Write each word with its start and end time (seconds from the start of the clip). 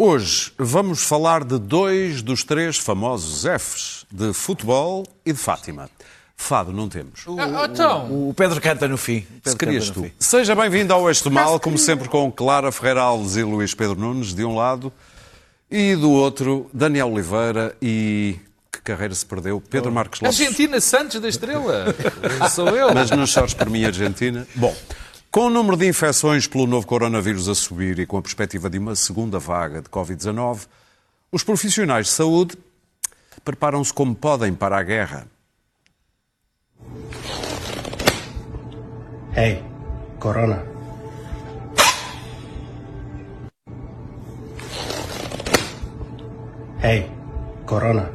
Hoje 0.00 0.52
vamos 0.56 1.02
falar 1.02 1.42
de 1.42 1.58
dois 1.58 2.22
dos 2.22 2.44
três 2.44 2.78
famosos 2.78 3.42
Fs, 3.42 4.06
de 4.08 4.32
futebol 4.32 5.04
e 5.26 5.32
de 5.32 5.38
Fátima. 5.40 5.90
Fado 6.36 6.72
não 6.72 6.88
temos. 6.88 7.24
Ah, 7.36 7.64
então, 7.68 8.28
O 8.28 8.32
Pedro 8.32 8.60
canta 8.60 8.86
no 8.86 8.96
fim. 8.96 9.22
Pedro 9.22 9.50
Se 9.50 9.56
querias 9.56 9.90
tu. 9.90 10.08
Seja 10.16 10.54
bem-vindo 10.54 10.94
ao 10.94 11.10
Este 11.10 11.28
Mal, 11.28 11.58
como 11.58 11.76
sempre 11.76 12.08
com 12.08 12.30
Clara 12.30 12.70
Ferreira 12.70 13.00
Alves 13.00 13.34
e 13.34 13.42
Luís 13.42 13.74
Pedro 13.74 13.98
Nunes, 13.98 14.32
de 14.32 14.44
um 14.44 14.54
lado, 14.54 14.92
e 15.68 15.96
do 15.96 16.12
outro, 16.12 16.70
Daniel 16.72 17.10
Oliveira 17.10 17.74
e... 17.82 18.36
Que 18.70 18.80
carreira 18.80 19.16
se 19.16 19.26
perdeu? 19.26 19.60
Pedro 19.60 19.90
Marcos 19.90 20.20
Lopes. 20.20 20.40
Argentina 20.40 20.80
Santos 20.80 21.20
da 21.20 21.28
Estrela. 21.28 21.86
Sou 22.54 22.68
eu. 22.68 22.94
Mas 22.94 23.10
não 23.10 23.26
chores 23.26 23.52
por 23.52 23.68
mim, 23.68 23.84
Argentina. 23.84 24.46
Bom, 24.54 24.72
com 25.30 25.46
o 25.46 25.50
número 25.50 25.76
de 25.76 25.86
infecções 25.86 26.46
pelo 26.46 26.66
novo 26.66 26.86
coronavírus 26.86 27.48
a 27.48 27.54
subir 27.54 27.98
e 27.98 28.06
com 28.06 28.16
a 28.16 28.22
perspectiva 28.22 28.70
de 28.70 28.78
uma 28.78 28.96
segunda 28.96 29.38
vaga 29.38 29.82
de 29.82 29.88
Covid-19, 29.88 30.66
os 31.30 31.42
profissionais 31.42 32.06
de 32.06 32.12
saúde 32.12 32.56
preparam-se 33.44 33.92
como 33.92 34.14
podem 34.14 34.54
para 34.54 34.78
a 34.78 34.82
guerra. 34.82 35.28
Hey, 39.36 39.62
Corona. 40.18 40.64
Hey, 46.82 47.10
Corona. 47.66 48.10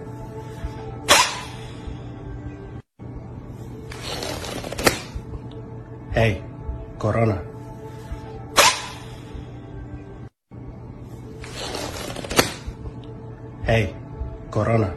Hey, 6.15 6.43
Corona. 7.03 7.35
Hey, 13.65 13.93
Corona. 14.49 14.95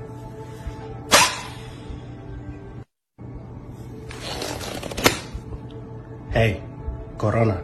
Hey, 6.31 6.63
Corona. 7.19 7.61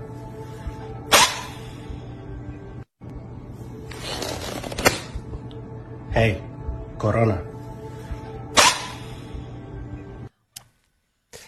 Hey, 6.11 6.43
Corona. 6.99 7.52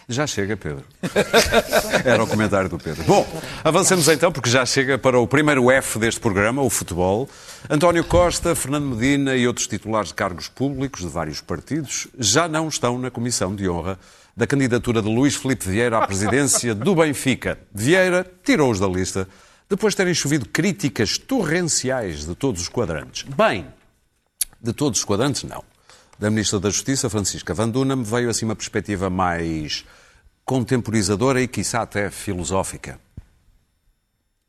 Já 0.07 0.27
chega, 0.27 0.55
Pedro. 0.55 0.83
Era 2.05 2.23
o 2.23 2.27
comentário 2.27 2.69
do 2.69 2.77
Pedro. 2.77 3.03
Bom, 3.05 3.27
avancemos 3.63 4.07
então, 4.07 4.31
porque 4.31 4.49
já 4.49 4.65
chega 4.65 4.97
para 4.97 5.19
o 5.19 5.27
primeiro 5.27 5.71
F 5.71 5.97
deste 5.97 6.19
programa, 6.19 6.61
o 6.61 6.69
futebol. 6.69 7.27
António 7.69 8.03
Costa, 8.03 8.53
Fernando 8.53 8.85
Medina 8.85 9.35
e 9.35 9.47
outros 9.47 9.65
titulares 9.65 10.09
de 10.09 10.15
cargos 10.15 10.47
públicos 10.47 11.01
de 11.01 11.07
vários 11.07 11.41
partidos 11.41 12.07
já 12.19 12.47
não 12.47 12.67
estão 12.67 12.99
na 12.99 13.09
comissão 13.09 13.55
de 13.55 13.67
honra 13.67 13.97
da 14.37 14.45
candidatura 14.45 15.01
de 15.01 15.07
Luís 15.07 15.35
Filipe 15.35 15.67
Vieira 15.67 15.97
à 15.97 16.05
presidência 16.05 16.75
do 16.75 16.93
Benfica. 16.93 17.57
Vieira 17.73 18.29
tirou-os 18.43 18.79
da 18.79 18.87
lista 18.87 19.27
depois 19.67 19.93
de 19.93 19.97
terem 19.97 20.13
chovido 20.13 20.47
críticas 20.47 21.17
torrenciais 21.17 22.25
de 22.25 22.35
todos 22.35 22.61
os 22.61 22.69
quadrantes. 22.69 23.23
Bem, 23.23 23.65
de 24.61 24.73
todos 24.73 24.99
os 24.99 25.05
quadrantes, 25.05 25.43
não. 25.43 25.63
Da 26.17 26.29
Ministra 26.29 26.59
da 26.59 26.69
Justiça, 26.69 27.09
Francisca 27.09 27.53
Van 27.53 27.69
Dunham, 27.69 28.03
veio 28.03 28.29
assim 28.29 28.45
uma 28.45 28.55
perspectiva 28.55 29.09
mais 29.09 29.85
contemporizadora 30.45 31.41
e, 31.41 31.47
quiçá, 31.47 31.81
até 31.81 32.09
filosófica. 32.09 32.99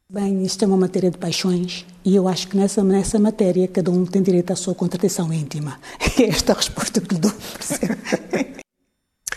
Bem, 0.09 0.44
isto 0.44 0.65
é 0.65 0.69
uma 0.69 0.77
matéria 0.77 1.10
de 1.10 1.19
paixões 1.19 1.84
e 2.04 2.15
eu 2.15 2.28
acho 2.28 2.47
que 2.47 2.56
nessa, 2.56 2.84
nessa 2.84 3.19
matéria 3.19 3.66
cada 3.66 3.91
um 3.91 4.06
tem 4.06 4.22
direito 4.22 4.53
à 4.53 4.56
sua 4.56 4.75
contradição 4.75 5.32
íntima. 5.32 5.81
É 6.19 6.31
esta 6.31 6.53
a 6.53 6.56
resposta 6.56 6.99
que 6.99 7.15
lhe 7.15 7.21
dou. 7.21 7.32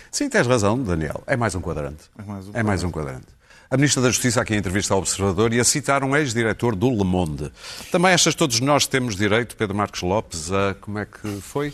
Sim, 0.09 0.29
tens 0.29 0.47
razão, 0.47 0.81
Daniel. 0.81 1.23
É 1.27 1.35
mais 1.35 1.55
um 1.55 1.61
quadrante. 1.61 2.03
É 2.53 2.63
mais 2.63 2.83
um 2.83 2.91
quadrante. 2.91 3.27
A 3.69 3.75
Ministra 3.75 4.01
da 4.01 4.09
Justiça, 4.09 4.41
aqui 4.41 4.53
em 4.53 4.57
entrevista 4.57 4.93
ao 4.93 4.99
Observador, 4.99 5.53
e 5.53 5.59
a 5.59 5.63
citar 5.63 6.03
um 6.03 6.15
ex-diretor 6.15 6.75
do 6.75 6.89
Le 6.89 7.03
Monde. 7.03 7.51
Também 7.91 8.13
achas 8.13 8.33
que 8.33 8.39
todos 8.39 8.59
nós 8.61 8.87
temos 8.87 9.15
direito, 9.15 9.55
Pedro 9.55 9.75
Marcos 9.75 10.01
Lopes, 10.01 10.51
a, 10.51 10.73
como 10.75 10.99
é 10.99 11.05
que 11.05 11.41
foi? 11.41 11.73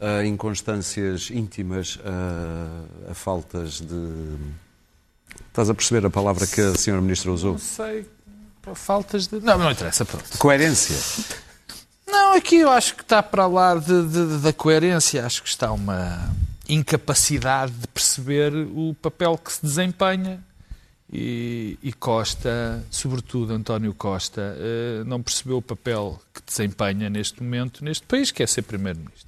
A 0.00 0.24
inconstâncias 0.24 1.30
íntimas, 1.30 1.98
a, 2.04 3.10
a 3.10 3.14
faltas 3.14 3.80
de... 3.80 4.36
Estás 5.48 5.70
a 5.70 5.74
perceber 5.74 6.04
a 6.06 6.10
palavra 6.10 6.46
que 6.46 6.60
a 6.60 6.74
senhora 6.74 7.00
Ministra 7.00 7.32
usou? 7.32 7.52
Não 7.52 7.58
sei. 7.58 8.06
Faltas 8.74 9.26
de. 9.28 9.38
Não, 9.40 9.56
não 9.58 9.70
interessa, 9.70 10.04
pronto. 10.04 10.38
Coerência. 10.38 10.96
Não, 12.06 12.34
aqui 12.34 12.56
eu 12.56 12.70
acho 12.70 12.94
que 12.96 13.02
está 13.02 13.22
para 13.22 13.46
lá 13.46 13.74
de- 13.76 14.06
de- 14.08 14.38
da 14.42 14.52
coerência. 14.52 15.24
Acho 15.24 15.42
que 15.42 15.48
está 15.48 15.70
uma 15.72 16.28
incapacidade 16.68 17.72
de 17.72 17.86
perceber 17.88 18.52
o 18.74 18.94
papel 19.00 19.38
que 19.38 19.52
se 19.52 19.62
desempenha. 19.64 20.42
E, 21.12 21.78
e 21.82 21.92
Costa, 21.92 22.84
sobretudo 22.90 23.52
António 23.52 23.94
Costa, 23.94 24.56
eh, 24.58 25.04
não 25.06 25.22
percebeu 25.22 25.58
o 25.58 25.62
papel 25.62 26.20
que 26.34 26.42
desempenha 26.44 27.08
neste 27.08 27.40
momento 27.40 27.84
neste 27.84 28.04
país, 28.04 28.32
que 28.32 28.42
é 28.42 28.46
ser 28.46 28.62
Primeiro-Ministro. 28.62 29.25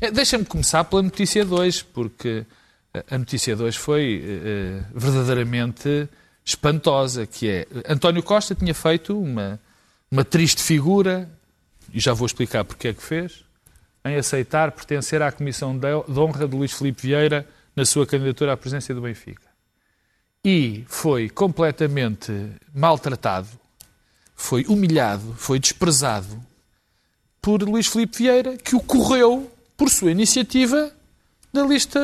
Eh, 0.00 0.10
Deixa-me 0.10 0.44
começar 0.44 0.84
pela 0.84 1.02
notícia 1.02 1.44
2, 1.44 1.82
porque 1.82 2.46
eh, 2.94 3.04
a 3.10 3.18
notícia 3.18 3.56
2 3.56 3.76
foi 3.76 4.22
eh, 4.24 4.28
eh, 4.28 4.82
verdadeiramente 4.94 6.08
espantosa, 6.44 7.26
que 7.26 7.48
é 7.48 7.66
António 7.88 8.22
Costa 8.22 8.54
tinha 8.54 8.74
feito 8.74 9.18
uma, 9.18 9.60
uma 10.10 10.24
triste 10.24 10.62
figura, 10.62 11.28
e 11.92 12.00
já 12.00 12.12
vou 12.12 12.26
explicar 12.26 12.64
porque 12.64 12.88
é 12.88 12.94
que 12.94 13.02
fez, 13.02 13.44
em 14.04 14.16
aceitar 14.16 14.72
pertencer 14.72 15.20
à 15.20 15.30
Comissão 15.32 15.76
de 15.76 15.88
de 16.08 16.18
Honra 16.18 16.46
de 16.48 16.56
Luís 16.56 16.72
Filipe 16.72 17.02
Vieira 17.02 17.46
na 17.74 17.84
sua 17.84 18.06
candidatura 18.06 18.52
à 18.52 18.56
presidência 18.56 18.94
do 18.94 19.02
Benfica. 19.02 19.48
E 20.44 20.84
foi 20.88 21.28
completamente 21.28 22.32
maltratado, 22.72 23.48
foi 24.34 24.64
humilhado, 24.68 25.34
foi 25.36 25.58
desprezado 25.58 26.40
por 27.42 27.62
Luís 27.62 27.86
Filipe 27.88 28.18
Vieira, 28.18 28.56
que 28.56 28.74
o 28.76 28.80
correu, 28.80 29.50
por 29.78 29.88
sua 29.88 30.10
iniciativa, 30.10 30.92
da 31.50 31.62
lista 31.62 31.98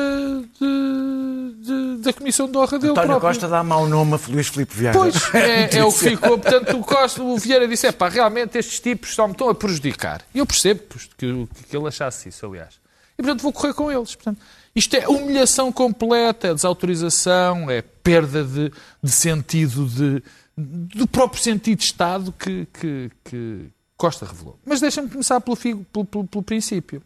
de- 0.59 1.53
de- 1.63 2.01
da 2.01 2.11
Comissão 2.13 2.49
de 2.49 2.57
Honra 2.57 2.79
dele 2.79 2.91
António 2.91 3.09
próprio. 3.11 3.29
Costa 3.29 3.47
dá 3.47 3.63
mau 3.63 3.87
nome 3.87 4.15
a 4.15 4.19
Luís 4.27 4.47
Filipe 4.47 4.75
Vieira. 4.75 4.97
Pois, 4.97 5.15
é, 5.35 5.77
é 5.77 5.83
o 5.85 5.91
que 5.91 5.99
ficou. 5.99 6.39
Portanto, 6.39 6.77
o, 6.77 6.81
Costa, 6.83 7.21
o 7.21 7.37
Vieira 7.37 7.67
disse: 7.67 7.85
é 7.85 7.91
pá, 7.91 8.09
realmente 8.09 8.57
estes 8.57 8.79
tipos 8.79 9.13
só 9.13 9.27
me 9.27 9.33
estão 9.33 9.47
a 9.49 9.53
prejudicar. 9.53 10.23
E 10.33 10.39
eu 10.39 10.45
percebo 10.47 10.81
que, 10.89 11.07
que, 11.47 11.63
que 11.69 11.77
ele 11.77 11.87
achasse 11.87 12.29
isso, 12.29 12.43
aliás. 12.45 12.75
E, 13.17 13.21
portanto, 13.21 13.41
vou 13.43 13.53
correr 13.53 13.73
com 13.75 13.91
eles. 13.91 14.15
Portanto, 14.15 14.39
isto 14.75 14.95
é 14.95 15.07
humilhação 15.07 15.71
completa, 15.71 16.47
é 16.47 16.53
desautorização, 16.53 17.69
é 17.69 17.81
perda 17.81 18.43
de, 18.43 18.71
de 19.01 19.11
sentido, 19.11 19.85
de, 19.87 20.23
do 20.57 21.07
próprio 21.07 21.41
sentido 21.41 21.77
de 21.79 21.85
Estado 21.85 22.31
que, 22.37 22.67
que, 22.73 23.11
que 23.23 23.67
Costa 23.95 24.25
revelou. 24.25 24.59
Mas 24.65 24.81
deixa-me 24.81 25.07
começar 25.09 25.39
pelo, 25.39 25.55
figo- 25.55 25.85
pelo, 25.93 26.03
pelo- 26.05 26.27
pelo 26.27 26.43
princípio. 26.43 27.01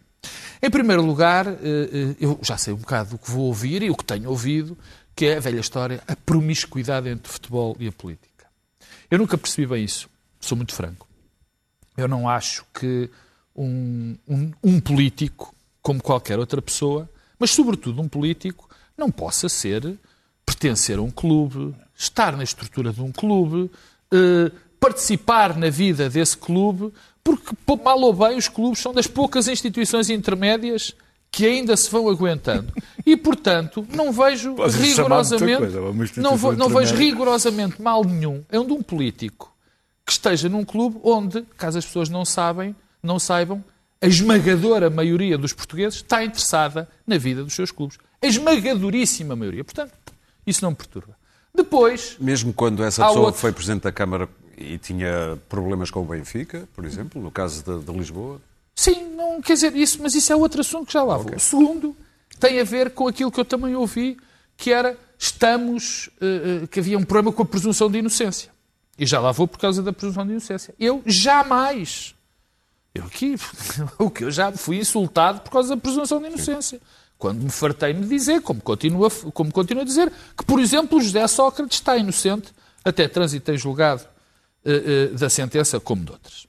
Em 0.62 0.69
primeiro 0.69 1.02
lugar, 1.03 1.47
eh, 1.47 1.56
eh, 1.63 2.16
eu 2.19 2.40
já 2.41 2.57
sei 2.57 2.74
um 2.74 2.78
bocado 2.78 3.12
do 3.12 3.18
que 3.18 3.31
vou 3.31 3.46
ouvir 3.46 3.81
e 3.81 3.90
o 3.90 3.96
que 3.96 4.03
tenho 4.03 4.30
ouvido, 4.30 4.78
que 5.16 5.25
é 5.25 5.38
a 5.38 5.40
velha 5.40 5.59
história, 5.59 6.02
a 6.07 6.16
promiscuidade 6.16 7.07
entre 7.09 7.30
o 7.30 7.34
futebol 7.34 7.75
e 7.80 7.88
a 7.88 7.91
política. 7.91 8.46
Eu 9.09 9.18
nunca 9.18 9.38
percebi 9.38 9.66
bem 9.68 9.84
isso, 9.84 10.09
sou 10.40 10.56
muito 10.57 10.74
franco. 10.74 11.07
Eu 11.98 12.07
não 12.07 12.27
acho 12.30 12.66
que 12.74 13.10
um, 13.56 14.16
um- 14.27 14.51
um 14.63 14.80
político, 14.80 15.54
como 15.81 16.01
qualquer 16.01 16.38
outra 16.39 16.62
pessoa, 16.62 17.10
mas 17.38 17.51
sobretudo 17.51 18.01
um 18.01 18.07
político, 18.07 18.69
não 18.98 19.10
possa 19.10 19.48
ser, 19.50 19.98
pertencer 20.45 20.98
a 20.98 21.01
um 21.01 21.12
clube, 21.12 21.74
estar 21.95 22.36
na 22.36 22.44
estrutura 22.44 22.92
de 22.92 23.01
um 23.01 23.12
clube, 23.12 23.72
eh, 24.13 24.51
participar 24.80 25.57
na 25.57 25.69
vida 25.69 26.10
desse 26.10 26.38
clube, 26.38 26.94
porque, 27.37 27.83
mal 27.83 27.99
ou 27.99 28.13
bem, 28.13 28.37
os 28.37 28.47
clubes 28.47 28.79
são 28.81 28.93
das 28.93 29.07
poucas 29.07 29.47
instituições 29.47 30.09
intermédias 30.09 30.93
que 31.31 31.45
ainda 31.45 31.77
se 31.77 31.89
vão 31.91 32.09
aguentando. 32.09 32.73
E, 33.05 33.15
portanto, 33.15 33.85
não 33.95 34.11
vejo 34.11 34.55
rigorosamente, 34.67 35.57
coisa, 35.57 35.81
não, 36.17 36.35
vou- 36.35 36.55
não 36.55 36.69
vejo 36.69 36.95
rigorosamente 36.95 37.81
mal 37.81 38.03
nenhum 38.03 38.43
é 38.49 38.59
um 38.59 38.65
de 38.65 38.73
um 38.73 38.81
político 38.81 39.53
que 40.05 40.11
esteja 40.11 40.49
num 40.49 40.65
clube 40.65 40.99
onde, 41.03 41.43
caso 41.55 41.77
as 41.77 41.85
pessoas 41.85 42.09
não 42.09 42.25
sabem, 42.25 42.75
não 43.01 43.19
saibam, 43.19 43.63
a 44.01 44.07
esmagadora 44.07 44.89
maioria 44.89 45.37
dos 45.37 45.53
portugueses 45.53 45.95
está 45.99 46.23
interessada 46.23 46.89
na 47.05 47.17
vida 47.17 47.43
dos 47.43 47.53
seus 47.53 47.69
clubes. 47.71 47.97
A 48.21 48.25
esmagadoríssima 48.25 49.35
maioria. 49.35 49.63
Portanto, 49.63 49.93
isso 50.47 50.63
não 50.63 50.71
me 50.71 50.75
perturba. 50.75 51.15
Depois, 51.53 52.15
Mesmo 52.19 52.53
quando 52.53 52.83
essa 52.83 53.05
pessoa 53.05 53.27
outro. 53.27 53.39
foi 53.41 53.51
Presidente 53.51 53.83
da 53.83 53.91
Câmara 53.91 54.27
e 54.59 54.77
tinha 54.77 55.39
problemas 55.47 55.89
com 55.89 56.01
o 56.01 56.06
Benfica, 56.06 56.67
por 56.75 56.83
exemplo, 56.83 57.21
no 57.21 57.31
caso 57.31 57.63
de, 57.63 57.85
de 57.85 57.97
Lisboa, 57.97 58.41
sim, 58.75 59.15
não 59.15 59.41
quer 59.41 59.53
dizer 59.53 59.75
isso, 59.75 60.00
mas 60.01 60.13
isso 60.13 60.33
é 60.33 60.35
outro 60.35 60.59
assunto 60.59 60.88
que 60.88 60.94
já 60.94 61.01
lá 61.01 61.17
vou. 61.17 61.33
O 61.33 61.39
segundo 61.39 61.95
tem 62.39 62.59
a 62.59 62.63
ver 62.63 62.91
com 62.91 63.07
aquilo 63.07 63.31
que 63.31 63.39
eu 63.39 63.45
também 63.45 63.75
ouvi, 63.75 64.17
que 64.57 64.71
era 64.71 64.97
estamos, 65.17 66.09
eh, 66.21 66.67
que 66.67 66.79
havia 66.79 66.97
um 66.97 67.03
problema 67.03 67.31
com 67.31 67.41
a 67.41 67.45
presunção 67.45 67.89
de 67.89 68.00
inocência. 68.00 68.51
E 68.97 69.06
já 69.06 69.19
lá 69.19 69.31
vou 69.31 69.47
por 69.47 69.57
causa 69.57 69.81
da 69.81 69.94
presunção 69.94 70.25
de 70.25 70.31
inocência. 70.31 70.73
Eu 70.77 71.01
jamais 71.05 72.13
Eu 72.94 73.05
aqui, 73.05 73.35
o 73.97 74.09
que 74.09 74.25
eu 74.25 74.31
já 74.31 74.51
fui 74.51 74.77
insultado 74.77 75.39
por 75.41 75.51
causa 75.51 75.75
da 75.75 75.81
presunção 75.81 76.19
de 76.21 76.27
inocência. 76.27 76.81
Quando 77.17 77.44
me 77.44 77.50
fartei 77.50 77.94
de 77.94 78.07
dizer, 78.07 78.41
como 78.41 78.62
continua, 78.62 79.09
como 79.33 79.51
continuo 79.51 79.83
a 79.83 79.85
dizer, 79.85 80.12
que, 80.38 80.44
por 80.44 80.59
exemplo, 80.59 80.97
o 80.97 81.01
José 81.01 81.25
Sócrates 81.27 81.77
está 81.77 81.97
inocente, 81.97 82.53
até 82.83 83.07
trânsito 83.07 83.51
em 83.51 83.57
julgado 83.57 84.05
uh, 84.65 85.13
uh, 85.13 85.17
da 85.17 85.29
sentença, 85.29 85.79
como 85.79 86.03
de 86.03 86.11
outras. 86.11 86.47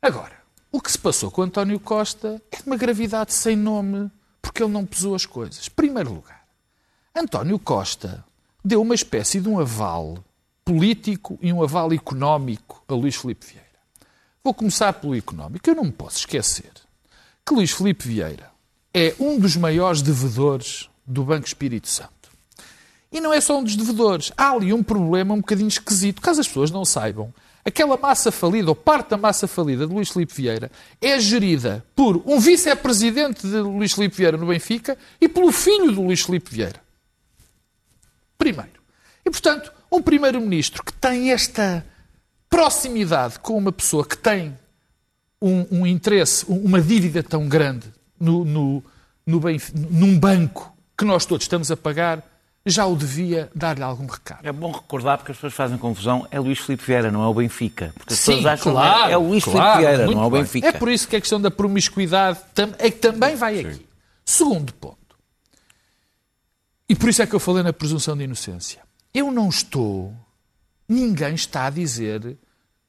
Agora, 0.00 0.36
o 0.70 0.80
que 0.80 0.90
se 0.90 0.98
passou 0.98 1.30
com 1.30 1.42
António 1.42 1.78
Costa 1.78 2.42
é 2.50 2.56
de 2.56 2.66
uma 2.66 2.76
gravidade 2.76 3.32
sem 3.32 3.54
nome, 3.56 4.10
porque 4.40 4.62
ele 4.62 4.72
não 4.72 4.86
pesou 4.86 5.14
as 5.14 5.26
coisas. 5.26 5.68
Primeiro 5.68 6.12
lugar, 6.12 6.44
António 7.14 7.58
Costa 7.58 8.24
deu 8.64 8.80
uma 8.80 8.94
espécie 8.94 9.40
de 9.40 9.48
um 9.48 9.58
aval 9.58 10.18
político 10.64 11.38
e 11.42 11.52
um 11.52 11.62
aval 11.62 11.92
económico 11.92 12.82
a 12.88 12.94
Luís 12.94 13.16
Filipe 13.16 13.46
Vieira. 13.46 13.68
Vou 14.42 14.54
começar 14.54 14.92
pelo 14.94 15.14
económico. 15.14 15.68
Eu 15.68 15.74
não 15.74 15.84
me 15.84 15.92
posso 15.92 16.18
esquecer 16.18 16.72
que 17.44 17.54
Luís 17.54 17.70
Filipe 17.70 18.06
Vieira 18.06 18.50
é 18.94 19.14
um 19.18 19.38
dos 19.38 19.56
maiores 19.56 20.02
devedores 20.02 20.88
do 21.06 21.24
Banco 21.24 21.46
Espírito 21.46 21.88
Santo. 21.88 22.21
E 23.12 23.20
não 23.20 23.32
é 23.32 23.40
só 23.40 23.58
um 23.58 23.62
dos 23.62 23.76
devedores. 23.76 24.32
Há 24.36 24.52
ali 24.52 24.72
um 24.72 24.82
problema 24.82 25.34
um 25.34 25.38
bocadinho 25.38 25.68
esquisito. 25.68 26.22
Caso 26.22 26.40
as 26.40 26.48
pessoas 26.48 26.70
não 26.70 26.84
saibam, 26.84 27.32
aquela 27.64 27.96
massa 27.96 28.32
falida, 28.32 28.70
ou 28.70 28.74
parte 28.74 29.10
da 29.10 29.16
massa 29.16 29.46
falida 29.46 29.86
de 29.86 29.92
Luís 29.92 30.08
Filipe 30.08 30.34
Vieira, 30.34 30.70
é 31.00 31.20
gerida 31.20 31.84
por 31.94 32.22
um 32.26 32.40
vice-presidente 32.40 33.46
de 33.46 33.58
Luís 33.58 33.92
Filipe 33.92 34.16
Vieira 34.16 34.36
no 34.36 34.46
Benfica 34.46 34.96
e 35.20 35.28
pelo 35.28 35.52
filho 35.52 35.92
do 35.92 36.02
Luís 36.02 36.22
Filipe 36.22 36.50
Vieira. 36.50 36.80
Primeiro. 38.38 38.82
E, 39.24 39.30
portanto, 39.30 39.72
um 39.90 40.02
primeiro-ministro 40.02 40.82
que 40.82 40.92
tem 40.92 41.30
esta 41.30 41.84
proximidade 42.48 43.38
com 43.38 43.56
uma 43.56 43.70
pessoa 43.70 44.06
que 44.06 44.16
tem 44.16 44.58
um, 45.40 45.66
um 45.70 45.86
interesse, 45.86 46.44
uma 46.48 46.80
dívida 46.80 47.22
tão 47.22 47.46
grande 47.48 47.92
no, 48.18 48.44
no, 48.44 48.84
no 49.26 49.40
num 49.90 50.18
banco 50.18 50.72
que 50.96 51.04
nós 51.04 51.26
todos 51.26 51.44
estamos 51.44 51.70
a 51.70 51.76
pagar, 51.76 52.31
já 52.64 52.86
o 52.86 52.94
devia 52.94 53.50
dar-lhe 53.54 53.82
algum 53.82 54.06
recado. 54.06 54.46
É 54.46 54.52
bom 54.52 54.70
recordar, 54.70 55.18
porque 55.18 55.32
as 55.32 55.36
pessoas 55.36 55.54
fazem 55.54 55.76
confusão, 55.76 56.26
é 56.30 56.38
Luís 56.38 56.58
Filipe 56.60 56.84
Vieira, 56.84 57.10
não 57.10 57.22
é 57.22 57.26
o 57.26 57.34
Benfica. 57.34 57.92
Porque 57.96 58.14
as 58.14 58.20
Sim, 58.20 58.36
pessoas 58.36 58.46
acham 58.46 58.72
claro, 58.72 59.06
que 59.06 59.12
é 59.12 59.18
o 59.18 59.22
Luís 59.28 59.44
claro, 59.44 59.60
Filipe 59.60 59.78
Vieira, 59.78 60.14
não 60.14 60.22
é 60.22 60.26
o 60.26 60.30
bem. 60.30 60.42
Benfica. 60.42 60.68
É 60.68 60.72
por 60.72 60.88
isso 60.90 61.08
que 61.08 61.16
a 61.16 61.20
questão 61.20 61.40
da 61.40 61.50
promiscuidade 61.50 62.38
é 62.78 62.90
que 62.90 62.98
também 62.98 63.34
vai 63.34 63.58
aqui. 63.60 63.86
Segundo 64.24 64.72
ponto. 64.74 64.96
E 66.88 66.94
por 66.94 67.08
isso 67.08 67.22
é 67.22 67.26
que 67.26 67.34
eu 67.34 67.40
falei 67.40 67.62
na 67.62 67.72
presunção 67.72 68.16
de 68.16 68.24
inocência. 68.24 68.80
Eu 69.12 69.30
não 69.30 69.48
estou, 69.48 70.14
ninguém 70.88 71.34
está 71.34 71.66
a 71.66 71.70
dizer 71.70 72.38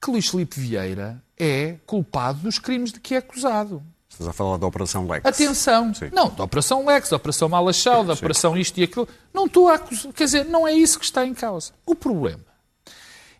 que 0.02 0.12
Luís 0.12 0.28
Filipe 0.28 0.60
Vieira 0.60 1.24
é 1.38 1.78
culpado 1.86 2.40
dos 2.40 2.60
crimes 2.60 2.92
de 2.92 3.00
que 3.00 3.16
é 3.16 3.18
acusado. 3.18 3.82
Estás 4.14 4.28
a 4.30 4.34
falar 4.34 4.58
da 4.58 4.68
Operação 4.68 5.08
Lex. 5.08 5.26
Atenção. 5.26 5.94
Sim. 5.94 6.10
Não, 6.14 6.30
da 6.30 6.44
Operação 6.44 6.86
Lex, 6.86 7.10
da 7.10 7.16
Operação 7.18 7.50
Malachau, 7.50 8.04
da 8.06 8.14
Operação 8.14 8.56
isto 8.56 8.80
e 8.80 8.84
aquilo. 8.84 9.08
Não 9.34 9.46
estou 9.48 9.68
a 9.70 9.74
acusar. 9.76 10.14
Quer 10.14 10.26
dizer, 10.26 10.46
não 10.46 10.68
é 10.68 10.74
isso 10.74 11.00
que 11.00 11.06
está 11.06 11.26
em 11.26 11.34
causa. 11.34 11.72
O 11.86 11.96
problema 11.96 12.44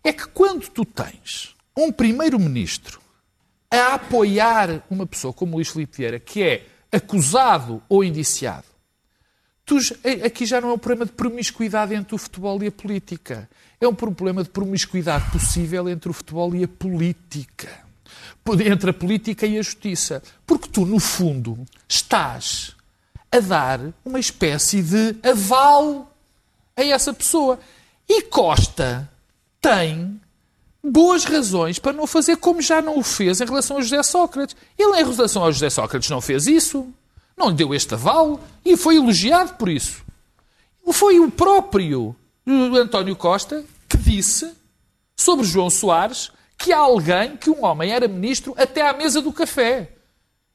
é 0.02 0.12
que 0.12 0.26
quando 0.28 0.68
tu 0.68 0.84
tens 0.84 1.54
um 1.76 1.92
primeiro-ministro 1.92 3.00
a 3.70 3.94
apoiar 3.94 4.82
uma 4.90 5.06
pessoa 5.06 5.32
como 5.32 5.54
Luís 5.56 5.68
Filipe 5.68 5.96
Vieira, 5.96 6.18
que 6.20 6.42
é 6.42 6.66
acusado 6.92 7.80
ou 7.88 8.02
indiciado, 8.04 8.66
tu, 9.64 9.76
a- 9.78 10.26
aqui 10.26 10.44
já 10.44 10.60
não 10.60 10.70
é 10.70 10.72
um 10.74 10.78
problema 10.78 11.06
de 11.06 11.12
promiscuidade 11.12 11.94
entre 11.94 12.14
o 12.14 12.18
futebol 12.18 12.60
e 12.62 12.66
a 12.66 12.72
política. 12.72 13.48
É 13.80 13.86
um 13.88 13.94
problema 13.94 14.42
de 14.42 14.50
promiscuidade 14.50 15.30
possível 15.30 15.88
entre 15.88 16.10
o 16.10 16.12
futebol 16.12 16.54
e 16.54 16.64
a 16.64 16.68
política. 16.68 17.83
Entre 18.66 18.90
a 18.90 18.94
política 18.94 19.46
e 19.46 19.58
a 19.58 19.62
justiça. 19.62 20.22
Porque 20.46 20.68
tu, 20.68 20.84
no 20.84 20.98
fundo, 20.98 21.58
estás 21.88 22.74
a 23.32 23.40
dar 23.40 23.80
uma 24.04 24.20
espécie 24.20 24.82
de 24.82 25.16
aval 25.28 26.12
a 26.76 26.84
essa 26.84 27.12
pessoa. 27.12 27.58
E 28.08 28.22
Costa 28.22 29.08
tem 29.60 30.20
boas 30.82 31.24
razões 31.24 31.78
para 31.78 31.92
não 31.92 32.06
fazer 32.06 32.36
como 32.36 32.60
já 32.60 32.82
não 32.82 32.98
o 32.98 33.02
fez 33.02 33.40
em 33.40 33.46
relação 33.46 33.78
a 33.78 33.80
José 33.80 34.02
Sócrates. 34.02 34.54
Ele, 34.78 35.00
em 35.00 35.04
relação 35.04 35.44
a 35.44 35.50
José 35.50 35.70
Sócrates, 35.70 36.10
não 36.10 36.20
fez 36.20 36.46
isso. 36.46 36.86
Não 37.36 37.52
deu 37.52 37.74
este 37.74 37.94
aval 37.94 38.40
e 38.64 38.76
foi 38.76 38.96
elogiado 38.96 39.54
por 39.54 39.68
isso. 39.68 40.04
Foi 40.92 41.18
o 41.18 41.30
próprio 41.30 42.14
António 42.46 43.16
Costa 43.16 43.64
que 43.88 43.96
disse 43.96 44.52
sobre 45.16 45.46
João 45.46 45.70
Soares 45.70 46.30
que 46.58 46.72
há 46.72 46.78
alguém, 46.78 47.36
que 47.36 47.50
um 47.50 47.64
homem 47.64 47.92
era 47.92 48.06
ministro 48.08 48.54
até 48.56 48.88
à 48.88 48.92
mesa 48.92 49.20
do 49.20 49.32
café. 49.32 49.90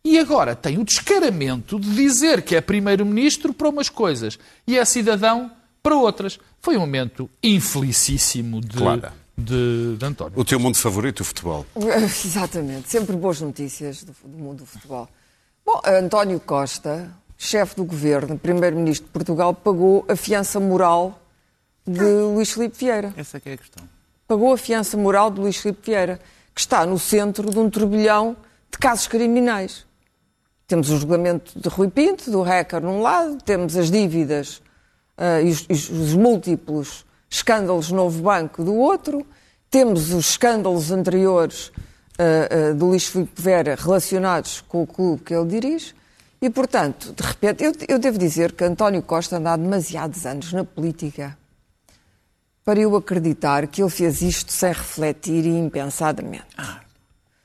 E 0.03 0.17
agora 0.17 0.55
tem 0.55 0.77
o 0.77 0.83
descaramento 0.85 1.79
de 1.79 1.93
dizer 1.93 2.41
que 2.41 2.55
é 2.55 2.61
primeiro-ministro 2.61 3.53
para 3.53 3.67
umas 3.69 3.89
coisas 3.89 4.39
e 4.65 4.77
é 4.77 4.85
cidadão 4.85 5.51
para 5.83 5.95
outras. 5.95 6.39
Foi 6.61 6.77
um 6.77 6.81
momento 6.81 7.29
infelicíssimo 7.43 8.61
de, 8.61 8.77
Claro. 8.77 9.11
de, 9.37 9.97
de 9.97 10.05
António. 10.05 10.39
O 10.39 10.45
teu 10.45 10.59
mundo 10.59 10.77
favorito, 10.77 11.19
o 11.19 11.23
futebol. 11.25 11.65
Exatamente, 11.75 12.89
sempre 12.89 13.15
boas 13.15 13.41
notícias 13.41 14.03
do, 14.03 14.13
do 14.23 14.37
mundo 14.37 14.59
do 14.59 14.65
futebol. 14.65 15.07
Bom, 15.65 15.81
António 15.85 16.39
Costa, 16.39 17.11
chefe 17.37 17.75
do 17.75 17.83
governo, 17.83 18.37
primeiro-ministro 18.39 19.05
de 19.05 19.11
Portugal, 19.11 19.53
pagou 19.53 20.05
a 20.07 20.15
fiança 20.15 20.59
moral 20.59 21.21
de 21.85 22.01
Luís 22.01 22.51
Filipe 22.51 22.77
Vieira. 22.77 23.13
Essa 23.17 23.37
é 23.37 23.39
que 23.39 23.49
é 23.49 23.53
a 23.53 23.57
questão. 23.57 23.83
Pagou 24.29 24.53
a 24.53 24.57
fiança 24.59 24.95
moral 24.95 25.31
de 25.31 25.41
Luís 25.41 25.57
Filipe 25.57 25.89
Vieira, 25.89 26.19
que 26.53 26.61
está 26.61 26.85
no 26.85 26.99
centro 26.99 27.49
de 27.49 27.57
um 27.57 27.67
turbilhão 27.67 28.37
de 28.71 28.77
casos 28.77 29.07
criminais. 29.07 29.87
Temos 30.67 30.91
o 30.91 30.99
julgamento 30.99 31.59
de 31.59 31.67
Rui 31.67 31.87
Pinto, 31.89 32.29
do 32.29 32.43
hacker, 32.43 32.79
num 32.79 33.01
lado, 33.01 33.37
temos 33.43 33.75
as 33.75 33.89
dívidas 33.89 34.61
ah, 35.17 35.41
e 35.41 35.49
os, 35.49 35.65
e 35.67 35.73
os- 35.73 35.89
os 35.89 36.13
múltiplos 36.13 37.07
escândalos 37.27 37.89
no 37.89 37.97
Novo 37.97 38.21
Banco 38.21 38.63
do 38.63 38.75
outro, 38.75 39.25
temos 39.71 40.13
os 40.13 40.29
escândalos 40.29 40.91
anteriores 40.91 41.71
ah, 42.19 42.69
ah, 42.69 42.73
do 42.75 42.85
Luís 42.85 43.07
Filipe 43.07 43.41
Vera 43.41 43.75
relacionados 43.75 44.61
com 44.61 44.83
o 44.83 44.85
clube 44.85 45.23
que 45.23 45.33
ele 45.33 45.47
dirige, 45.47 45.95
e, 46.39 46.51
portanto, 46.51 47.13
de 47.13 47.23
repente, 47.23 47.63
eu, 47.63 47.73
eu 47.87 47.97
devo 47.97 48.19
dizer 48.19 48.51
que 48.51 48.63
António 48.63 49.01
Costa 49.01 49.37
anda 49.37 49.53
há 49.53 49.57
demasiados 49.57 50.23
anos 50.27 50.53
na 50.53 50.63
política 50.63 51.35
para 52.69 52.81
eu 52.81 52.95
acreditar 52.95 53.65
que 53.65 53.81
ele 53.81 53.89
fez 53.89 54.21
isto 54.21 54.51
sem 54.51 54.71
refletir 54.71 55.43
e 55.43 55.57
impensadamente. 55.57 56.45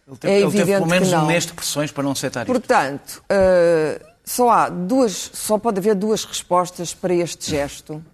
Ele 0.06 0.16
teve, 0.18 0.34
É 0.34 0.40
ele 0.42 0.50
teve 0.50 0.72
pelo 0.74 0.86
menos 0.86 1.10
um 1.14 1.24
mês 1.24 1.46
de 1.46 1.54
pressões 1.54 1.90
para 1.90 2.02
não 2.02 2.10
aceitar 2.10 2.42
isto. 2.42 2.52
Portanto, 2.52 3.24
eh, 3.30 4.02
só 4.22 4.50
há 4.50 4.68
duas, 4.68 5.30
só 5.32 5.56
pode 5.56 5.78
haver 5.78 5.94
duas 5.94 6.26
respostas 6.26 6.92
para 6.92 7.14
este 7.14 7.50
gesto 7.50 8.04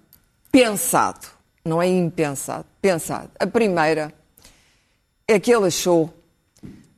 pensado, 0.53 1.27
não 1.65 1.83
é 1.83 1.89
impensado, 1.89 2.65
pensado. 2.81 3.29
A 3.41 3.47
primeira 3.49 4.15
é 5.27 5.41
que 5.41 5.53
ele 5.53 5.67
achou 5.67 6.15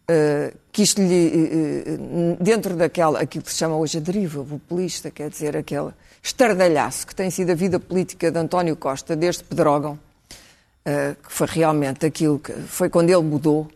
eh, 0.06 0.52
que 0.70 0.82
isto 0.82 1.00
lhe, 1.00 1.86
eh, 1.86 2.36
dentro 2.38 2.76
daquela, 2.76 3.18
aquilo 3.18 3.44
que 3.44 3.50
se 3.50 3.56
chama 3.56 3.76
hoje 3.76 3.96
a 3.96 4.00
deriva 4.02 4.44
populista, 4.44 5.10
quer 5.10 5.30
dizer, 5.30 5.56
aquele 5.56 5.90
estardalhaço 6.22 7.06
que 7.06 7.14
tem 7.14 7.30
sido 7.30 7.50
a 7.50 7.54
vida 7.54 7.80
política 7.80 8.30
de 8.30 8.38
António 8.38 8.76
Costa 8.76 9.16
desde 9.16 9.42
Pedrógão, 9.44 9.98
eh, 10.84 11.16
que 11.22 11.32
foi 11.32 11.46
realmente 11.48 12.06
aquilo 12.06 12.38
que 12.38 12.52
foi 12.52 12.88
quando 12.88 13.10
ele 13.10 13.22
mudou, 13.22 13.68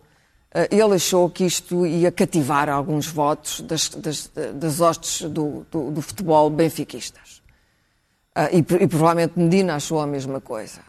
eh, 0.55 0.69
ele 0.71 0.95
achou 0.95 1.29
que 1.29 1.45
isto 1.45 1.85
ia 1.85 2.13
cativar 2.13 2.69
alguns 2.69 3.07
votos 3.07 3.61
das, 3.63 3.89
das, 3.89 4.31
das 4.55 4.81
hostes 4.81 5.29
do, 5.29 5.67
do, 5.71 5.91
do 5.91 6.03
futebol 6.03 6.49
benfiquistas. 6.49 7.43
Ah, 8.39 8.51
e, 8.53 8.59
e 8.59 8.87
provavelmente 8.87 9.39
Medina 9.39 9.77
achou 9.77 9.99
a 9.99 10.07
mesma 10.07 10.43
coisa. 10.43 10.81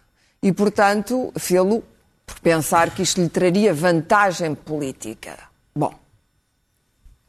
E, 0.44 0.52
portanto, 0.52 1.32
fê-lo 1.40 1.82
por 2.26 2.40
pensar 2.42 2.94
que 2.94 3.02
isto 3.02 3.22
lhe 3.22 3.30
traria 3.30 3.74
vantagem 3.74 4.54
política. 4.54 5.38
Bom, 5.74 5.94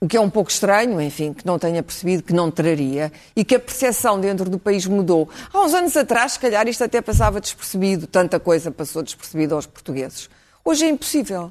o 0.00 0.06
que 0.06 0.16
é 0.16 0.20
um 0.20 0.30
pouco 0.30 0.50
estranho, 0.50 1.00
enfim, 1.00 1.32
que 1.32 1.44
não 1.44 1.58
tenha 1.58 1.82
percebido 1.82 2.22
que 2.22 2.32
não 2.32 2.50
traria 2.50 3.12
e 3.34 3.44
que 3.44 3.56
a 3.56 3.60
percepção 3.60 4.20
dentro 4.20 4.48
do 4.48 4.58
país 4.58 4.86
mudou. 4.86 5.28
Há 5.52 5.60
uns 5.60 5.74
anos 5.74 5.96
atrás, 5.96 6.32
se 6.32 6.38
calhar, 6.38 6.68
isto 6.68 6.84
até 6.84 7.00
passava 7.00 7.40
despercebido, 7.40 8.06
tanta 8.06 8.38
coisa 8.38 8.70
passou 8.70 9.02
despercebida 9.02 9.54
aos 9.54 9.66
portugueses. 9.66 10.30
Hoje 10.64 10.84
é 10.84 10.88
impossível. 10.88 11.50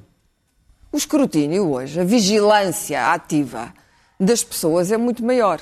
O 0.92 0.98
escrutínio 0.98 1.70
hoje, 1.70 2.00
a 2.00 2.04
vigilância 2.06 3.12
ativa 3.12 3.74
das 4.20 4.44
pessoas 4.44 4.92
é 4.92 4.98
muito 4.98 5.24
maior. 5.26 5.62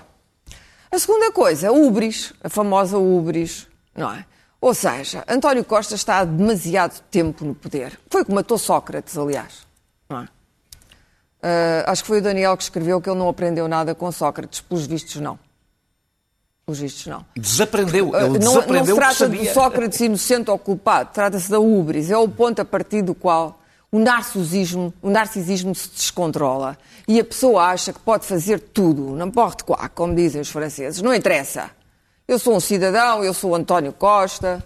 A 0.92 1.00
segunda 1.00 1.32
coisa, 1.32 1.70
a 1.70 1.72
ubris, 1.72 2.34
a 2.44 2.50
famosa 2.50 2.98
ubris, 2.98 3.68
não 3.96 4.12
é? 4.14 4.26
Ou 4.62 4.74
seja, 4.74 5.24
António 5.28 5.64
Costa 5.64 5.96
está 5.96 6.20
há 6.20 6.26
demasiado 6.26 7.02
tempo 7.12 7.44
no 7.44 7.54
poder. 7.54 8.00
Foi 8.10 8.24
que 8.24 8.32
matou 8.32 8.58
Sócrates, 8.58 9.18
aliás. 9.18 9.68
Não 10.10 10.22
é? 10.22 10.28
Ah, 11.48 11.92
acho 11.92 12.02
que 12.02 12.08
foi 12.08 12.18
o 12.18 12.22
Daniel 12.24 12.58
que 12.58 12.64
escreveu 12.64 13.00
que 13.00 13.08
ele 13.08 13.20
não 13.20 13.30
aprendeu 13.30 13.68
nada 13.68 13.94
com 13.94 14.12
Sócrates. 14.12 14.62
Pelos 14.62 14.88
vistos, 14.88 15.22
não. 15.22 15.38
Pelos 16.66 16.80
vistos, 16.80 17.06
não. 17.06 17.24
Desaprendeu. 17.38 18.16
Ah, 18.16 18.24
Ele 18.24 18.40
não, 18.40 18.54
não 18.54 18.54
desaprendeu 18.54 18.86
se 18.86 18.92
o 18.92 18.96
que 18.96 19.02
trata 19.02 19.30
de 19.30 19.54
Sócrates 19.54 20.00
inocente 20.00 20.50
ou 20.50 20.58
culpado, 20.58 21.12
trata-se 21.14 21.52
da 21.52 21.60
ubris. 21.60 22.10
É 22.10 22.18
o 22.18 22.28
ponto 22.28 22.60
a 22.64 22.66
partir 22.66 23.04
do 23.04 23.14
qual 23.14 23.62
o 23.92 24.00
narcisismo, 24.00 24.92
o 25.04 25.10
narcisismo 25.12 25.76
se 25.76 25.88
descontrola 25.90 26.76
e 27.08 27.20
a 27.20 27.24
pessoa 27.24 27.66
acha 27.66 27.94
que 27.94 28.00
pode 28.00 28.26
fazer 28.26 28.60
tudo, 28.60 29.12
não 29.12 29.30
pode 29.30 29.64
quoi, 29.64 29.78
como 29.94 30.16
dizem 30.16 30.42
os 30.42 30.50
franceses. 30.50 31.00
Não 31.00 31.14
interessa. 31.14 31.70
Eu 32.28 32.40
sou 32.40 32.56
um 32.56 32.60
cidadão, 32.60 33.24
eu 33.24 33.36
sou 33.36 33.54
António 33.54 33.94
Costa. 33.94 34.64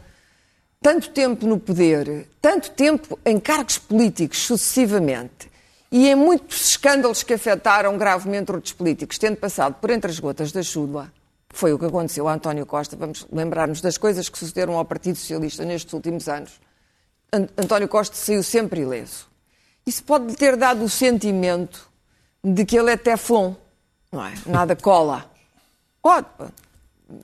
Tanto 0.82 1.10
tempo 1.10 1.46
no 1.46 1.60
poder, 1.60 2.30
tanto 2.42 2.72
tempo 2.72 3.20
em 3.26 3.38
cargos 3.38 3.78
políticos 3.78 4.38
sucessivamente 4.38 5.49
e 5.92 6.08
em 6.08 6.16
muitos 6.16 6.70
escândalos 6.70 7.24
que 7.24 7.34
afetaram 7.34 7.98
gravemente 7.98 8.52
outros 8.52 8.74
políticos, 8.74 9.18
tendo 9.18 9.38
passado 9.38 9.76
por 9.76 9.90
entre 9.90 10.12
as 10.12 10.20
gotas 10.20 10.52
da 10.52 10.62
chuva, 10.62 11.12
foi 11.50 11.74
o 11.74 11.80
que 11.80 11.86
aconteceu 11.86 12.28
a 12.28 12.34
António 12.34 12.66
Costa. 12.66 12.96
Vamos 12.96 13.26
lembrar-nos 13.32 13.82
das 13.82 13.98
coisas 13.98 14.30
que 14.30 14.38
sucederam 14.38 14.78
ao 14.78 14.86
Partido 14.86 15.18
Socialista 15.18 15.66
nestes 15.66 15.92
últimos 15.94 16.30
anos. 16.30 16.52
António 17.32 17.88
Costa 17.88 18.16
saiu 18.16 18.44
sempre 18.44 18.82
ileso. 18.82 19.28
Isso 19.86 20.04
pode 20.04 20.28
lhe 20.28 20.36
ter 20.36 20.56
dado 20.56 20.84
o 20.84 20.90
sentimento 20.90 21.90
de 22.44 22.66
que 22.66 22.78
ele 22.78 22.92
é 22.92 22.98
teflon, 22.98 23.56
não 24.12 24.26
é? 24.26 24.34
Nada 24.46 24.76
cola. 24.76 25.30
Pode, 26.02 26.28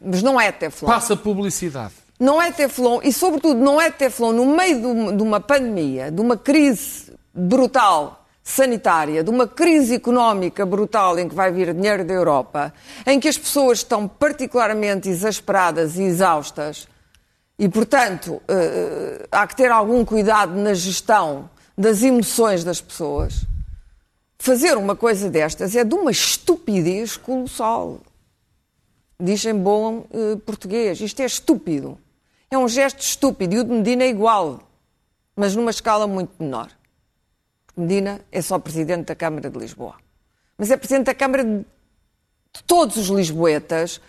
mas 0.04 0.24
não 0.24 0.42
é 0.42 0.52
teflon. 0.52 0.88
Passa 0.88 1.16
publicidade. 1.16 1.94
Não 2.20 2.42
é 2.42 2.52
teflon 2.52 3.02
e, 3.04 3.14
sobretudo, 3.14 3.60
não 3.60 3.80
é 3.80 3.92
teflon 3.92 4.32
no 4.32 4.46
meio 4.46 5.16
de 5.16 5.22
uma 5.22 5.40
pandemia, 5.40 6.12
de 6.12 6.20
uma 6.20 6.38
crise 6.38 7.14
brutal 7.34 8.25
sanitária, 8.48 9.24
de 9.24 9.30
uma 9.32 9.48
crise 9.48 9.96
económica 9.96 10.64
brutal 10.68 11.18
em 11.18 11.28
que 11.28 11.34
vai 11.34 11.52
vir 11.52 11.74
dinheiro 11.74 12.06
da 12.06 12.14
Europa, 12.14 12.72
em 13.06 13.20
que 13.20 13.28
as 13.28 13.40
pessoas 13.40 13.80
estão 13.80 14.08
particularmente 14.08 15.10
exasperadas 15.10 15.98
e 15.98 16.04
exaustas 16.04 16.88
e, 17.58 17.68
portanto, 17.68 18.36
uh, 18.36 19.28
há 19.32 19.48
que 19.48 19.56
ter 19.56 19.72
algum 19.72 20.06
cuidado 20.06 20.56
na 20.56 20.76
gestão 20.76 21.50
das 21.76 22.04
emoções 22.04 22.64
das 22.64 22.80
pessoas. 22.80 23.46
Fazer 24.38 24.78
uma 24.78 24.96
coisa 24.96 25.28
destas 25.28 25.76
é 25.76 25.84
de 25.84 25.96
uma 25.96 26.12
estupidez 26.12 27.18
colossal. 27.18 28.00
Diz 29.20 29.44
em 29.44 29.56
bom 29.56 30.06
uh, 30.12 30.38
português. 30.46 31.02
Isto 31.02 31.22
é 31.22 31.26
estúpido. 31.26 31.98
É 32.52 32.58
um 32.58 32.68
gesto 32.68 33.00
estúpido. 33.00 33.56
E 33.56 33.60
o 33.60 33.64
de 33.64 33.72
Medina 33.72 34.04
é 34.04 34.10
igual, 34.10 34.60
mas 35.36 35.56
numa 35.56 35.72
escala 35.72 36.06
muito 36.06 36.32
menor. 36.38 36.70
Medina 37.76 38.22
é 38.32 38.42
só 38.42 38.58
presidente 38.58 39.06
da 39.06 39.16
Câmara 39.16 39.50
de 39.50 39.58
Lisboa. 39.58 39.96
Mas 40.58 40.72
é 40.72 40.78
presidente 40.78 41.08
da 41.08 41.16
Câmara 41.16 41.44
de 41.44 41.66
todos 42.66 42.96
os 42.98 43.08
lisboetas 43.08 44.00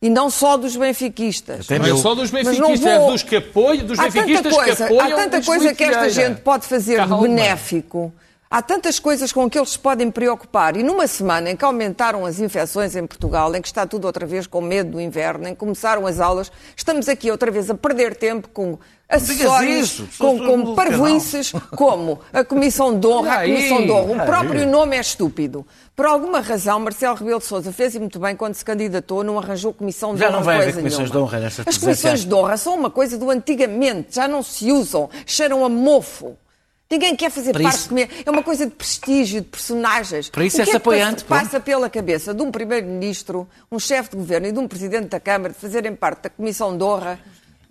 e 0.00 0.10
não 0.10 0.30
só 0.30 0.56
dos 0.56 0.76
benfiquistas. 0.76 1.68
Não 1.68 1.76
é 1.76 1.96
só 1.96 2.14
dos 2.14 2.30
benfiquistas, 2.30 2.80
vou... 2.80 2.88
é 2.88 3.12
dos 3.12 3.22
que 3.22 3.36
apoiam, 3.36 3.86
dos 3.86 3.98
benfiquistas 3.98 4.54
coisa, 4.54 4.76
que 4.76 4.82
apoiam 4.82 5.12
Há 5.12 5.16
tanta 5.16 5.42
coisa 5.42 5.74
que 5.74 5.84
esta 5.84 6.10
gente 6.10 6.40
pode 6.40 6.66
fazer 6.66 6.96
Calma. 6.96 7.16
de 7.16 7.22
benéfico. 7.22 8.12
Há 8.52 8.60
tantas 8.60 8.98
coisas 8.98 9.32
com 9.32 9.48
que 9.48 9.58
eles 9.58 9.70
se 9.70 9.78
podem 9.78 10.10
preocupar. 10.10 10.76
E 10.76 10.82
numa 10.82 11.06
semana 11.06 11.48
em 11.48 11.56
que 11.56 11.64
aumentaram 11.64 12.26
as 12.26 12.38
infecções 12.38 12.94
em 12.94 13.06
Portugal, 13.06 13.56
em 13.56 13.62
que 13.62 13.66
está 13.66 13.86
tudo 13.86 14.04
outra 14.04 14.26
vez 14.26 14.46
com 14.46 14.60
medo 14.60 14.90
do 14.90 15.00
inverno, 15.00 15.48
em 15.48 15.54
que 15.54 15.56
começaram 15.56 16.06
as 16.06 16.20
aulas, 16.20 16.52
estamos 16.76 17.08
aqui 17.08 17.30
outra 17.30 17.50
vez 17.50 17.70
a 17.70 17.74
perder 17.74 18.14
tempo 18.14 18.50
com 18.50 18.78
acessórios, 19.08 20.02
com, 20.18 20.38
com 20.38 20.74
parvoices, 20.74 21.50
como 21.74 22.20
a 22.30 22.44
Comissão 22.44 23.00
de 23.00 23.06
Honra, 23.06 23.36
a 23.36 23.44
Comissão 23.46 23.86
de 23.86 23.90
Honra. 23.90 24.22
O 24.22 24.26
próprio 24.26 24.66
nome 24.66 24.98
é 24.98 25.00
estúpido. 25.00 25.66
Por 25.96 26.04
alguma 26.04 26.40
razão, 26.40 26.78
Marcelo 26.78 27.16
Rebelo 27.16 27.38
de 27.38 27.46
Sousa 27.46 27.72
fez 27.72 27.94
e 27.94 27.98
muito 27.98 28.18
bem 28.18 28.36
quando 28.36 28.52
se 28.52 28.64
candidatou, 28.66 29.24
não 29.24 29.38
arranjou 29.38 29.72
comissão 29.72 30.12
de 30.12 30.20
já 30.20 30.26
honra. 30.26 30.32
Já 30.32 30.38
não 30.38 30.44
vai 30.44 30.56
haver 30.58 30.74
comissões 30.74 31.10
nenhuma. 31.10 31.26
de 31.26 31.34
honra 31.34 31.40
nesta 31.40 31.64
As 31.66 31.78
comissões 31.78 32.22
de 32.22 32.34
honra 32.34 32.58
são 32.58 32.74
uma 32.74 32.90
coisa 32.90 33.16
do 33.16 33.30
antigamente, 33.30 34.14
já 34.14 34.28
não 34.28 34.42
se 34.42 34.70
usam, 34.70 35.08
cheiram 35.24 35.64
a 35.64 35.70
mofo. 35.70 36.36
Ninguém 36.92 37.16
quer 37.16 37.30
fazer 37.30 37.52
Para 37.52 37.62
parte 37.62 37.74
isso- 37.74 37.82
de 37.84 37.88
comer. 37.88 38.10
É 38.26 38.30
uma 38.30 38.42
coisa 38.42 38.66
de 38.66 38.72
prestígio, 38.72 39.40
de 39.40 39.46
personagens. 39.48 40.28
Para 40.28 40.44
isso 40.44 40.56
o 40.56 40.58
que 40.58 40.60
és 40.62 40.68
é 40.68 40.70
que 40.72 40.76
apoiante, 40.76 41.24
passa, 41.24 41.44
passa 41.44 41.60
pela 41.60 41.88
cabeça 41.88 42.34
de 42.34 42.42
um 42.42 42.50
primeiro-ministro, 42.50 43.48
um 43.70 43.78
chefe 43.78 44.10
de 44.10 44.16
governo 44.16 44.46
e 44.48 44.52
de 44.52 44.58
um 44.58 44.68
presidente 44.68 45.06
da 45.08 45.18
Câmara 45.18 45.54
de 45.54 45.58
fazerem 45.58 45.94
parte 45.96 46.24
da 46.24 46.28
comissão 46.30 46.76
de 46.76 46.84
honra 46.84 47.18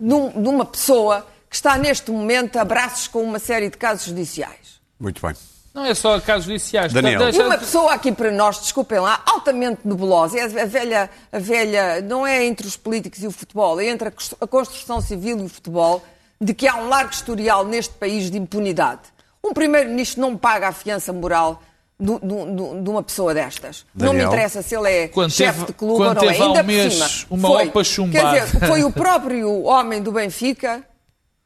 de, 0.00 0.12
um- 0.12 0.28
de 0.42 0.48
uma 0.48 0.64
pessoa 0.64 1.24
que 1.48 1.54
está 1.54 1.78
neste 1.78 2.10
momento 2.10 2.56
a 2.58 2.64
braços 2.64 3.06
com 3.06 3.22
uma 3.22 3.38
série 3.38 3.70
de 3.70 3.76
casos 3.76 4.06
judiciais? 4.06 4.80
Muito 4.98 5.24
bem. 5.24 5.36
Não 5.72 5.86
é 5.86 5.94
só 5.94 6.20
casos 6.20 6.46
judiciais. 6.46 6.92
Daniel. 6.92 7.20
Deixa- 7.20 7.42
E 7.42 7.46
uma 7.46 7.56
pessoa 7.56 7.94
aqui 7.94 8.10
para 8.10 8.30
nós, 8.32 8.58
desculpem 8.60 8.98
lá, 8.98 9.22
altamente 9.24 9.80
nebulosa, 9.84 10.36
é 10.38 10.42
a 10.42 10.66
velha, 10.66 11.08
a 11.30 11.38
velha, 11.38 12.00
não 12.02 12.26
é 12.26 12.44
entre 12.44 12.66
os 12.66 12.76
políticos 12.76 13.22
e 13.22 13.26
o 13.26 13.30
futebol, 13.30 13.80
é 13.80 13.86
entre 13.86 14.08
a 14.40 14.46
construção 14.46 15.00
civil 15.00 15.38
e 15.38 15.44
o 15.44 15.48
futebol, 15.48 16.02
de 16.42 16.52
que 16.54 16.66
há 16.66 16.74
um 16.76 16.88
largo 16.88 17.12
historial 17.12 17.64
neste 17.64 17.94
país 17.94 18.30
de 18.30 18.36
impunidade. 18.38 19.02
Um 19.44 19.52
primeiro-ministro 19.52 20.20
não 20.20 20.36
paga 20.36 20.68
a 20.68 20.72
fiança 20.72 21.12
moral 21.12 21.62
do- 21.98 22.18
do- 22.18 22.46
do- 22.46 22.82
de 22.82 22.90
uma 22.90 23.02
pessoa 23.02 23.32
destas. 23.32 23.84
Não 23.94 24.06
me 24.12 24.18
Daniel. 24.18 24.28
interessa 24.28 24.60
se 24.62 24.74
ele 24.74 24.88
é 24.90 25.08
Quando 25.08 25.30
chefe 25.30 25.60
teve- 25.60 25.66
de 25.66 25.72
clube 25.74 26.02
ou 26.02 26.14
não 26.14 26.22
é. 26.22 26.26
um 26.26 26.28
Ainda 26.30 26.58
por 26.60 26.64
mês 26.64 26.94
cima, 26.94 27.08
uma 27.30 27.48
foi, 27.48 27.68
opa 27.68 27.84
chumbada. 27.84 28.32
Quer 28.40 28.44
dizer, 28.46 28.66
foi 28.66 28.82
o 28.84 28.90
próprio 28.92 29.62
homem 29.62 30.02
do 30.02 30.10
Benfica, 30.10 30.84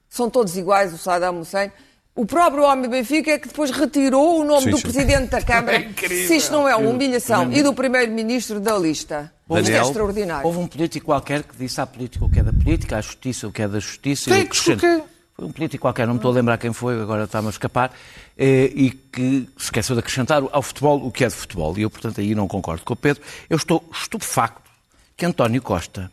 são 0.08 0.30
todos 0.30 0.56
iguais, 0.56 0.94
o 0.94 0.98
Saddam 0.98 1.40
Hussein, 1.40 1.70
o 2.14 2.24
próprio 2.24 2.62
homem 2.64 2.84
do 2.84 2.88
Benfica 2.88 3.32
é 3.32 3.38
que 3.38 3.48
depois 3.48 3.70
retirou 3.70 4.40
o 4.40 4.44
nome 4.44 4.62
Sim, 4.62 4.70
do 4.70 4.76
sim. 4.78 4.82
presidente 4.84 5.28
da 5.30 5.42
Câmara. 5.44 5.76
É 5.76 5.80
incrível. 5.80 6.26
Se 6.26 6.36
isto 6.36 6.52
não 6.52 6.66
é 6.66 6.74
uma 6.74 6.88
humilhação. 6.88 7.52
E 7.52 7.62
do 7.62 7.74
primeiro-ministro 7.74 8.58
da 8.58 8.78
lista. 8.78 9.30
Isto 9.48 9.58
é 9.58 9.62
Daniel, 9.62 9.86
extraordinário. 9.86 10.46
Houve 10.46 10.58
um 10.58 10.66
político 10.66 11.06
qualquer 11.06 11.44
que 11.44 11.56
disse 11.56 11.80
à 11.80 11.86
política 11.86 12.24
o 12.24 12.28
que 12.28 12.40
é 12.40 12.42
da 12.42 12.52
política, 12.52 12.98
à 12.98 13.00
justiça 13.00 13.46
o 13.46 13.52
que 13.52 13.62
é 13.62 13.68
da 13.68 13.78
justiça. 13.78 14.30
Quem 14.30 14.40
e 14.40 14.44
o 14.44 14.76
que? 14.76 15.02
Foi 15.36 15.44
um 15.44 15.52
político 15.52 15.82
qualquer, 15.82 16.06
não 16.06 16.14
me 16.14 16.18
estou 16.18 16.32
a 16.32 16.34
lembrar 16.34 16.56
quem 16.56 16.72
foi, 16.72 17.00
agora 17.00 17.24
está-me 17.24 17.48
a 17.48 17.50
escapar, 17.50 17.92
eh, 18.38 18.72
e 18.74 18.90
que 18.90 19.46
se 19.58 19.64
esqueceu 19.64 19.94
de 19.94 20.00
acrescentar 20.00 20.42
ao 20.50 20.62
futebol 20.62 21.06
o 21.06 21.12
que 21.12 21.24
é 21.24 21.28
de 21.28 21.34
futebol. 21.34 21.76
E 21.78 21.82
eu, 21.82 21.90
portanto, 21.90 22.20
aí 22.20 22.34
não 22.34 22.48
concordo 22.48 22.82
com 22.82 22.94
o 22.94 22.96
Pedro. 22.96 23.22
Eu 23.48 23.58
estou 23.58 23.84
estupefacto 23.92 24.70
que 25.14 25.26
António 25.26 25.60
Costa 25.60 26.10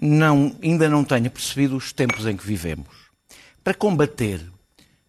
não, 0.00 0.54
ainda 0.62 0.88
não 0.88 1.02
tenha 1.02 1.28
percebido 1.28 1.76
os 1.76 1.92
tempos 1.92 2.26
em 2.26 2.36
que 2.36 2.46
vivemos. 2.46 2.86
Para 3.64 3.74
combater 3.74 4.40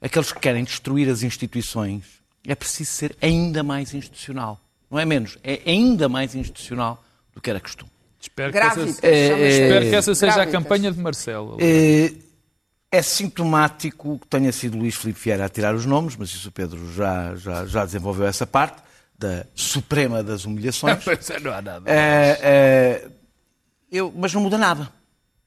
aqueles 0.01 0.31
que 0.31 0.39
querem 0.39 0.63
destruir 0.63 1.07
as 1.07 1.21
instituições, 1.21 2.05
é 2.43 2.55
preciso 2.55 2.91
ser 2.91 3.15
ainda 3.21 3.61
mais 3.61 3.93
institucional. 3.93 4.59
Não 4.89 4.97
é 4.97 5.05
menos, 5.05 5.37
é 5.43 5.61
ainda 5.67 6.09
mais 6.09 6.33
institucional 6.33 7.03
do 7.39 7.41
que 7.41 7.49
era 7.49 7.59
costume. 7.59 7.89
Espero 8.19 8.51
que 8.51 8.57
essa, 8.57 8.75
chama-se. 8.75 9.07
espero 9.07 9.89
que 9.89 9.95
essa 9.95 10.13
seja 10.15 10.41
a 10.41 10.45
campanha 10.47 10.91
de 10.91 10.99
Marcelo. 10.99 11.57
Eh, 11.59 12.11
É 12.91 13.01
sintomático 13.01 14.19
que 14.19 14.27
tenha 14.27 14.51
sido 14.51 14.77
Luís 14.77 14.95
Filipe 14.95 15.19
Vieira 15.19 15.45
a 15.45 15.49
tirar 15.49 15.73
os 15.75 15.85
nomes, 15.85 16.15
mas 16.17 16.29
isso 16.29 16.49
o 16.49 16.51
Pedro 16.51 16.91
já, 16.93 17.35
já, 17.35 17.65
já 17.65 17.85
desenvolveu 17.85 18.25
essa 18.27 18.45
parte, 18.47 18.81
da 19.17 19.45
suprema 19.55 20.21
das 20.23 20.43
humilhações. 20.45 20.97
É, 21.29 21.39
não 21.39 21.53
há 21.53 21.61
nada. 21.61 21.83
Eh, 21.87 23.07
eu, 23.91 24.11
mas 24.15 24.33
não 24.33 24.41
muda 24.41 24.57
nada. 24.57 24.89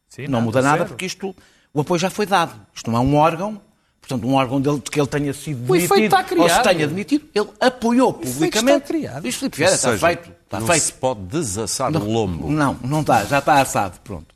Sim, 0.08 0.28
não 0.28 0.40
muda 0.40 0.62
nada 0.62 0.78
zero. 0.78 0.88
porque 0.90 1.06
isto, 1.06 1.34
o 1.74 1.80
apoio 1.80 1.98
já 1.98 2.10
foi 2.10 2.26
dado. 2.26 2.54
Isto 2.74 2.90
não 2.90 2.98
é 2.98 3.00
um 3.02 3.16
órgão, 3.16 3.60
portanto, 4.02 4.26
um 4.28 4.34
órgão 4.34 4.60
dele, 4.60 4.76
de 4.80 4.90
que 4.90 5.00
ele 5.00 5.06
tenha 5.06 5.32
sido 5.32 5.62
O 5.72 5.76
demitido 5.76 6.14
ou 6.38 6.48
se 6.48 6.62
tenha 6.62 6.86
demitido, 6.86 7.28
ele 7.34 7.48
apoiou 7.60 8.12
publicamente. 8.12 8.58
está 8.58 8.80
criado. 8.80 9.22
Luís 9.22 9.36
Filipe 9.36 9.54
Ou 9.54 9.58
Vieira 9.58 9.74
está 9.74 9.96
feito. 9.96 10.30
Está 10.44 10.60
não 10.60 10.66
feito. 10.66 10.82
se 10.82 10.92
pode 10.92 11.20
desassar 11.22 11.96
o 11.96 12.04
lombo. 12.12 12.50
Não, 12.50 12.76
não 12.84 13.00
está, 13.00 13.24
já 13.24 13.38
está 13.38 13.60
assado, 13.60 13.98
pronto. 14.00 14.34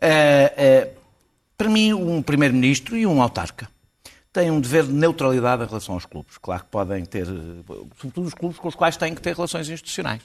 Eh, 0.00 0.54
eh, 0.56 0.88
para 1.58 1.68
mim, 1.68 1.92
um 1.92 2.22
primeiro-ministro 2.22 2.96
e 2.96 3.06
um 3.06 3.20
autarca 3.20 3.68
têm 4.32 4.50
um 4.50 4.60
dever 4.60 4.84
de 4.84 4.92
neutralidade 4.92 5.62
em 5.64 5.66
relação 5.66 5.94
aos 5.94 6.06
clubes. 6.06 6.38
Claro 6.38 6.62
que 6.62 6.70
podem 6.70 7.04
ter, 7.04 7.26
eh, 7.26 7.74
sobretudo 8.00 8.26
os 8.28 8.34
clubes 8.34 8.58
com 8.58 8.68
os 8.68 8.74
quais 8.74 8.96
têm 8.96 9.14
que 9.14 9.20
ter 9.20 9.34
relações 9.34 9.68
institucionais. 9.68 10.22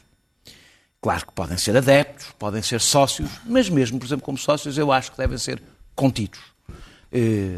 Claro 1.01 1.25
que 1.25 1.33
podem 1.33 1.57
ser 1.57 1.75
adeptos, 1.75 2.27
podem 2.39 2.61
ser 2.61 2.79
sócios, 2.81 3.29
mas 3.45 3.69
mesmo, 3.69 3.99
por 3.99 4.05
exemplo, 4.05 4.23
como 4.25 4.37
sócios, 4.37 4.77
eu 4.77 4.91
acho 4.91 5.11
que 5.11 5.17
devem 5.17 5.37
ser 5.37 5.61
contidos. 5.95 6.39
Eh, 7.11 7.57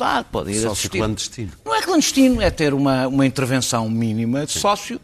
votar, 0.00 0.24
podem 0.24 0.54
ir 0.54 0.58
Sócio 0.58 0.72
assistir. 0.72 0.98
clandestino. 0.98 1.52
Não 1.64 1.74
é 1.74 1.82
clandestino, 1.82 2.40
é 2.40 2.50
ter 2.50 2.72
uma, 2.72 3.06
uma 3.06 3.26
intervenção 3.26 3.88
mínima 3.90 4.46
de 4.46 4.52
sócio, 4.52 4.98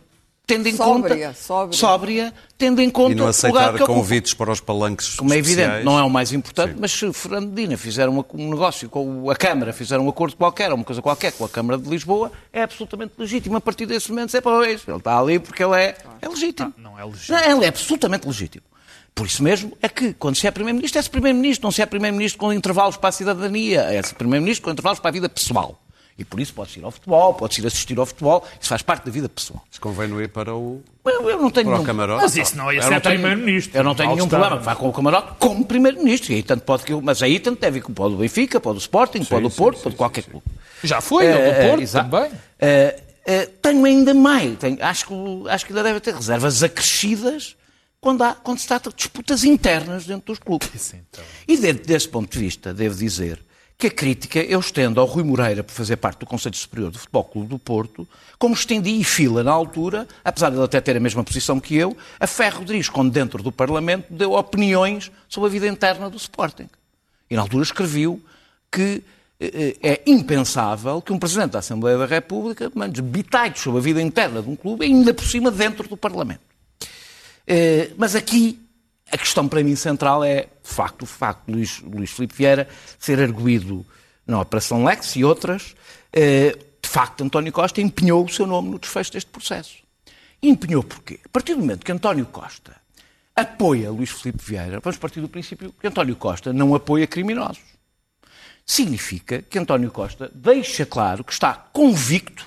tendo 0.47 0.69
em 0.69 0.77
Sóbria, 0.77 1.29
conta. 1.29 1.35
sóbria. 1.39 1.79
sóbria, 1.79 2.35
tendo 2.57 2.81
em 2.81 2.89
conta 2.89 3.13
E 3.13 3.15
não 3.17 3.27
aceitar 3.27 3.75
que 3.75 3.85
convites 3.85 4.33
para 4.33 4.53
os 4.53 4.61
palanques 4.61 5.17
Como 5.17 5.35
é 5.35 5.39
evidente, 5.39 5.85
não 5.85 5.99
é 5.99 6.03
o 6.03 6.09
mais 6.11 6.33
importante, 6.33 6.73
Sim. 6.75 6.79
mas 6.81 6.93
se 6.93 7.13
Fernando 7.13 7.49
Medina 7.49 7.77
fizer 7.77 8.09
um 8.09 8.23
negócio 8.51 8.89
com 8.89 9.29
a 9.29 9.37
Câmara, 9.37 9.73
fizer 9.73 9.99
um 9.99 10.09
acordo 10.09 10.37
qualquer, 10.37 10.71
ou 10.71 10.77
uma 10.77 10.85
coisa 10.85 11.03
qualquer 11.03 11.33
com 11.33 11.45
a 11.45 11.49
Câmara 11.49 11.79
de 11.79 11.89
Lisboa, 11.89 12.31
é 12.53 12.63
absolutamente 12.63 13.15
legítimo. 13.19 13.57
A 13.57 13.61
partir 13.61 13.87
desse 13.87 14.11
momento, 14.11 14.37
é 14.37 14.41
pois, 14.41 14.83
ele 14.87 14.97
está 14.97 15.19
ali 15.19 15.39
porque 15.39 15.63
ele 15.63 15.75
é, 15.75 15.97
é 16.23 16.29
legítimo. 16.29 16.73
não 16.79 16.99
é 16.99 17.05
legítimo. 17.05 17.39
Não, 17.39 17.57
ele 17.57 17.65
é 17.65 17.69
absolutamente 17.69 18.27
legítimo. 18.27 18.65
Por 19.17 19.27
isso 19.27 19.43
mesmo 19.43 19.73
é 19.81 19.89
que, 19.89 20.13
quando 20.13 20.37
se 20.37 20.47
é 20.47 20.51
Primeiro-Ministro, 20.51 20.99
é-se 21.01 21.09
Primeiro-Ministro, 21.09 21.67
não 21.67 21.73
se 21.73 21.81
é 21.81 21.87
Primeiro-Ministro 21.87 22.39
com 22.39 22.53
intervalos 22.53 22.99
para 22.99 23.09
a 23.09 23.13
cidadania, 23.13 23.81
é-se 23.85 24.15
Primeiro-Ministro 24.15 24.65
com 24.67 24.71
intervalos 24.71 25.01
para 25.01 25.09
a 25.09 25.13
vida 25.13 25.27
pessoal. 25.29 25.81
E 26.19 26.25
por 26.25 26.39
isso 26.39 26.53
podes 26.55 26.77
ir 26.77 26.85
ao 26.85 26.91
futebol, 26.91 27.33
podes 27.35 27.57
ir 27.59 27.67
assistir 27.67 27.99
ao 27.99 28.05
futebol, 28.07 28.45
isso 28.61 28.69
faz 28.69 28.83
parte 28.83 29.05
da 29.07 29.11
vida 29.11 29.27
pessoal. 29.29 29.63
Mas 29.71 29.79
convém 29.79 30.07
não 30.09 30.21
ir 30.21 30.29
para 30.29 30.55
o, 30.55 30.83
Eu, 31.05 31.31
eu 31.31 31.41
não 31.41 31.51
tenho 31.51 31.67
para 31.67 31.73
o 31.73 31.73
nenhum- 31.77 31.85
camarote. 31.85 32.23
Mas 32.25 32.37
isso 32.37 32.57
não 32.59 32.71
ia 32.71 32.79
eu 32.79 32.83
ser 32.83 32.91
não 32.91 33.01
tenho- 33.01 33.15
primeiro-ministro. 33.21 33.79
Eu 33.79 33.85
não 33.85 33.95
tenho 33.95 34.15
nenhum 34.15 34.29
problema. 34.29 34.57
Vá 34.57 34.77
com 34.77 34.89
o 34.89 34.93
camarote 34.93 35.33
como 35.39 35.65
primeiro-ministro. 35.65 36.33
E 36.33 36.37
aí 36.37 36.43
tanto 36.43 36.63
pode 36.65 36.85
que 36.85 36.93
eu- 36.93 37.01
Mas 37.03 37.23
aí 37.23 37.39
tanto 37.41 37.59
deve 37.61 37.79
ir 37.79 37.83
com 37.83 37.93
pode 37.95 38.15
o 38.15 38.19
Benfica, 38.19 38.61
pode 38.61 38.77
o 38.77 38.81
Sporting, 38.81 39.25
pode 39.25 39.47
o 39.47 39.51
sim, 39.51 39.57
Porto, 39.57 39.77
sim, 39.79 39.83
pode 39.83 39.95
sim, 39.95 39.99
qualquer 39.99 40.25
sim. 40.25 40.31
clube. 40.31 40.45
Já 40.85 41.01
foi, 41.03 41.25
Eh, 41.27 41.33
do 41.63 41.69
Porto 41.69 41.83
exato. 41.83 42.11
também. 42.11 42.31
Eh, 42.61 43.01
eh, 43.27 43.49
tenho 43.63 43.85
ainda 43.85 44.13
mais. 44.15 44.59
Tenho- 44.59 44.79
acho, 44.83 45.07
que, 45.07 45.15
acho 45.51 45.67
que 45.67 45.73
ainda 45.73 45.83
deve 45.83 46.01
ter 46.01 46.15
reservas 46.15 46.63
acrescidas 46.63 47.57
quando, 48.01 48.23
há, 48.23 48.35
quando 48.35 48.59
se 48.59 48.67
trata 48.67 48.91
de 48.91 48.97
disputas 48.97 49.45
internas 49.45 50.07
dentro 50.07 50.27
dos 50.27 50.39
clubes. 50.39 50.95
então. 50.95 51.25
E 51.47 51.57
dentro 51.57 51.87
desse 51.87 52.09
ponto 52.09 52.31
de 52.31 52.39
vista, 52.39 52.73
devo 52.73 52.95
dizer 52.95 53.41
que 53.79 53.89
a 53.89 53.91
crítica 53.91 54.41
eu 54.41 54.59
estendo 54.59 55.01
ao 55.01 55.07
Rui 55.07 55.23
Moreira 55.23 55.63
por 55.63 55.73
fazer 55.73 55.97
parte 55.97 56.21
do 56.21 56.27
Conselho 56.27 56.57
Superior 56.57 56.91
do 56.91 56.99
Futebol 56.99 57.25
Clube 57.25 57.49
do 57.49 57.59
Porto, 57.59 58.09
como 58.39 58.55
estendi 58.55 58.99
e 58.99 59.05
fila 59.05 59.43
na 59.43 59.53
altura, 59.53 60.09
apesar 60.25 60.51
de 60.51 60.57
ele 60.57 60.65
até 60.65 60.81
ter 60.81 60.97
a 60.97 61.01
mesma 61.01 61.23
posição 61.23 61.61
que 61.61 61.77
eu, 61.77 61.97
a 62.19 62.27
Ferro 62.27 62.61
Rodrigues, 62.61 62.89
quando 62.89 63.11
dentro 63.11 63.43
do 63.43 63.53
Parlamento 63.53 64.07
deu 64.11 64.33
opiniões 64.33 65.11
sobre 65.29 65.49
a 65.49 65.53
vida 65.53 65.69
interna 65.69 66.09
do 66.09 66.17
Sporting. 66.17 66.69
E 67.31 67.37
na 67.37 67.43
altura 67.43 67.65
escreviu 67.65 68.23
que 68.71 69.03
eh, 69.39 69.77
é 69.83 70.03
impensável 70.07 71.03
que 71.03 71.13
um 71.13 71.19
Presidente 71.19 71.53
da 71.53 71.59
Assembleia 71.59 71.99
da 71.99 72.07
República 72.07 72.71
mande 72.75 73.03
bitites 73.03 73.63
sobre 73.63 73.81
a 73.81 73.83
vida 73.83 74.01
interna 74.01 74.41
de 74.41 74.49
um 74.49 74.57
clube, 74.57 74.87
ainda 74.87 75.13
por 75.13 75.25
cima 75.25 75.51
dentro 75.51 75.87
do 75.87 75.97
Parlamento. 75.97 76.56
Eh, 77.47 77.93
mas 77.97 78.15
aqui 78.15 78.59
a 79.11 79.17
questão 79.17 79.47
para 79.47 79.63
mim 79.63 79.77
central 79.77 80.25
é, 80.25 80.43
de 80.43 80.49
facto, 80.69 81.03
o 81.03 81.07
facto 81.07 81.47
de 81.47 81.53
Luís, 81.53 81.81
Luís 81.81 82.11
Filipe 82.11 82.35
Vieira 82.35 82.69
ser 82.99 83.21
arguído 83.21 83.87
na 84.27 84.41
Operação 84.41 84.85
Lex 84.85 85.17
e 85.17 85.25
outras. 85.25 85.75
eh, 86.13 86.57
de 86.83 86.89
facto, 86.89 87.25
António 87.25 87.53
Costa 87.53 87.81
empenhou 87.81 88.25
o 88.25 88.29
seu 88.29 88.47
nome 88.47 88.71
no 88.71 88.79
desfecho 88.79 89.13
deste 89.13 89.31
processo. 89.31 89.79
Empenhou 90.41 90.85
porquê? 90.85 91.19
A 91.25 91.29
partir 91.29 91.55
do 91.55 91.61
momento 91.61 91.85
que 91.85 91.91
António 91.91 92.25
Costa 92.27 92.77
apoia 93.35 93.91
Luís 93.91 94.11
Filipe 94.11 94.43
Vieira, 94.43 94.81
vamos 94.81 94.97
partir 94.97 95.21
do 95.21 95.29
princípio 95.29 95.75
que 95.79 95.87
António 95.87 96.15
Costa 96.17 96.53
não 96.53 96.75
apoia 96.75 97.07
criminosos. 97.07 97.63
Significa 98.65 99.43
que 99.43 99.59
António 99.59 99.91
Costa 99.91 100.31
deixa 100.35 100.87
claro 100.87 101.25
que 101.25 101.33
está 101.33 101.55
convicto 101.55 102.47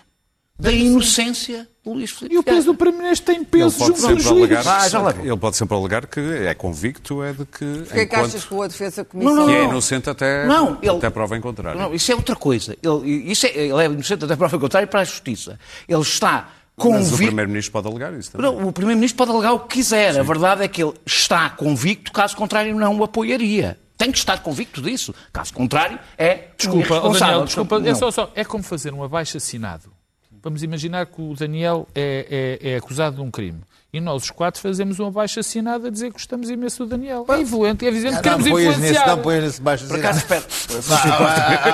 da 0.59 0.71
inocência 0.71 1.67
de 1.83 1.89
Luís 1.89 2.11
Filipe 2.11 2.35
E 2.35 2.37
o 2.37 2.43
peso 2.43 2.65
do 2.67 2.75
Primeiro-Ministro 2.75 3.33
tem 3.33 3.43
peso 3.45 3.79
junto 3.85 3.93
dos 4.15 4.23
juízes. 4.23 4.67
Ah, 4.67 5.13
ele 5.23 5.37
pode 5.37 5.55
sempre 5.55 5.75
alegar 5.77 6.05
que 6.05 6.19
é 6.19 6.53
convicto, 6.53 7.23
é 7.23 7.31
de 7.31 7.45
que, 7.45 7.65
Porquê 7.65 7.93
que 7.93 8.01
enquanto 8.03 8.25
achas 8.25 8.43
que 8.43 8.53
o 8.53 8.67
defesa 8.67 9.05
comissão... 9.05 9.35
Não, 9.35 9.45
que 9.47 9.53
é 9.53 9.61
não. 9.63 9.69
inocente 9.69 10.09
até, 10.09 10.45
Não, 10.45 10.77
ele- 10.81 10.97
até 10.97 11.09
prova 11.09 11.37
em 11.37 11.41
contrário. 11.41 11.79
Não, 11.79 11.93
isso 11.93 12.11
é 12.11 12.15
outra 12.15 12.35
coisa. 12.35 12.75
Ele, 12.83 13.31
isso 13.31 13.45
é, 13.45 13.49
ele 13.57 13.81
é 13.81 13.85
inocente 13.85 14.25
até 14.25 14.35
prova 14.35 14.59
contrário 14.59 14.87
para 14.89 14.99
a 14.99 15.03
justiça. 15.05 15.57
Ele 15.87 16.01
está 16.01 16.49
Mas 16.77 17.13
o. 17.13 17.17
Primeiro-Ministro 17.17 17.71
pode 17.71 17.87
alegar 17.87 18.13
isso 18.13 18.31
também. 18.31 18.45
Não, 18.51 18.67
o 18.67 18.73
Primeiro-Ministro 18.73 19.17
pode 19.17 19.31
alegar 19.31 19.53
o 19.53 19.59
que 19.61 19.75
quiser. 19.75 20.19
A 20.19 20.23
verdade 20.23 20.63
é 20.63 20.67
que 20.67 20.83
ele 20.83 20.93
está 21.05 21.49
convicto, 21.49 22.11
caso 22.11 22.35
contrário, 22.35 22.75
não 22.75 22.97
o 22.99 23.03
apoiaria. 23.03 23.79
Tem 23.97 24.11
que 24.11 24.17
estar 24.17 24.39
convicto 24.43 24.81
disso. 24.81 25.13
Caso 25.31 25.53
contrário, 25.53 25.99
é 26.17 26.47
Desculpa. 26.57 26.99
Daniel, 27.17 27.43
desculpa, 27.45 27.75
é, 27.77 27.79
Não. 27.79 27.95
só, 27.95 28.11
só- 28.11 28.31
é 28.35 28.43
como 28.45 28.63
fazer 28.63 28.93
um 28.93 29.03
abaixo-assinado. 29.03 29.91
Vamos 30.41 30.63
imaginar 30.63 31.05
que 31.05 31.21
o 31.21 31.33
Daniel 31.35 31.87
é, 31.93 32.57
é- 32.61 32.71
é 32.71 32.75
acusado 32.77 33.17
de 33.17 33.21
um 33.21 33.29
crime. 33.31 33.59
E 33.91 33.99
nós, 33.99 34.21
os 34.23 34.29
quatro, 34.29 34.61
fazemos 34.61 34.99
um 34.99 35.07
abaixo-assinado 35.07 35.87
a 35.87 35.89
dizer 35.89 36.07
que 36.07 36.13
gostamos 36.13 36.47
imenso 36.47 36.83
do 36.85 36.91
Daniel. 36.91 37.25
É 37.27 37.39
evidente, 37.39 37.85
é 37.85 37.87
evidente 37.89 38.17
que 38.17 38.21
queremos 38.21 38.45
Não 38.45 38.51
ponhas 38.51 38.67
nesse, 38.77 38.79
influenciar. 38.91 39.07
não 39.07 39.17
ponhas 39.23 39.43
nesse 39.45 39.61
baixo 39.61 39.87
Por 39.87 39.97
acaso, 39.97 40.17
espero, 40.19 40.43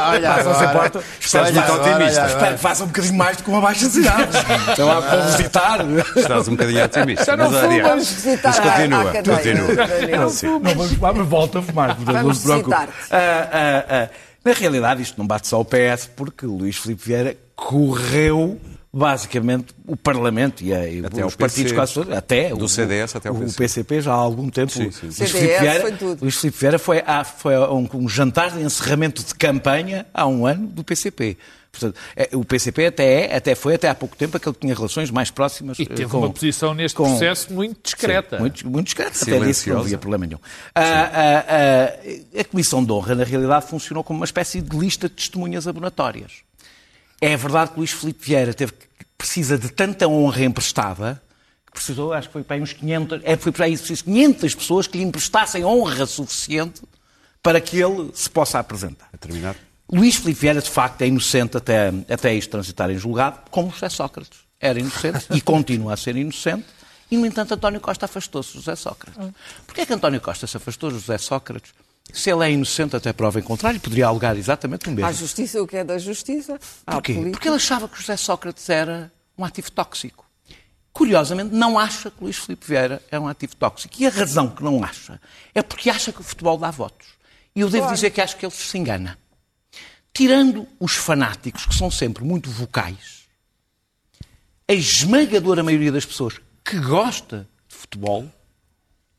Olha 0.10 0.32
agora. 0.32 1.04
Estás 1.20 1.36
Olha 1.36 1.52
muito 1.52 1.72
agora, 1.74 1.82
otimista. 1.96 2.22
olha 2.22 2.28
espero 2.28 2.36
agora. 2.38 2.54
que 2.54 2.62
faça 2.62 2.84
um 2.84 2.88
bocadinho 2.88 3.16
mais 3.16 3.38
do 3.38 3.44
que 3.44 3.50
um 3.50 3.58
abaixo-assinado. 3.58 4.32
Então 4.72 4.92
há 4.92 5.02
para 5.02 5.22
visitar. 5.26 5.80
Estás 6.16 6.48
um 6.48 6.52
bocadinho 6.52 6.86
otimista. 6.86 7.26
Já 7.26 7.38
não 7.38 7.52
mas 7.52 7.62
fumas. 7.62 8.26
Mas 8.44 8.60
continua, 8.60 9.14
continua. 9.14 10.60
Não 10.60 10.76
vamos 10.76 10.94
fumar, 10.94 11.14
mas 11.16 11.28
volta 11.28 11.60
a 11.60 11.62
fumar. 11.62 11.98
não 12.00 12.34
se 12.34 12.44
preocupe. 12.44 12.76
Ah, 12.76 12.90
ah, 13.12 13.86
ah. 13.90 14.10
Na 14.44 14.54
realidade, 14.54 15.02
isto 15.02 15.18
não 15.18 15.26
bate 15.26 15.48
só 15.48 15.60
o 15.60 15.66
PS, 15.66 16.08
porque 16.16 16.46
o 16.46 16.56
Luís 16.56 16.78
Filipe 16.78 17.02
Vieira 17.04 17.36
correu 17.56 18.60
basicamente 18.94 19.76
o 19.86 19.98
Parlamento 19.98 20.64
e, 20.64 20.74
a- 20.74 20.88
e 20.88 21.06
Até 21.06 21.26
os 21.26 21.34
o 21.34 21.38
partidos 21.38 21.64
PC, 21.64 21.76
quase 21.76 21.94
todos, 21.94 22.14
até 22.16 22.50
do 22.50 22.64
o, 22.64 22.70
CDS 22.70 23.16
até 23.18 23.30
o 23.30 23.36
o 23.36 23.40
PC. 23.40 23.58
PCP 23.58 24.02
já 24.02 24.12
há 24.14 24.16
algum 24.16 24.50
tempo. 24.50 24.72
Sim, 24.72 24.90
sim. 24.90 25.08
Luís 25.08 25.16
CDS 25.18 25.32
Filipe 25.34 25.60
Vieira, 25.60 25.82
foi 25.82 25.92
tudo. 25.94 26.22
Luís 26.22 26.36
Filipe 26.38 26.58
Vieira 26.60 26.80
foi, 26.80 27.04
a, 27.06 27.24
foi 27.26 27.56
a 27.56 27.70
um, 27.74 27.90
um 27.94 28.08
jantar 28.08 28.52
de 28.52 28.62
encerramento 28.62 29.22
de 29.24 29.36
campanha 29.36 30.06
há 30.14 30.26
um 30.26 30.46
ano 30.46 30.68
do 30.68 30.82
PCP. 30.84 31.38
Portanto, 31.74 32.00
é, 32.16 32.30
o 32.32 32.46
PCP 32.46 32.86
até, 32.86 33.26
é, 33.26 33.36
até 33.36 33.54
foi 33.54 33.76
até 33.76 33.90
há 33.90 33.96
pouco 33.96 34.16
tempo 34.16 34.38
aquele 34.38 34.54
que 34.56 34.62
tinha 34.62 34.74
relações 34.74 35.12
mais 35.12 35.30
próximas 35.30 35.78
E 35.78 35.82
eh, 35.82 35.86
teve 35.88 36.06
com- 36.10 36.20
uma 36.20 36.30
posição 36.30 36.74
neste 36.74 36.96
com- 36.96 37.04
processo 37.04 37.52
muito 37.52 37.78
discreta. 37.84 38.38
Sim, 38.38 38.42
muito, 38.42 38.70
muito 38.70 38.86
discreto, 38.86 39.18
até 39.22 39.40
disse 39.42 39.66
que 39.66 39.72
não 39.72 39.80
havia 39.82 39.98
problema 39.98 40.26
nenhum. 40.26 40.40
Ah, 40.74 40.82
ah, 41.14 41.46
ah, 41.50 42.40
a 42.40 42.44
Comissão 42.46 42.82
de 42.82 42.94
Honra, 42.94 43.14
na 43.16 43.26
realidade, 43.26 43.68
funcionou 43.68 44.06
como 44.06 44.20
uma 44.20 44.26
espécie 44.26 44.62
de 44.62 44.78
lista 44.78 45.10
de 45.10 45.16
testemunhas 45.16 45.68
abonatórias. 45.68 46.45
É 47.22 47.36
verdade 47.38 47.72
que 47.72 47.78
Luís 47.78 47.92
Filipe 47.92 48.26
Vieira 48.26 48.54
teve, 48.54 48.74
que- 48.74 48.86
precisa 49.18 49.58
de 49.58 49.70
tanta 49.70 50.08
honra 50.08 50.44
emprestada, 50.44 51.22
que 51.66 51.72
precisou, 51.74 52.14
acho 52.14 52.28
que 52.28 52.34
foi 52.34 52.44
para 52.44 52.56
aí 52.58 52.62
uns 52.62 52.74
500, 52.74 53.22
é, 53.24 53.36
foi 53.38 53.52
para 53.52 53.66
aí 53.66 53.78
preciso 53.78 54.04
500 54.04 54.56
pessoas 54.56 54.88
que 54.88 54.98
lhe 54.98 55.04
emprestassem 55.04 55.64
honra 55.66 56.06
suficiente 56.06 56.82
para 57.42 57.60
que 57.62 57.78
ele 57.80 58.12
se 58.14 58.30
possa 58.30 58.60
apresentar. 58.60 59.10
A 59.14 59.18
terminar. 59.18 59.56
Luís 59.92 60.16
Filipe 60.16 60.40
Vieira, 60.42 60.62
de 60.62 60.70
facto, 60.70 61.02
é 61.04 61.08
inocente 61.08 61.58
até, 61.58 61.94
até 62.10 62.34
isto 62.34 62.50
transitar 62.50 62.90
em 62.90 62.98
julgado, 62.98 63.40
como 63.52 63.70
José 63.72 63.88
Sócrates. 63.90 64.40
Era 64.60 64.80
inocente 64.80 65.26
e 65.32 65.40
continua 65.42 65.94
a 65.94 65.98
ser 65.98 66.16
inocente. 66.16 66.66
E, 67.12 67.16
no 67.18 67.26
entanto, 67.26 67.54
António 67.54 67.80
Costa 67.80 68.06
afastou-se 68.06 68.50
de 68.54 68.56
José 68.60 68.76
Sócrates. 68.76 69.20
Porquê 69.68 69.82
é 69.82 69.86
que 69.86 69.94
António 69.94 70.20
Costa 70.20 70.48
se 70.48 70.58
afastou 70.58 70.90
de 70.90 70.96
José 70.98 71.18
Sócrates? 71.20 71.72
Se 72.14 72.30
ele 72.30 72.46
é 72.46 72.52
inocente 72.52 72.96
até 72.96 73.12
prova 73.12 73.40
em 73.40 73.44
contrário, 73.44 73.80
poderia 73.80 74.08
alegar 74.08 74.38
exatamente 74.38 74.88
o 74.88 74.92
mesmo. 74.92 75.08
À 75.08 75.12
justiça, 75.12 75.62
o 75.62 75.68
que 75.68 75.78
é 75.78 75.84
da 75.84 75.98
justiça. 75.98 76.60
Porquê? 76.86 77.14
política. 77.14 77.32
Porque 77.32 77.48
ele 77.48 77.56
achava 77.56 77.90
que 77.90 78.00
José 78.00 78.16
Sócrates 78.16 78.70
era 78.70 79.12
um 79.38 79.44
ativo 79.44 79.72
tóxico. 79.72 80.26
Curiosamente, 80.94 81.54
não 81.54 81.78
acha 81.78 82.10
que 82.10 82.24
Luís 82.24 82.38
Filipe 82.38 82.66
Vieira 82.66 83.02
é 83.12 83.20
um 83.20 83.28
ativo 83.28 83.56
tóxico. 83.58 83.96
E 84.00 84.08
a 84.08 84.10
razão 84.10 84.50
que 84.50 84.64
não 84.64 84.82
acha 84.82 85.20
é 85.54 85.62
porque 85.62 85.90
acha 85.90 86.14
que 86.14 86.22
o 86.22 86.24
futebol 86.24 86.58
dá 86.58 86.72
votos. 86.72 87.08
E 87.54 87.60
eu 87.60 87.70
devo 87.70 87.92
dizer 87.92 88.12
que 88.12 88.22
acho 88.22 88.38
que 88.38 88.46
ele 88.46 88.54
se 88.54 88.78
engana. 88.78 89.18
Tirando 90.14 90.66
os 90.80 90.94
fanáticos, 90.94 91.66
que 91.66 91.76
são 91.76 91.92
sempre 91.92 92.24
muito 92.24 92.50
vocais, 92.50 93.26
a 94.68 94.74
esmagadora 94.74 95.64
maioria 95.64 95.92
das 95.92 96.06
pessoas 96.06 96.40
que 96.64 96.80
gosta 96.80 97.48
de 97.68 97.76
futebol 97.76 98.32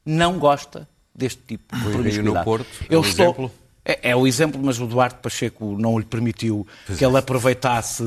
não 0.04 0.38
gosta 0.38 0.88
deste 1.16 1.40
tipo 1.46 1.74
de 1.76 1.82
promiscuidade. 1.90 2.36
no 2.38 2.44
Porto, 2.44 2.66
é 2.88 2.94
Eu 2.94 3.00
o 3.00 3.04
estou- 3.04 3.24
exemplo? 3.26 3.50
É, 3.88 4.10
é 4.10 4.16
o 4.16 4.26
exemplo, 4.26 4.60
mas 4.60 4.80
o 4.80 4.86
Duarte 4.88 5.18
Pacheco 5.22 5.76
não 5.78 5.96
lhe 5.96 6.04
permitiu 6.04 6.66
que 6.98 7.04
ele 7.04 7.16
aproveitasse 7.16 8.02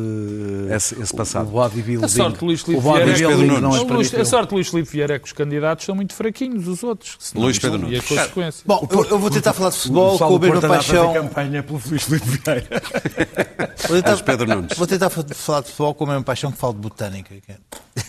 Esse- 0.75 1.01
esse 1.01 1.15
passado. 1.15 1.47
o 1.47 1.51
bodybuilding. 1.51 2.03
A 2.03 2.09
sorte 2.09 2.43
Luís 2.43 2.61
Filipe 2.61 2.85
o 2.85 2.93
Vieira 2.93 3.11
é 3.17 3.61
não 3.61 3.73
A 3.73 3.77
lhe 3.77 3.85
permitiu. 3.85 4.19
a 4.21 4.25
sorte 4.25 4.53
Luís 4.53 4.67
Filipe 4.67 4.91
Vieira 4.91 5.15
é 5.15 5.19
que 5.19 5.25
os 5.27 5.31
candidatos 5.31 5.85
são 5.85 5.95
muito 5.95 6.13
fraquinhos, 6.13 6.67
os 6.67 6.83
outros. 6.83 7.15
senão 7.19 7.45
Luís 7.45 7.57
Pedro 7.57 7.77
Nunes. 7.77 7.97
a 7.97 8.03
consequência. 8.03 8.63
Bom, 8.65 8.85
eu, 8.91 9.05
eu 9.05 9.19
vou 9.19 9.29
tentar 9.31 9.53
falar 9.53 9.69
de 9.69 9.77
O 9.77 9.79
futebol 9.79 10.11
pessoal 10.11 10.29
com 10.31 10.35
a 10.35 10.39
mesma 10.39 10.67
paixão. 10.67 11.13
campanha 11.13 11.63
pelo 11.63 11.81
Luís 11.89 12.03
Filipe 12.03 12.27
Vieira. 12.27 12.67
Vou 13.87 14.01
tentar, 14.01 14.17
Pedro 14.23 14.47
Nunes. 14.47 14.77
vou 14.77 14.85
tentar 14.85 15.09
fa- 15.09 15.23
falar 15.33 15.61
de 15.61 15.67
futebol 15.67 15.93
com 15.95 16.03
a 16.03 16.07
mesma 16.07 16.23
paixão 16.23 16.51
que 16.51 16.57
falo 16.57 16.73
de 16.73 16.79
botânica, 16.79 17.33
que 17.35 17.51
é 17.53 17.57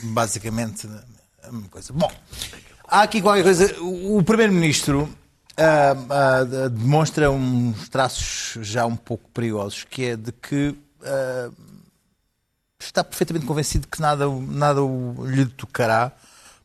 basicamente 0.02 0.88
a 1.44 1.52
mesma 1.52 1.68
coisa. 1.70 1.92
Bom, 1.92 2.10
há 2.90 3.02
aqui 3.02 3.22
qualquer 3.22 3.44
coisa. 3.44 3.76
O 3.80 4.22
Primeiro-Ministro 4.22 5.08
ah, 5.56 5.94
ah, 6.10 6.68
demonstra 6.68 7.30
uns 7.30 7.88
traços 7.88 8.66
já 8.66 8.84
um 8.84 8.96
pouco 8.96 9.30
perigosos, 9.30 9.84
que 9.84 10.04
é 10.04 10.16
de 10.16 10.32
que 10.32 10.74
ah, 11.02 11.50
está 12.78 13.04
perfeitamente 13.04 13.46
convencido 13.46 13.86
que 13.86 14.00
nada, 14.00 14.28
nada 14.28 14.80
lhe 15.26 15.46
tocará, 15.46 16.12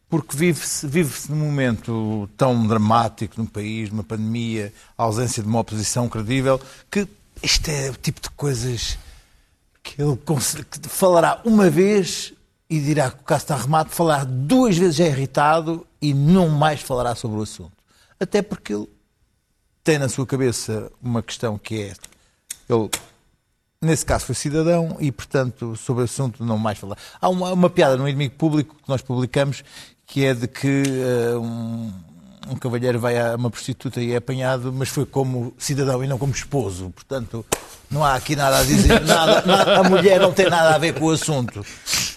porque 0.09 0.35
vive-se 0.35 0.87
vive 0.87 1.13
num 1.29 1.37
momento 1.37 2.29
tão 2.35 2.65
dramático 2.67 3.39
no 3.39 3.47
país, 3.47 3.89
numa 3.89 4.03
pandemia, 4.03 4.73
a 4.97 5.03
ausência 5.03 5.43
de 5.43 5.49
uma 5.49 5.59
oposição 5.59 6.09
credível, 6.09 6.59
que 6.89 7.07
isto 7.43 7.69
é 7.69 7.89
o 7.89 7.95
tipo 7.95 8.21
de 8.21 8.29
coisas 8.31 8.97
que 9.83 10.01
ele 10.01 10.17
falará 10.87 11.41
uma 11.45 11.69
vez 11.69 12.33
e 12.69 12.79
dirá 12.79 13.11
que 13.11 13.21
o 13.21 13.23
caso 13.23 13.43
está 13.43 13.55
arrumado, 13.55 13.89
falará 13.89 14.23
duas 14.23 14.77
vezes 14.77 14.99
é 14.99 15.07
irritado 15.07 15.85
e 16.01 16.13
não 16.13 16.49
mais 16.49 16.81
falará 16.81 17.13
sobre 17.15 17.39
o 17.39 17.43
assunto. 17.43 17.73
Até 18.19 18.41
porque 18.41 18.73
ele 18.73 18.89
tem 19.83 19.99
na 19.99 20.09
sua 20.09 20.25
cabeça 20.25 20.91
uma 21.01 21.21
questão 21.21 21.57
que 21.57 21.81
é 21.81 21.93
ele 22.67 22.89
nesse 23.81 24.05
caso 24.05 24.25
foi 24.25 24.35
cidadão 24.35 24.97
e, 24.99 25.11
portanto, 25.11 25.75
sobre 25.75 26.01
o 26.01 26.05
assunto 26.05 26.43
não 26.43 26.57
mais 26.57 26.79
falar. 26.79 26.97
Há 27.21 27.29
uma, 27.29 27.53
uma 27.53 27.69
piada 27.69 27.95
no 27.95 28.07
inimigo 28.07 28.35
público 28.35 28.75
que 28.75 28.89
nós 28.89 29.01
publicamos 29.01 29.63
que 30.07 30.25
é 30.25 30.33
de 30.33 30.47
que 30.47 30.83
eh, 30.87 31.35
um, 31.37 31.91
um 32.49 32.55
cavalheiro 32.55 32.99
vai 32.99 33.17
a 33.19 33.35
uma 33.35 33.49
prostituta 33.49 33.99
e 34.01 34.13
é 34.13 34.17
apanhado, 34.17 34.71
mas 34.73 34.89
foi 34.89 35.05
como 35.05 35.53
cidadão 35.57 36.03
e 36.03 36.07
não 36.07 36.17
como 36.17 36.33
esposo. 36.33 36.89
Portanto, 36.95 37.45
não 37.89 38.03
há 38.03 38.15
aqui 38.15 38.35
nada 38.35 38.59
a 38.59 38.63
dizer. 38.63 39.01
Nada, 39.05 39.43
nada- 39.45 39.79
a 39.79 39.83
mulher 39.83 40.19
não 40.19 40.31
tem 40.31 40.49
nada 40.49 40.75
a 40.75 40.77
ver 40.77 40.93
com 40.93 41.05
o 41.05 41.11
assunto. 41.11 41.65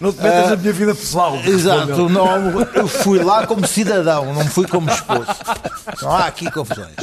Não 0.00 0.12
te 0.12 0.22
metas 0.22 0.50
na 0.50 0.56
minha 0.56 0.72
vida 0.72 0.94
pessoal. 0.94 1.36
Exato, 1.44 2.08
não, 2.08 2.60
eu 2.74 2.86
fui 2.86 3.22
lá 3.22 3.46
como 3.46 3.66
cidadão, 3.66 4.32
não 4.32 4.46
fui 4.46 4.66
como 4.66 4.88
esposo. 4.90 5.26
Não 6.02 6.10
há 6.12 6.26
aqui 6.26 6.50
confusões. 6.50 6.94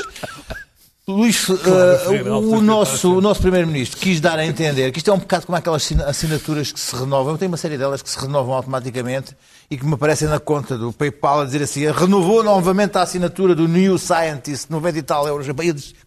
Luís, 1.08 1.48
eh, 1.50 2.24
o, 2.32 2.60
nosso, 2.62 3.18
o 3.18 3.22
nosso 3.22 3.40
Primeiro-Ministro 3.40 4.00
quis 4.00 4.20
dar 4.20 4.40
a 4.40 4.46
entender 4.46 4.92
que 4.92 4.98
isto 4.98 5.12
é 5.12 5.14
um 5.14 5.20
bocado 5.20 5.46
como 5.46 5.56
aquelas 5.56 5.84
assina- 5.84 6.06
assinaturas 6.06 6.72
que 6.72 6.80
se 6.80 6.96
renovam. 6.96 7.34
Eu 7.34 7.38
tenho 7.38 7.52
uma 7.52 7.58
série 7.58 7.78
delas 7.78 8.02
que 8.02 8.10
se 8.10 8.18
renovam 8.20 8.56
automaticamente 8.56 9.38
e 9.70 9.78
que 9.78 9.86
me 9.86 9.94
aparecem 9.94 10.28
na 10.28 10.40
conta 10.40 10.76
do 10.76 10.92
PayPal 10.92 11.42
a 11.42 11.46
dizer 11.46 11.62
assim: 11.62 11.86
renovou 11.92 12.44
novamente 12.44 12.98
a 12.98 13.04
assinatura 13.04 13.54
do 13.54 13.68
New 13.68 14.00
Scientist, 14.00 14.72
90 14.72 14.98
e 14.98 15.04
tal 15.04 15.28
euros. 15.28 15.46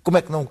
Como 0.03 0.17
é 0.19 0.21
que 0.23 0.33
não. 0.33 0.49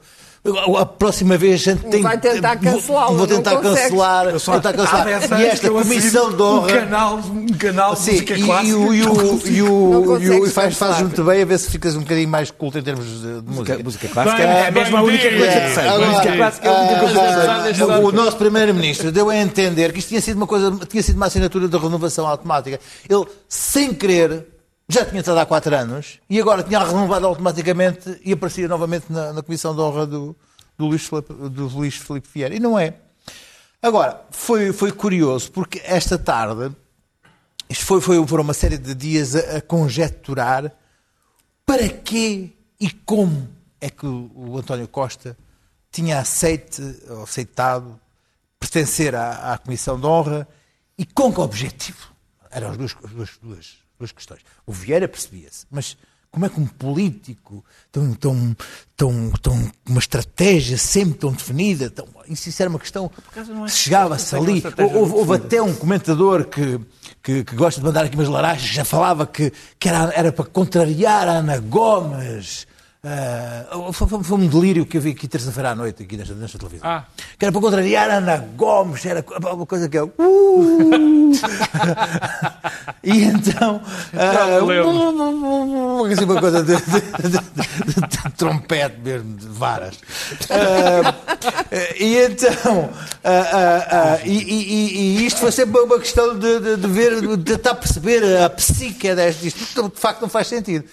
A 0.78 0.86
próxima 0.86 1.38
vez 1.38 1.62
a 1.62 1.72
gente 1.72 1.84
tem 1.88 2.02
Vai 2.02 2.18
tentar 2.18 2.56
cancelá-lo, 2.58 3.18
Vou 3.18 3.28
tentar 3.28 3.58
cancelar. 3.58 4.28
Eu 4.28 4.40
só- 4.40 4.54
tentar 4.54 4.74
cancelar. 4.74 5.06
10 5.06 5.32
E 5.32 5.46
esta 5.46 5.70
comissão 5.70 6.32
de 6.34 6.42
honra. 6.42 6.62
Um 6.62 6.68
canal, 6.68 7.16
um 7.18 7.48
canal 7.58 7.94
de 7.96 8.00
Sim, 8.00 8.12
música 8.12 8.34
e, 8.38 8.44
clássica. 8.44 8.68
e 8.70 8.74
o- 8.76 8.94
e 8.94 9.04
o- 9.04 9.42
e 9.48 9.62
o- 10.30 10.46
e 10.48 10.50
faz, 10.50 10.54
fazes 10.54 10.78
cancelar. 10.78 11.02
muito 11.04 11.24
bem 11.24 11.42
a 11.42 11.46
ver 11.46 11.58
se 11.60 11.70
ficas 11.70 11.96
um 11.96 12.00
bocadinho 12.00 12.30
mais 12.30 12.50
culto 12.52 12.78
em 12.80 12.82
termos 12.84 13.06
de, 13.06 13.42
de 13.42 13.50
música. 13.50 13.80
Música 13.84 14.08
clássica 14.08 14.42
é 14.44 14.72
mesmo 14.72 14.98
a 14.98 15.02
única 15.02 15.30
coisa 15.30 15.62
que 15.62 15.70
sei. 15.74 15.90
Música 16.08 16.36
clássica 16.38 16.68
é 16.68 16.72
a 16.72 16.80
única 16.82 17.00
coisa 17.00 17.20
que 17.70 17.76
sei. 17.76 17.86
o 18.06 18.12
nosso 18.12 18.38
primeiro-ministro 18.38 19.12
deu 19.12 19.30
a 19.30 19.36
entender 19.36 19.92
que 19.92 20.00
isto 20.00 20.10
tinha 20.10 20.22
sido 20.22 20.38
uma 20.38 20.48
coisa, 20.48 20.72
tinha 20.88 21.04
sido 21.04 21.16
uma 21.18 21.26
assinatura 21.26 21.68
de 21.68 21.78
renovação 21.78 22.26
automática. 22.28 22.80
Ele, 23.10 23.26
sem 23.50 23.94
querer, 23.94 24.46
já 24.90 25.06
tinha 25.06 25.20
estado 25.20 25.40
há 25.40 25.46
quatro 25.46 25.76
anos 25.76 26.20
e 26.30 26.40
agora 26.40 26.64
tinha 26.64 26.80
renovado 26.80 27.28
automaticamente 27.28 28.20
e 28.24 28.32
aparecia 28.32 28.68
novamente 28.68 29.12
na, 29.12 29.34
na 29.34 29.44
comissão 29.44 29.76
de 29.76 29.82
honra 29.82 30.08
do, 30.08 30.36
do, 30.78 30.86
Luís 30.86 31.10
do 31.10 31.68
Luís 31.68 32.02
Vieira. 32.34 32.56
E 32.56 32.60
não 32.60 32.80
é. 32.80 32.94
Agora, 33.82 34.22
foi, 34.32 34.72
foi 34.72 34.92
curioso 34.92 35.52
porque 35.52 35.82
esta 35.84 36.18
tarde 36.18 36.74
isto 37.70 37.86
foi, 37.86 38.00
foi, 38.00 38.26
foram 38.26 38.44
uma 38.44 38.54
série 38.54 38.78
de 38.78 38.96
dias 38.96 39.36
a, 39.36 39.58
a 39.58 39.62
conjecturar 39.62 40.72
para 41.66 41.90
quê 41.90 42.52
e 42.80 42.90
como 42.90 43.50
é 43.82 43.90
que 43.90 44.06
o, 44.06 44.32
o 44.34 44.58
António 44.58 44.88
Costa 44.88 45.38
tinha 45.92 46.20
aceite, 46.20 46.82
aceitado 47.24 48.00
pertencer 48.60 49.14
à, 49.16 49.54
à 49.54 49.58
Comissão 49.58 50.00
de 50.00 50.06
Honra 50.06 50.48
e 50.98 51.06
com 51.06 51.34
que 51.34 51.42
objetivo? 51.42 52.14
Eram 52.50 52.70
as 52.70 52.78
duas, 52.78 52.96
as 53.04 53.12
duas, 53.12 53.38
duas, 53.42 53.78
duas 53.98 54.12
questões. 54.12 54.42
O 54.66 54.72
Vieira 54.72 55.08
percebia-se, 55.08 55.66
mas 55.72 55.98
como 56.30 56.46
é 56.46 56.50
que 56.50 56.60
um 56.60 56.68
político 56.68 57.64
tão, 57.92 58.14
tão, 58.14 58.56
tão, 58.96 59.32
tão 59.42 59.72
uma 59.88 60.00
estratégia 60.00 60.78
sempre 60.78 61.16
tão 61.16 61.32
definida, 61.32 61.90
tão, 61.90 62.08
isso, 62.28 62.50
isso 62.50 62.62
era 62.62 62.70
uma 62.70 62.78
questão 62.80 63.10
é- 63.66 63.68
chegava-se 63.70 64.36
ali. 64.36 64.62
Houve, 64.94 65.14
houve 65.14 65.34
até 65.36 65.62
um 65.62 65.74
comentador 65.74 66.46
que, 66.46 66.80
que, 67.24 67.44
que 67.44 67.56
gosta 67.56 67.80
de 67.80 67.86
mandar 67.86 68.06
aqui 68.06 68.16
umas 68.16 68.28
laranjas, 68.28 68.68
já 68.68 68.86
falava 68.86 69.26
que, 69.26 69.52
que 69.80 69.90
era, 69.90 70.14
era 70.14 70.32
para 70.32 70.46
contrariar 70.46 71.28
a 71.28 71.38
Ana 71.38 71.58
Gomes. 71.60 72.67
Ah, 73.04 73.92
foi, 73.94 74.08
foi- 74.08 74.38
um 74.38 74.48
delírio 74.48 74.86
que 74.86 74.98
eu 74.98 75.02
vi 75.02 75.12
aqui 75.12 75.28
terça-feira 75.28 75.70
à 75.72 75.76
noite, 75.76 76.02
aqui 76.04 76.18
nesta, 76.18 76.34
nesta 76.34 76.58
televisão. 76.58 76.90
Ah. 76.90 77.04
Que 77.38 77.46
era 77.46 77.52
para 77.52 77.62
contrariar 77.62 78.10
a 78.10 78.16
Ana 78.16 78.38
Gomes, 78.56 79.06
era 79.06 79.24
uma 79.54 79.66
coisa 79.66 79.88
que 79.88 79.98
eu. 79.98 80.12
Uh! 80.18 81.32
e 83.04 83.24
então. 83.24 83.82
ah, 84.14 84.58
assim, 86.12 86.24
uma 86.26 86.40
coisa 86.40 86.64
de, 86.64 86.76
de- 86.76 87.30
de- 87.30 87.40
de- 88.02 88.32
trompete 88.36 89.00
mesmo, 89.00 89.38
de 89.38 89.48
varas. 89.48 89.96
Ah, 90.50 91.14
e 92.00 92.18
então. 92.18 92.90
e, 94.26 94.32
e- 94.32 94.98
e- 95.22 95.26
isto 95.28 95.40
foi 95.40 95.52
sempre 95.52 95.80
uma 95.82 96.00
questão 96.00 96.38
de, 96.38 96.60
ver, 96.88 97.22
de 97.22 97.38
tentar 97.44 97.76
perceber 97.76 98.42
a 98.44 98.50
psique 98.50 99.14
deste. 99.14 99.48
Isto 99.48 99.90
de 99.90 100.00
facto 100.00 100.22
não 100.22 100.30
faz 100.30 100.48
sentido. 100.48 100.84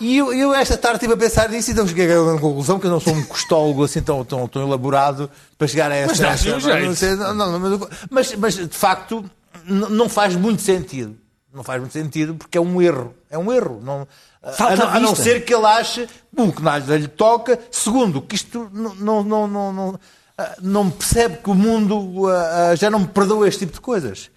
E 0.00 0.16
eu, 0.16 0.32
eu 0.32 0.54
esta 0.54 0.76
tarde 0.76 0.96
estive 0.96 1.12
a 1.12 1.16
pensar 1.16 1.48
nisso 1.48 1.70
e 1.70 1.72
então 1.72 1.86
cheguei 1.86 2.16
uma 2.16 2.38
conclusão 2.40 2.78
que 2.80 2.86
eu 2.86 2.90
não 2.90 2.98
sou 2.98 3.12
um 3.12 3.22
costólogo 3.24 3.84
assim 3.84 4.02
tão, 4.02 4.24
tão, 4.24 4.48
tão 4.48 4.62
elaborado 4.66 5.30
para 5.58 5.68
chegar 5.68 5.90
a 5.92 5.94
esta. 5.94 6.08
Mas 6.26 6.44
um 6.46 6.56
esta- 6.56 6.80
não 6.80 6.94
sei, 6.94 7.14
não, 7.16 7.34
não, 7.34 7.88
mas, 8.10 8.34
mas, 8.34 8.54
de 8.56 8.76
facto 8.76 9.24
não 9.66 10.08
faz 10.08 10.34
muito 10.34 10.62
sentido. 10.62 11.16
Não 11.54 11.62
faz 11.62 11.78
muito 11.80 11.92
sentido 11.92 12.34
porque 12.34 12.56
é 12.56 12.60
um 12.60 12.80
erro. 12.80 13.14
É 13.30 13.36
um 13.36 13.52
erro. 13.52 13.80
Não, 13.82 14.08
a, 14.42 14.76
não, 14.76 14.88
a 14.88 14.98
não 15.00 15.14
ser 15.14 15.44
que 15.44 15.54
ele 15.54 15.66
ache, 15.66 16.08
um, 16.36 16.50
que 16.50 16.62
nada 16.62 16.96
lhe 16.96 17.06
toca, 17.08 17.58
segundo, 17.70 18.22
que 18.22 18.34
isto 18.34 18.70
não, 18.72 18.94
não, 18.94 19.22
não, 19.22 19.46
não, 19.46 19.72
não, 19.72 20.00
ah, 20.38 20.56
não 20.62 20.90
percebe 20.90 21.36
que 21.36 21.50
o 21.50 21.54
mundo 21.54 22.26
ah, 22.28 22.74
já 22.74 22.90
não 22.90 23.00
me 23.00 23.06
perdoa 23.06 23.46
este 23.46 23.60
tipo 23.60 23.74
de 23.74 23.80
coisas. 23.80 24.30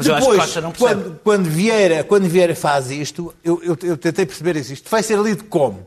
Mas 0.00 0.06
eu 0.06 0.14
acho 0.14 0.30
que 0.30 0.36
Costa 0.36 0.60
não 0.60 0.72
percebe. 0.72 1.02
quando, 1.02 1.20
quando, 1.22 1.44
Vieira, 1.44 2.04
quando 2.04 2.28
Vieira 2.28 2.54
faz 2.54 2.90
isto, 2.90 3.34
eu, 3.44 3.62
eu, 3.62 3.76
eu 3.82 3.96
tentei 3.96 4.24
perceber 4.24 4.56
isso. 4.56 4.72
Isto 4.72 4.90
vai 4.90 5.02
ser 5.02 5.18
lido 5.18 5.44
como? 5.44 5.86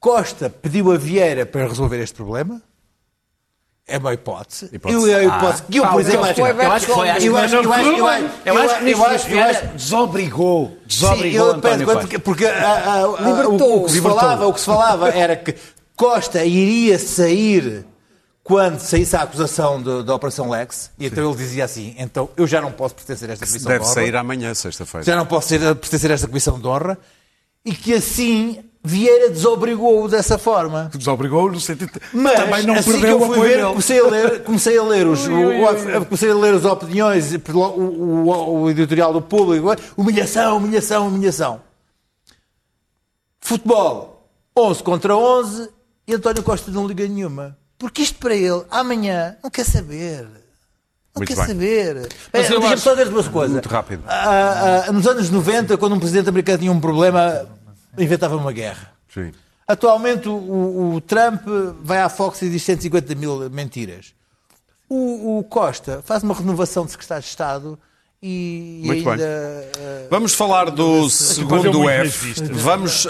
Costa 0.00 0.48
pediu 0.48 0.92
a 0.92 0.96
Vieira 0.96 1.44
para 1.44 1.66
resolver 1.66 2.00
este 2.02 2.14
problema? 2.14 2.62
É 3.88 3.98
uma 3.98 4.12
hipótese. 4.12 4.68
Hipótese. 4.72 5.00
Eu, 5.00 5.06
é 5.06 5.20
a 5.20 5.24
hipótese 5.24 5.62
que 5.62 5.78
eu, 5.78 5.86
por 5.86 6.00
exemplo, 6.00 6.24
acho, 6.24 6.34
foi 6.34 6.50
eu 6.50 6.72
acho 6.72 6.86
que 6.86 6.92
foi. 6.92 7.08
Eu 7.08 7.12
acho, 7.12 7.26
acho, 7.26 7.66
eu 8.84 9.04
acho, 9.04 9.26
que 9.26 9.38
acho, 9.38 9.66
desobrigou, 9.68 10.66
Sim, 10.66 10.76
desobrigou 10.86 11.46
eu 11.46 11.54
António 11.54 11.86
Costa. 11.86 12.18
porque, 12.18 12.46
ah, 12.46 12.82
ah, 12.84 13.00
ah, 13.02 13.08
o, 13.48 13.82
o 13.82 13.84
que 13.84 13.92
se 13.92 14.02
falava, 14.02 14.46
o 14.48 14.52
que 14.52 14.60
se 14.60 14.66
falava 14.66 15.08
era 15.14 15.36
que 15.36 15.54
Costa 15.94 16.44
iria 16.44 16.98
sair 16.98 17.86
quando 18.46 18.78
saísse 18.78 19.16
a 19.16 19.22
acusação 19.22 19.82
de- 19.82 20.02
da 20.04 20.14
Operação 20.14 20.48
Lex, 20.48 20.90
e 20.98 21.06
então 21.06 21.28
ele 21.28 21.36
dizia 21.36 21.64
assim: 21.64 21.94
então 21.98 22.28
eu 22.36 22.46
já 22.46 22.60
não 22.60 22.70
posso 22.72 22.94
pertencer 22.94 23.28
a 23.28 23.32
esta 23.32 23.46
comissão 23.46 23.68
Deve 23.68 23.80
de 23.80 23.84
honra, 23.86 23.94
sair 23.94 24.16
amanhã, 24.16 24.54
sexta-feira. 24.54 25.04
já 25.04 25.16
não 25.16 25.26
posso 25.26 25.48
ser, 25.48 25.60
pertencer 25.74 26.10
a 26.10 26.14
esta 26.14 26.26
comissão 26.28 26.58
de 26.58 26.66
honra, 26.66 26.96
e 27.64 27.72
que 27.72 27.92
assim 27.94 28.62
Vieira 28.84 29.30
desobrigou-o 29.30 30.06
dessa 30.08 30.38
forma. 30.38 30.88
Desobrigou 30.94 31.50
no 31.50 31.58
sentido 31.58 31.90
de 31.92 32.00
Mas 32.16 32.34
também 32.38 32.62
não 32.64 32.74
assim 32.74 32.92
que 32.92 33.00
perdeu 33.00 33.18
eu 33.20 33.22
o 33.30 33.34
fui 33.34 33.48
ver, 33.48 33.66
comecei 33.66 33.98
a 33.98 34.04
ler, 34.06 34.42
comecei 34.44 34.78
a 34.78 34.82
ler 34.84 35.06
os, 35.08 35.26
o- 35.26 35.32
o- 35.32 36.04
comecei 36.04 36.30
a 36.30 36.34
ler 36.36 36.54
as 36.54 36.64
opiniões, 36.64 37.32
o, 37.52 37.58
o- 37.58 38.60
o 38.62 38.70
editorial 38.70 39.12
do 39.12 39.20
público, 39.20 39.74
humilhação, 39.96 40.58
humilhação, 40.58 41.08
humilhação. 41.08 41.60
Futebol, 43.40 44.28
11 44.56 44.82
contra 44.84 45.16
11, 45.16 45.68
e 46.06 46.14
António 46.14 46.42
Costa 46.44 46.70
não 46.70 46.86
liga 46.86 47.06
nenhuma. 47.08 47.56
Porque 47.78 48.02
isto 48.02 48.18
para 48.18 48.34
ele, 48.34 48.62
amanhã, 48.70 49.36
não 49.42 49.50
quer 49.50 49.64
saber. 49.64 50.22
Não 50.22 51.20
Muito 51.20 51.28
quer 51.28 51.36
bem. 51.36 51.46
saber. 51.46 52.08
É, 52.32 52.38
Deixa-me 52.40 52.66
acho- 52.66 52.82
só 52.82 52.90
dizer 52.94 53.08
duas 53.10 53.28
coisas. 53.28 53.52
Muito 53.52 53.68
rápido. 53.68 54.02
Ah, 54.06 54.84
ah, 54.88 54.92
nos 54.92 55.06
anos 55.06 55.30
90, 55.30 55.76
quando 55.76 55.94
um 55.94 55.98
presidente 56.00 56.28
americano 56.28 56.58
tinha 56.58 56.72
um 56.72 56.80
problema, 56.80 57.46
inventava 57.98 58.36
uma 58.36 58.52
guerra. 58.52 58.92
Sim. 59.12 59.32
Atualmente 59.68 60.28
o, 60.28 60.94
o- 60.94 61.00
Trump 61.00 61.42
vai 61.82 62.00
à 62.00 62.08
Fox 62.08 62.40
e 62.42 62.50
diz 62.50 62.62
150 62.62 63.14
mil 63.14 63.48
mentiras. 63.50 64.14
O, 64.88 65.38
o 65.38 65.44
Costa 65.44 66.02
faz 66.04 66.22
uma 66.22 66.34
renovação 66.34 66.84
de 66.84 66.92
secretário 66.92 67.22
de 67.22 67.28
Estado 67.28 67.78
e, 68.22 68.80
e 68.82 68.86
Muito 68.86 69.10
ainda. 69.10 69.24
bem. 69.24 69.82
eh, 69.84 70.06
Vamos 70.10 70.34
falar 70.34 70.70
do 70.70 71.08
segundo 71.10 71.88
F. 71.90 72.34
Vamos, 72.52 73.06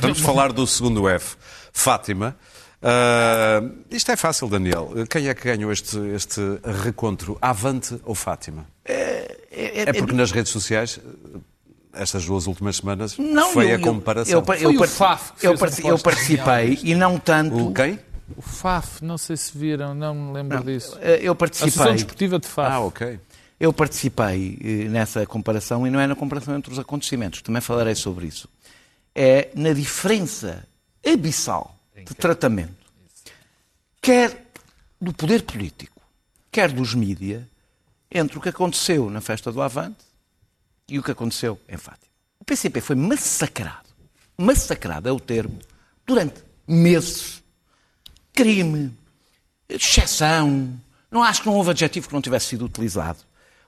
vamos 0.00 0.20
falar 0.20 0.52
do 0.52 0.66
segundo 0.66 1.08
F. 1.08 1.36
Fátima. 1.72 2.36
Ah, 2.86 3.62
isto 3.90 4.12
é 4.12 4.16
fácil, 4.16 4.46
Daniel. 4.48 4.90
Quem 5.08 5.26
é 5.28 5.34
que 5.34 5.42
ganhou 5.44 5.72
este, 5.72 5.96
este 6.14 6.40
recontro? 6.84 7.38
Avante 7.40 7.98
ou 8.04 8.14
Fátima? 8.14 8.66
É 8.84 9.92
porque 9.94 10.12
nas 10.14 10.30
redes 10.30 10.52
sociais, 10.52 11.00
estas 11.94 12.26
duas 12.26 12.46
últimas 12.46 12.76
semanas, 12.76 13.16
Não, 13.16 13.52
foi 13.52 13.66
eu- 13.66 13.68
a 13.70 13.72
eu- 13.72 13.80
comparação. 13.80 14.32
Eu, 14.32 14.38
eu, 14.40 14.44
Foi 14.44 14.76
o 14.76 14.78
par- 14.78 14.88
Faf 14.88 15.32
eu, 15.42 15.52
eu 15.90 15.98
participei 15.98 16.78
e 16.82 16.94
não 16.94 17.18
tanto. 17.18 17.68
O 17.68 17.72
quem? 17.74 17.98
O 18.36 18.40
FAF, 18.42 19.04
não 19.04 19.18
sei 19.18 19.36
se 19.36 19.56
viram, 19.56 19.94
não 19.94 20.14
me 20.14 20.32
lembro 20.32 20.62
disso. 20.64 20.96
Eh, 21.02 21.20
Eu 21.22 21.36
A 21.38 21.44
Associação 21.44 21.84
participei. 21.84 21.92
Desportiva 21.92 22.38
de 22.38 22.46
FAF. 22.48 22.70
Ah, 22.72 22.80
ok. 22.80 23.20
Eu 23.60 23.70
participei 23.72 24.58
eh, 24.64 24.88
nessa 24.88 25.26
comparação 25.26 25.86
e 25.86 25.90
não 25.90 26.00
é 26.00 26.06
na 26.06 26.14
comparação 26.16 26.56
entre 26.56 26.72
os 26.72 26.78
acontecimentos, 26.78 27.42
também 27.42 27.60
falarei 27.60 27.94
sobre 27.94 28.26
isso. 28.26 28.48
É 29.14 29.48
na 29.54 29.72
diferença 29.74 30.66
abissal 31.06 31.73
de 31.94 32.14
tratamento, 32.14 32.74
quer 34.00 34.46
do 35.00 35.12
poder 35.12 35.42
político, 35.42 36.02
quer 36.50 36.72
dos 36.72 36.94
mídia, 36.94 37.48
entre 38.10 38.38
o 38.38 38.40
que 38.40 38.48
aconteceu 38.48 39.10
na 39.10 39.20
festa 39.20 39.52
do 39.52 39.60
Avante 39.60 40.04
e 40.88 40.98
o 40.98 41.02
que 41.02 41.10
aconteceu 41.10 41.60
em 41.68 41.76
Fátima. 41.76 42.12
O 42.40 42.44
PCP 42.44 42.80
foi 42.80 42.96
massacrado, 42.96 43.88
massacrado 44.36 45.08
é 45.08 45.12
o 45.12 45.20
termo, 45.20 45.58
durante 46.06 46.42
meses. 46.66 47.42
Crime, 48.32 48.92
exceção. 49.68 50.78
Não 51.10 51.22
acho 51.22 51.42
que 51.42 51.46
não 51.46 51.54
houve 51.54 51.70
adjetivo 51.70 52.08
que 52.08 52.14
não 52.14 52.22
tivesse 52.22 52.46
sido 52.46 52.64
utilizado. 52.64 53.18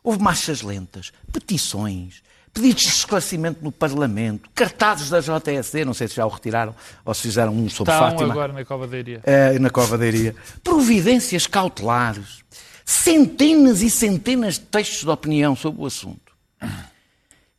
Houve 0.02 0.20
marchas 0.20 0.62
lentas, 0.62 1.12
petições, 1.32 2.22
pedidos 2.56 2.84
de 2.84 2.88
esclarecimento 2.88 3.62
no 3.62 3.70
Parlamento, 3.70 4.48
cartazes 4.54 5.10
da 5.10 5.20
JSD, 5.20 5.84
não 5.84 5.92
sei 5.92 6.08
se 6.08 6.16
já 6.16 6.24
o 6.24 6.28
retiraram 6.30 6.74
ou 7.04 7.12
se 7.12 7.22
fizeram 7.22 7.52
um 7.52 7.68
sobre 7.68 7.92
Estão 7.92 8.10
Fátima. 8.10 8.32
agora 8.32 8.52
na 8.52 8.64
Covadeiria. 8.64 9.20
É, 9.24 9.58
na 9.58 9.68
Covadeiria. 9.68 10.34
Providências 10.64 11.46
cautelares. 11.46 12.44
Centenas 12.84 13.82
e 13.82 13.90
centenas 13.90 14.54
de 14.54 14.60
textos 14.60 15.00
de 15.04 15.10
opinião 15.10 15.54
sobre 15.54 15.82
o 15.82 15.86
assunto. 15.86 16.32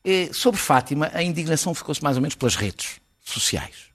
Eh, 0.04 0.30
sobre 0.32 0.60
Fátima, 0.60 1.12
a 1.14 1.22
indignação 1.22 1.76
ficou-se 1.76 2.02
mais 2.02 2.16
ou 2.16 2.22
menos 2.22 2.36
pelas 2.36 2.56
redes 2.56 3.02
sociais. 3.22 3.87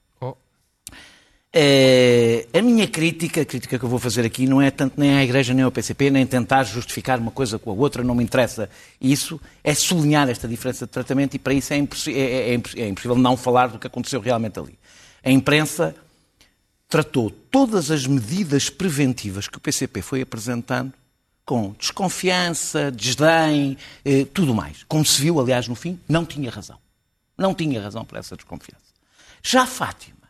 Eh, 1.55 2.47
a 2.55 2.62
minha 2.62 2.88
crítica, 2.88 3.43
a 3.43 3.45
crítica 3.45 3.79
que 3.79 3.85
eu 3.85 3.88
vou 3.88 3.99
fazer 3.99 4.25
aqui, 4.25 4.47
não 4.47 4.62
é 4.62 4.71
tanto 4.71 4.99
nem 4.99 5.19
à 5.19 5.23
Igreja 5.23 5.53
nem 5.53 5.62
ao 5.62 5.71
PCP, 5.71 6.11
nem 6.11 6.27
tentar 6.27 6.65
justificar 6.65 7.19
uma 7.19 7.31
coisa 7.31 7.59
com 7.59 7.71
a 7.71 7.75
outra, 7.75 8.03
não 8.03 8.15
me 8.15 8.25
interessa 8.25 8.71
isso, 8.99 9.38
é 9.62 9.75
sublinhar 9.75 10.31
esta 10.31 10.49
diferença 10.49 10.87
de 10.87 10.93
tratamento 10.93 11.35
e 11.35 11.38
para 11.38 11.53
isso 11.53 11.75
é, 11.75 11.77
é- 11.77 11.81
é- 11.83 12.55
é 12.55 12.81
é 12.81 12.88
impossível 12.88 13.17
não 13.19 13.37
falar 13.37 13.67
do 13.67 13.79
que 13.79 13.87
aconteceu 13.87 14.19
realmente 14.21 14.59
ali. 14.59 14.79
A 15.23 15.31
imprensa 15.31 15.95
tratou 16.88 17.29
todas 17.31 17.91
as 17.91 18.07
medidas 18.07 18.71
preventivas 18.71 19.47
que 19.47 19.59
o 19.59 19.61
PCP 19.61 20.01
foi 20.01 20.23
apresentando 20.23 20.95
com 21.45 21.75
desconfiança, 21.79 22.91
desdém, 22.91 23.77
eh, 24.07 24.25
tudo 24.33 24.55
mais. 24.55 24.85
Como 24.88 25.05
se 25.05 25.21
viu, 25.21 25.38
aliás, 25.38 25.69
no 25.69 25.75
fim, 25.75 26.01
não 26.09 26.25
tinha 26.25 26.51
razão. 26.51 26.79
Não 27.37 27.53
tinha 27.55 27.83
razão 27.83 28.05
para 28.07 28.21
essa 28.21 28.37
desconfiança. 28.37 28.85
Já 29.43 29.67
Fátima 29.67 30.22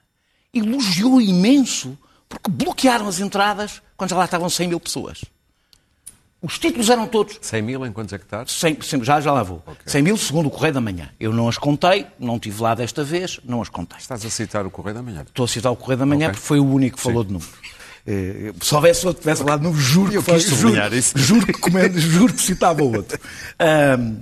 elogiou 0.52 1.20
imenso 1.20 1.96
porque 2.28 2.50
bloquearam 2.50 3.08
as 3.08 3.20
entradas 3.20 3.82
quando 3.96 4.10
já 4.10 4.16
lá 4.16 4.24
estavam 4.24 4.48
100 4.50 4.68
mil 4.68 4.80
pessoas. 4.80 5.24
Os 6.40 6.58
títulos 6.58 6.90
eram 6.90 7.06
todos 7.06 7.38
100 7.40 7.62
mil 7.62 7.86
em 7.86 7.92
quantos 7.92 8.12
hectares? 8.12 8.50
100, 8.52 8.78
100 8.82 9.04
já, 9.04 9.20
já 9.20 9.32
lá 9.32 9.42
vou. 9.44 9.62
100 9.86 10.02
mil 10.02 10.16
segundo 10.16 10.46
o 10.46 10.50
Correio 10.50 10.74
da 10.74 10.80
Manhã. 10.80 11.08
Eu 11.20 11.32
não 11.32 11.48
as 11.48 11.56
contei, 11.56 12.06
não 12.18 12.34
estive 12.36 12.60
lá 12.60 12.74
desta 12.74 13.04
vez, 13.04 13.38
não 13.44 13.62
as 13.62 13.68
contei. 13.68 13.98
Estás 13.98 14.24
a 14.26 14.30
citar 14.30 14.66
o 14.66 14.70
Correio 14.70 14.96
da 14.96 15.02
Manhã. 15.02 15.22
Estou 15.22 15.44
a 15.44 15.48
citar 15.48 15.70
o 15.70 15.76
Correio 15.76 15.98
da 15.98 16.06
Manhã 16.06 16.26
Ok. 16.26 16.32
porque 16.34 16.46
foi 16.46 16.58
o 16.58 16.66
único 16.66 16.96
que 16.96 17.02
falou 17.02 17.22
de 17.22 17.32
números. 17.32 17.54
Eh, 18.04 18.52
Se 18.60 18.74
houvesse 18.74 19.06
outro 19.06 19.18
que 19.18 19.22
tivesse 19.22 19.42
falado 19.44 19.60
de 19.60 19.66
números, 19.66 19.86
juro, 19.86 20.12
Eu 20.12 20.22
que, 20.24 20.38
juro, 20.40 20.94
isso. 20.96 21.16
juro, 21.16 21.46
que, 21.46 21.52
comendo- 21.52 21.98
juro 22.00 22.34
que 22.34 22.42
citava 22.42 22.82
outro. 22.82 23.16
Ahm, 23.60 24.16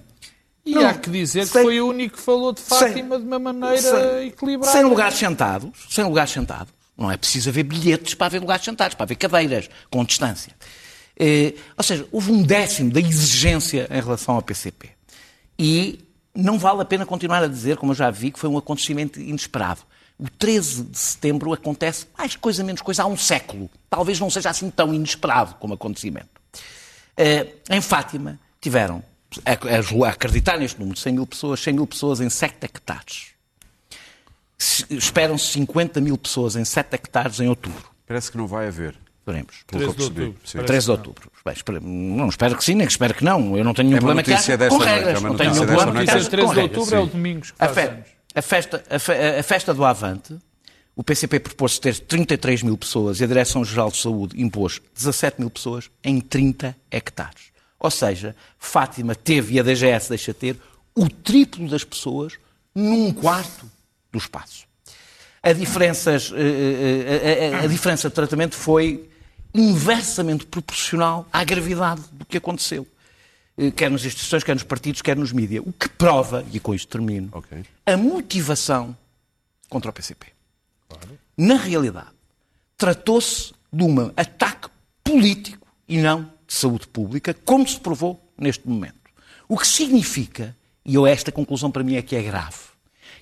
E 0.65 0.75
Não, 0.75 0.87
há 0.87 0.95
que 0.95 1.11
dizer 1.11 1.41
que 1.47 1.53
sem- 1.53 1.63
foi 1.63 1.81
o 1.81 1.89
único 1.89 2.17
que 2.17 2.23
falou 2.23 2.53
de 2.53 2.61
Fátima 2.61 3.19
de 3.19 3.25
uma 3.25 3.39
maneira 3.39 3.79
sem, 3.81 4.29
equilibrada. 4.29 4.73
sem 4.73 4.85
lugares 4.85 5.17
sentados, 5.19 5.71
sem 5.89 6.05
lugares 6.05 6.31
sentados. 6.31 6.73
Não 6.97 7.11
é 7.11 7.17
preciso 7.17 7.49
haver 7.49 7.63
bilhetes 7.63 8.13
para 8.15 8.27
haver 8.27 8.41
lugares 8.41 8.65
sentados, 8.65 8.95
para 8.95 9.05
haver 9.05 9.15
cadeiras 9.17 9.71
com 9.91 10.05
distância. 10.05 10.55
Eh, 11.19 11.55
ou 11.77 11.83
seja, 11.83 12.07
houve 12.13 12.31
um 12.31 12.43
décimo 12.43 12.91
da 12.91 13.01
exigência 13.01 13.89
em 13.91 14.01
relação 14.01 14.35
ao 14.35 14.43
PCP. 14.43 14.91
E 15.59 16.01
não 16.35 16.59
vale 16.59 16.83
a 16.83 16.85
pena 16.85 17.07
continuar 17.07 17.43
a 17.43 17.47
dizer, 17.49 17.77
como 17.79 17.93
eu 17.93 17.97
já 17.97 18.11
vi, 18.11 18.31
que 18.31 18.39
foi 18.39 18.49
um 18.51 18.59
acontecimento 18.59 19.19
inesperado. 19.19 19.81
O 20.19 20.29
13 20.29 20.83
de 20.85 20.99
setembro 20.99 21.53
acontece 21.55 22.07
mais 22.17 22.37
coisa 22.37 22.63
menos 22.63 22.83
coisa 22.83 23.03
há 23.03 23.07
um 23.07 23.17
século. 23.17 23.71
Talvez 23.89 24.21
não 24.21 24.29
seja 24.29 24.51
assim 24.51 24.69
tão 24.71 24.93
inesperado 24.93 25.55
como 25.55 25.73
acontecimento. 25.73 26.29
Eh, 27.17 27.47
em 27.71 27.81
Fátima 27.81 28.39
tiveram, 28.61 29.03
a, 29.45 30.07
a- 30.07 30.11
acreditar 30.11 30.59
neste 30.59 30.79
número 30.79 30.95
de 30.95 31.01
100 31.01 31.13
mil 31.13 31.27
pessoas, 31.27 31.61
100 31.61 31.75
mil 31.75 31.87
pessoas 31.87 32.21
em 32.21 32.29
7 32.31 32.65
hectares. 32.65 33.29
Se- 34.59 34.87
Esperam-se 34.91 35.47
50 35.53 36.01
mil 36.01 36.19
pessoas 36.19 36.57
em 36.57 36.65
7 36.65 36.95
hectares 36.95 37.41
em 37.41 37.49
outubro. 37.49 37.91
Parece 38.07 38.31
que 38.31 38.37
não 38.37 38.47
vai 38.47 38.67
haver. 38.69 38.97
Veremos. 39.27 39.63
Pelo 39.67 39.79
13 39.79 39.79
que 39.79 39.79
de 39.79 39.85
eu 39.85 39.95
percebi. 39.95 40.21
outubro. 40.27 40.41
Sim. 40.49 40.53
Parece 40.59 40.67
13 40.67 40.85
de 40.87 40.91
outubro. 40.93 41.31
Bem, 41.45 41.55
espero- 41.55 41.81
não 41.81 42.29
espero 42.29 42.57
que 42.57 42.65
sim, 42.65 42.75
nem 42.75 42.87
que 42.87 42.93
espero 42.93 43.15
que 43.15 43.25
não. 43.25 43.57
Eu 43.57 43.65
não 43.65 43.73
tenho 43.75 43.89
nenhum 43.89 43.99
É 43.99 44.01
problema 44.01 44.23
que 44.23 44.33
haja 44.33 44.57
com 44.59 44.79
noite, 44.79 44.89
regras. 44.91 45.19
é 45.19 45.21
não 45.27 45.37
tenho 45.37 45.51
nenhum 45.53 45.67
problema 45.67 45.93
noite. 45.93 46.05
que 46.07 46.11
haja 46.11 46.19
Notícia 46.19 46.31
13 46.31 46.47
com 46.47 46.55
de 46.55 46.61
outubro 46.61 46.95
é 46.95 46.99
o 47.01 47.09
que 47.09 47.13
faz 47.57 47.79
anos. 47.89 48.05
a 48.35 48.43
festa, 48.43 48.85
a, 48.91 48.99
fe- 48.99 49.39
a 49.39 49.43
festa 49.43 49.75
do 49.75 49.85
Avante, 49.85 50.37
o 50.97 51.05
PCP 51.05 51.39
propôs 51.41 51.79
ter 51.79 51.99
33 51.99 52.63
mil 52.63 52.77
pessoas 52.77 53.21
e 53.21 53.25
a 53.25 53.27
Direção-Geral 53.27 53.91
de 53.91 53.99
Saúde 53.99 54.43
impôs 54.43 54.81
17 54.95 55.41
mil 55.41 55.51
pessoas 55.51 55.89
em 56.03 56.21
30 56.21 56.77
hectares. 56.91 57.50
Ou 57.81 57.91
seja, 57.91 58.37
Fátima 58.59 59.15
teve, 59.15 59.55
e 59.55 59.61
a 59.61 59.63
DGS 59.63 60.09
deixa 60.11 60.35
ter, 60.35 60.57
o 60.95 61.09
triplo 61.09 61.67
das 61.69 61.83
pessoas 61.83 62.35
num 62.75 63.13
quarto 63.13 63.69
do 64.13 64.19
espaço. 64.19 64.67
A, 65.43 65.53
diferenças, 65.55 66.31
eh, 66.35 66.37
eh, 66.39 67.57
a- 67.57 67.61
a- 67.61 67.65
a 67.65 67.67
diferença 67.67 68.11
de 68.11 68.15
tratamento 68.15 68.55
foi 68.55 69.09
inversamente 69.55 70.45
proporcional 70.47 71.27
à 71.33 71.43
gravidade 71.43 72.03
do 72.13 72.25
que 72.27 72.37
aconteceu. 72.37 72.87
Eh, 73.57 73.71
Quer 73.71 73.91
nas 73.91 74.05
instituições, 74.05 74.45
quer 74.45 74.55
nos 74.55 74.63
partidos, 74.63 75.01
quer 75.03 75.17
nos 75.17 75.33
mídias. 75.33 75.65
O 75.67 75.73
que 75.73 75.89
prova, 75.89 76.45
e 76.53 76.61
com 76.61 76.75
isto 76.75 76.89
termino, 76.89 77.31
Ok. 77.33 77.65
a 77.87 77.97
motivação 77.97 78.95
contra 79.71 79.91
o 79.91 79.95
PCP. 79.95 80.27
Na 81.37 81.57
realidade, 81.57 82.11
tratou-se 82.77 83.53
de 83.73 83.83
um 83.83 84.13
ataque 84.17 84.69
político 85.03 85.67
e 85.89 85.97
não 85.99 86.31
de 86.51 86.57
saúde 86.57 86.89
pública, 86.89 87.33
como 87.45 87.67
se 87.67 87.79
provou 87.79 88.21
neste 88.37 88.69
momento. 88.69 88.99
O 89.49 89.57
que 89.57 89.69
significa, 89.69 90.57
e 90.85 90.97
eu 90.97 91.07
esta 91.07 91.31
conclusão 91.31 91.71
para 91.71 91.85
mim 91.85 91.95
é 91.95 92.03
que 92.03 92.17
é 92.17 92.23
grave, 92.23 92.59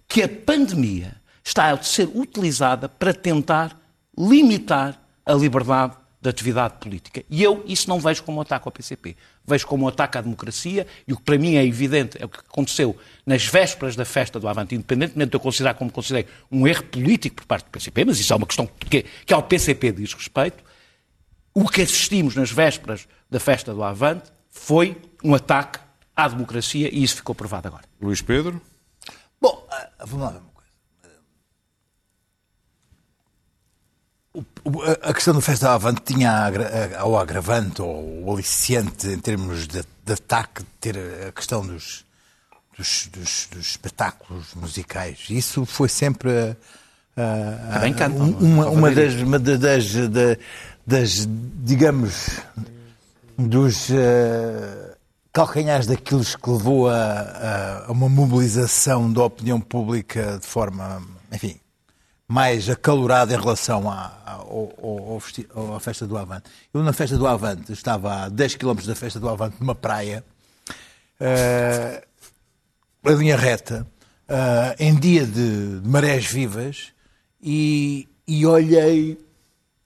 que 0.09 0.23
a 0.23 0.29
pandemia 0.29 1.14
está 1.45 1.71
a 1.71 1.83
ser 1.83 2.09
utilizada 2.14 2.88
para 2.88 3.12
tentar 3.12 3.79
limitar 4.17 4.99
a 5.27 5.35
liberdade 5.35 5.95
da 6.23 6.31
atividade 6.31 6.79
política. 6.81 7.23
E 7.29 7.43
eu 7.43 7.62
isso 7.67 7.87
não 7.88 8.01
vejo 8.01 8.23
como 8.23 8.38
um 8.38 8.41
ataque 8.41 8.67
ao 8.67 8.73
PCP. 8.73 9.14
Vejo 9.47 9.67
como 9.67 9.85
um 9.85 9.88
ataque 9.88 10.17
à 10.17 10.23
democracia 10.23 10.87
e 11.07 11.12
o 11.12 11.17
que 11.17 11.23
para 11.23 11.38
mim 11.38 11.57
é 11.57 11.64
evidente 11.64 12.17
é 12.21 12.25
o 12.25 12.29
que 12.29 12.41
aconteceu 12.41 12.97
nas 13.27 13.45
vésperas 13.45 13.95
da 13.95 14.07
festa 14.07 14.41
do 14.41 14.49
Avante, 14.49 14.75
independentemente 14.75 15.31
de 15.31 15.37
eu 15.37 15.41
considerar 15.41 15.75
como 15.75 15.93
considerei 15.93 16.27
um 16.51 16.67
erro 16.67 16.85
político 16.85 17.37
por 17.37 17.47
parte 17.47 17.67
do 17.67 17.71
PCP, 17.71 18.07
mas 18.07 18.19
isso 18.19 18.33
é 18.33 18.37
uma 18.37 18.47
questão 18.47 18.67
que, 18.67 19.05
que 19.27 19.35
ao 19.35 19.43
PCP 19.43 19.93
diz 19.93 20.14
respeito, 20.14 20.64
o 21.55 21.69
que 21.69 21.83
assistimos 21.83 22.35
nas 22.35 22.51
vésperas 22.51 23.07
da 23.31 23.38
festa 23.41 23.73
do 23.75 23.83
Avante 23.83 24.31
foi 24.51 25.01
um 25.23 25.35
ataque 25.35 25.79
à 26.17 26.29
democracia 26.29 26.88
e 26.93 27.03
isso 27.03 27.17
ficou 27.17 27.35
provado 27.35 27.69
agora. 27.69 27.85
Luís 28.01 28.23
Pedro? 28.23 28.61
Bom, 29.41 29.67
ah, 29.71 29.88
vamos 30.07 30.25
lá 30.27 30.31
ver 30.33 30.38
uma 30.38 30.49
coisa. 30.49 30.69
A- 35.03 35.12
questão 35.14 35.35
da 35.35 35.41
festa 35.41 35.73
Avante 35.73 36.03
tinha 36.03 36.31
a 36.31 36.47
agra- 36.47 36.99
a- 36.99 37.05
o 37.07 37.17
agravante 37.19 37.83
ou 37.83 38.25
o 38.25 38.33
aliciente 38.33 39.07
em 39.09 39.19
termos 39.19 39.67
de, 39.67 39.83
de 40.05 40.12
ataque 40.12 40.62
de 40.62 40.69
ter 40.81 40.97
a 41.29 41.33
questão 41.33 41.67
dos, 41.67 42.05
dos, 42.77 43.07
dos- 43.09 43.49
dos 43.51 43.67
espetáculos 43.71 44.55
musicais. 44.55 45.27
Isso 45.31 45.64
foi 45.67 45.88
sempre 45.88 46.57
ah, 47.17 47.71
Também 47.75 47.93
ah, 47.93 47.97
cantam, 47.97 48.23
um- 48.27 48.31
não 48.41 48.62
é? 48.62 48.67
uma, 48.67 48.71
uma 48.71 48.91
das, 48.91 49.14
uma 49.14 49.38
da- 49.38 49.57
das, 49.57 49.93
da- 49.93 50.37
das, 50.87 51.27
digamos, 51.64 52.38
dos 53.38 53.88
eh, 53.90 54.96
calcanhares 55.33 55.87
daqueles 55.87 56.35
que 56.35 56.51
levou 56.51 56.88
a, 56.88 57.85
a- 57.87 57.92
uma 57.92 58.09
mobilização 58.09 59.12
da 59.12 59.22
opinião 59.24 59.61
pública 59.61 60.38
de 60.40 60.46
forma, 60.46 61.01
enfim, 61.33 61.61
mais 62.27 62.68
acalorada 62.68 63.33
em 63.35 63.38
relação 63.38 63.88
à, 63.90 64.20
ao- 64.27 64.74
ao- 64.83 65.20
ao 65.55 65.74
à 65.77 65.81
festa 65.81 66.07
do 66.07 66.18
Avante. 66.18 66.51
Eu 66.74 66.83
na 66.83 66.92
festa 66.92 67.16
do 67.16 67.27
Avante 67.27 67.72
estava 67.72 68.24
a 68.24 68.29
10 68.29 68.57
km 68.57 68.74
da 68.87 68.94
festa 68.94 69.20
do 69.20 69.29
Avante, 69.29 69.57
numa 69.61 69.74
praia, 69.74 70.24
eh, 71.20 72.05
a 73.05 73.11
linha 73.11 73.37
reta, 73.37 73.87
eh, 74.29 74.77
em 74.81 74.94
dia 74.96 75.24
de, 75.24 75.81
de 75.81 75.88
marés 75.88 76.27
vivas, 76.27 76.92
e, 77.40 78.09
e 78.27 78.44
olhei 78.44 79.16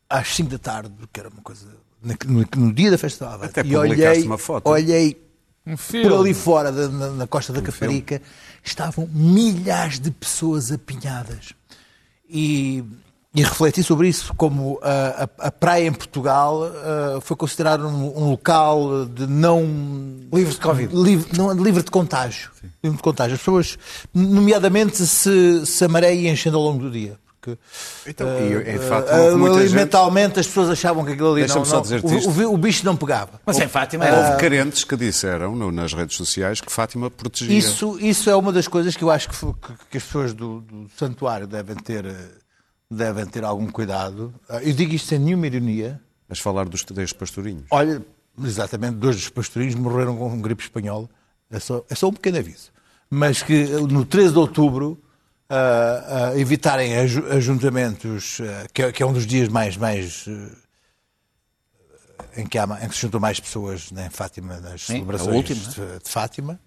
às 0.09 0.29
5 0.35 0.49
da 0.51 0.59
tarde, 0.59 0.93
que 1.13 1.21
era 1.21 1.29
uma 1.29 1.43
coisa. 1.43 1.82
No, 2.27 2.45
no 2.57 2.73
dia 2.73 2.91
da 2.91 2.99
festa 2.99 3.29
Avante. 3.29 3.61
Até 3.61 3.69
e 3.69 3.77
olhei, 3.77 4.23
uma 4.23 4.39
foto. 4.39 4.69
olhei 4.69 5.17
Um 5.67 5.77
filme. 5.77 6.09
por 6.09 6.19
ali 6.19 6.35
fora, 6.35 6.73
da- 6.73 6.89
na, 6.89 7.11
na 7.11 7.27
costa 7.27 7.53
da 7.53 7.63
Caparica, 7.63 8.21
estavam 8.65 9.09
milhares 9.13 10.01
de 10.01 10.11
pessoas 10.11 10.73
apinhadas. 10.73 11.53
E, 12.29 12.83
e 13.35 13.43
refleti 13.43 13.83
sobre 13.83 14.09
isso, 14.09 14.35
como 14.35 14.79
a, 14.83 15.25
a- 15.41 15.47
a 15.49 15.51
praia 15.53 15.87
em 15.87 15.93
Portugal 15.93 16.63
ah, 16.65 17.21
foi 17.21 17.37
considerada 17.37 17.87
um, 17.87 18.19
um 18.25 18.31
local 18.31 19.07
de 19.07 19.27
não... 19.27 19.63
Livre 20.33 20.55
de 20.55 20.61
Covid. 20.61 20.95
Livre, 20.97 21.37
não, 21.37 21.53
livre 21.53 21.83
de 21.83 21.91
contágio. 21.91 22.51
Livre 22.83 22.97
de 22.97 23.03
contágio. 23.03 23.35
As 23.35 23.41
pessoas, 23.41 23.79
nomeadamente, 24.15 25.07
se, 25.07 25.65
se 25.67 25.85
a 25.85 25.89
maré 25.89 26.15
ia 26.15 26.31
enchendo 26.33 26.57
ao 26.57 26.63
longo 26.65 26.83
do 26.83 26.91
dia. 26.91 27.17
Porque, 27.43 27.59
Então, 28.07 28.29
e, 28.29 28.55
ah, 29.11 29.21
houve 29.33 29.47
ali 29.51 29.63
gente- 29.67 29.75
mentalmente 29.75 30.39
as 30.39 30.47
pessoas 30.47 30.71
achavam 30.71 31.05
que 31.05 31.11
aquilo 31.13 31.33
ali 31.33 31.45
não, 31.47 31.57
não- 31.57 32.45
o, 32.45 32.51
o, 32.51 32.55
o 32.55 32.57
bicho 32.57 32.85
não 32.87 32.97
pegava. 32.97 33.41
Mas 33.45 33.59
em 33.59 33.67
Fátima 33.67 34.05
Houve 34.07 34.17
era... 34.17 34.37
carentes 34.37 34.85
que 34.85 34.97
disseram 34.97 35.57
no- 35.57 35.73
nas 35.73 35.93
redes 35.93 36.17
sociais 36.17 36.61
que 36.61 36.71
Fátima 36.71 37.11
protegia. 37.11 37.59
Isso, 37.59 37.99
isso 38.01 38.31
é 38.31 38.37
uma 38.37 38.53
das 38.53 38.69
coisas 38.69 38.97
que 38.97 39.03
eu 39.03 39.11
acho 39.11 39.29
que, 39.29 39.37
que- 39.37 39.87
que 39.91 39.97
as 39.97 40.05
pessoas 40.05 40.33
do, 40.33 40.61
do 40.61 40.89
santuário 40.97 41.49
devem 41.49 41.75
ter, 41.75 42.07
eh, 42.07 42.15
devem 42.89 43.27
ter 43.27 43.43
algum 43.43 43.67
cuidado. 43.69 44.33
Ah, 44.49 44.63
Eu 44.63 44.73
digo 44.73 44.95
isto 44.95 45.09
sem 45.09 45.19
nenhuma 45.19 45.47
ironia. 45.49 46.01
Mas 46.29 46.39
falar 46.39 46.69
dos 46.69 46.85
três 46.85 47.13
pastorinhos. 47.13 47.65
Olha, 47.73 48.01
exatamente, 48.43 48.95
dois 48.95 49.17
dos 49.17 49.29
pastorinhos 49.31 49.75
morreram 49.75 50.17
com 50.17 50.41
gripe 50.41 50.63
espanhola. 50.63 51.09
É 51.51 51.59
só, 51.59 51.85
é 51.91 51.95
só 51.97 52.07
um 52.09 52.13
pequeno 52.13 52.39
aviso. 52.39 52.71
mas 53.11 53.43
que 53.43 53.65
no 53.65 54.05
13 54.07 54.33
de 54.33 54.39
outubro 54.39 54.99
evitarem 56.37 56.97
aju- 56.99 57.27
ajuntamentos, 57.31 58.39
ah, 58.41 58.67
que, 58.73 58.83
é, 58.83 58.93
que 58.93 59.03
é 59.03 59.07
um 59.07 59.13
dos 59.13 59.27
dias 59.27 59.49
mais, 59.49 59.77
mais 59.77 60.25
ah, 60.29 62.25
em, 62.37 62.47
que 62.47 62.59
há, 62.59 62.65
em 62.83 62.89
que 62.89 62.95
se 62.95 63.01
juntam 63.03 63.21
mais 63.21 63.39
pessoas 63.41 63.91
né, 63.91 64.07
em 64.07 64.11
Fátima, 64.11 64.59
nas 64.61 64.83
Sim, 64.83 64.95
celebrações 64.95 65.29
a 65.29 65.37
última, 65.37 65.61
de, 65.61 65.99
de 66.05 66.11
Fátima, 66.11 66.61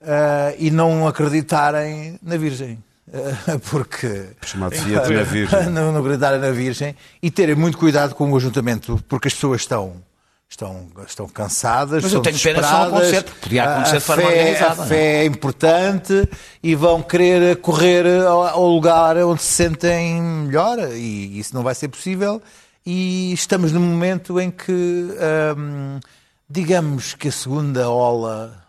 ah, 0.00 0.54
e 0.58 0.70
não 0.70 1.06
acreditarem 1.06 2.18
na 2.22 2.36
Virgem. 2.36 2.82
Porque 3.70 4.26
Chamado 4.44 4.74
na 4.76 5.22
Virgem. 5.24 5.70
não, 5.70 5.92
não 5.92 6.00
acreditarem 6.00 6.38
na 6.40 6.50
Virgem 6.50 6.94
e 7.22 7.30
terem 7.30 7.54
muito 7.54 7.78
cuidado 7.78 8.14
com 8.14 8.30
o 8.30 8.36
ajuntamento, 8.36 9.02
porque 9.08 9.28
as 9.28 9.34
pessoas 9.34 9.62
estão, 9.62 10.02
estão, 10.48 10.86
estão 11.06 11.28
cansadas. 11.28 12.02
Mas 12.02 12.12
eu 12.12 12.20
estão 12.20 12.22
tenho 12.22 12.38
pena 12.42 12.66
só 12.66 12.82
acontecer, 12.84 13.22
porque 13.22 13.40
podia 13.40 13.64
acontecer 13.64 13.96
A- 13.96 13.98
de 13.98 14.04
forma 14.04 14.22
a 14.22 14.26
fé, 14.26 14.38
organizada, 14.38 14.72
A 14.72 14.76
não 14.76 14.84
é? 14.84 14.86
fé 14.88 15.14
é 15.20 15.24
importante 15.26 16.28
e 16.62 16.74
vão 16.74 17.02
querer 17.02 17.56
correr 17.56 18.22
ao, 18.26 18.42
ao 18.46 18.66
lugar 18.68 19.16
onde 19.18 19.42
se 19.42 19.52
sentem 19.52 20.20
melhor 20.22 20.78
e 20.92 21.38
isso 21.38 21.54
não 21.54 21.62
vai 21.62 21.74
ser 21.74 21.88
possível. 21.88 22.40
E 22.86 23.32
estamos 23.34 23.72
num 23.72 23.80
momento 23.80 24.40
em 24.40 24.50
que, 24.50 24.72
hum, 24.72 26.00
digamos 26.48 27.12
que 27.14 27.28
a 27.28 27.32
segunda 27.32 27.90
ola. 27.90 28.64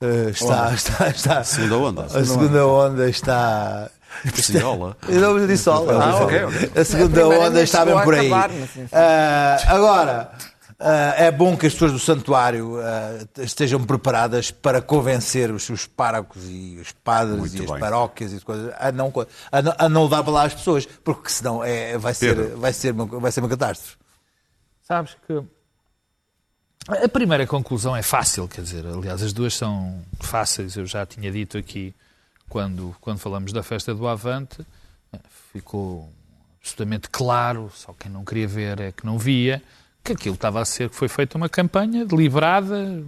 eh, 0.00 0.30
está, 0.30 0.72
está, 0.74 1.08
está, 1.08 1.44
Segunda 1.44 1.76
onda. 1.76 2.02
A 2.06 2.24
segunda 2.24 2.66
onda 2.66 3.08
está. 3.08 3.88
Preciola. 4.22 4.96
Eu 5.08 5.20
não 5.20 5.46
disse 5.46 5.68
ola. 5.68 6.04
Ah, 6.04 6.24
ok, 6.24 6.44
ok. 6.44 6.70
A 6.76 6.84
segunda 6.84 7.22
A 7.22 7.28
onda 7.28 7.62
está 7.62 7.84
bem 7.84 7.94
a 7.98 8.02
por 8.02 8.14
aí. 8.14 8.26
acabar, 8.26 8.50
mas. 8.50 8.70
Ah, 8.92 9.58
agora, 9.68 10.30
é 10.78 11.30
bom 11.30 11.56
que 11.56 11.66
as 11.66 11.72
pessoas 11.72 11.92
do 11.92 11.98
santuário 11.98 12.78
ah, 12.80 13.26
estejam 13.38 13.84
preparadas 13.84 14.50
para 14.50 14.82
convencer 14.82 15.50
os 15.50 15.62
seus 15.62 15.86
párocos 15.86 16.42
e 16.48 16.78
os 16.80 16.92
padres 16.92 17.38
Muito 17.38 17.56
e 17.56 17.64
as 17.64 17.70
bem. 17.70 17.80
paróquias 17.80 18.32
e 18.32 18.36
as 18.36 18.44
coisas 18.44 18.72
a 18.78 18.90
não, 18.90 19.12
a, 19.52 19.62
não, 19.62 19.74
a 19.78 19.88
não 19.88 20.02
levar 20.04 20.22
para 20.22 20.32
lá 20.32 20.42
as 20.44 20.54
pessoas, 20.54 20.86
porque 20.86 21.28
senão 21.28 21.62
é, 21.62 21.96
vai, 21.96 22.14
ser, 22.14 22.36
Pedro. 22.36 22.58
vai, 22.58 22.72
ser 22.72 22.92
uma, 22.92 23.06
vai 23.06 23.32
ser 23.32 23.40
uma 23.40 23.48
catástrofe. 23.48 23.96
Sabes 24.82 25.16
que 25.26 25.42
a 26.86 27.08
primeira 27.08 27.46
conclusão 27.46 27.96
é 27.96 28.02
fácil, 28.02 28.46
quer 28.46 28.60
dizer, 28.60 28.84
aliás, 28.86 29.22
as 29.22 29.32
duas 29.32 29.54
são 29.54 30.04
fáceis. 30.20 30.76
Eu 30.76 30.84
já 30.84 31.06
tinha 31.06 31.32
dito 31.32 31.56
aqui 31.56 31.94
quando, 32.48 32.94
quando 33.00 33.18
falamos 33.18 33.52
da 33.52 33.62
festa 33.62 33.94
do 33.94 34.06
Avante, 34.06 34.60
eh, 35.10 35.18
ficou 35.50 36.12
absolutamente 36.60 37.08
claro, 37.08 37.70
só 37.74 37.94
quem 37.98 38.10
não 38.10 38.22
queria 38.22 38.46
ver 38.46 38.80
é 38.80 38.92
que 38.92 39.06
não 39.06 39.18
via, 39.18 39.62
que 40.04 40.12
aquilo 40.12 40.34
estava 40.34 40.60
a 40.60 40.64
ser 40.64 40.90
que 40.90 40.96
foi 40.96 41.08
feita 41.08 41.36
uma 41.38 41.48
campanha 41.48 42.04
deliberada, 42.04 43.02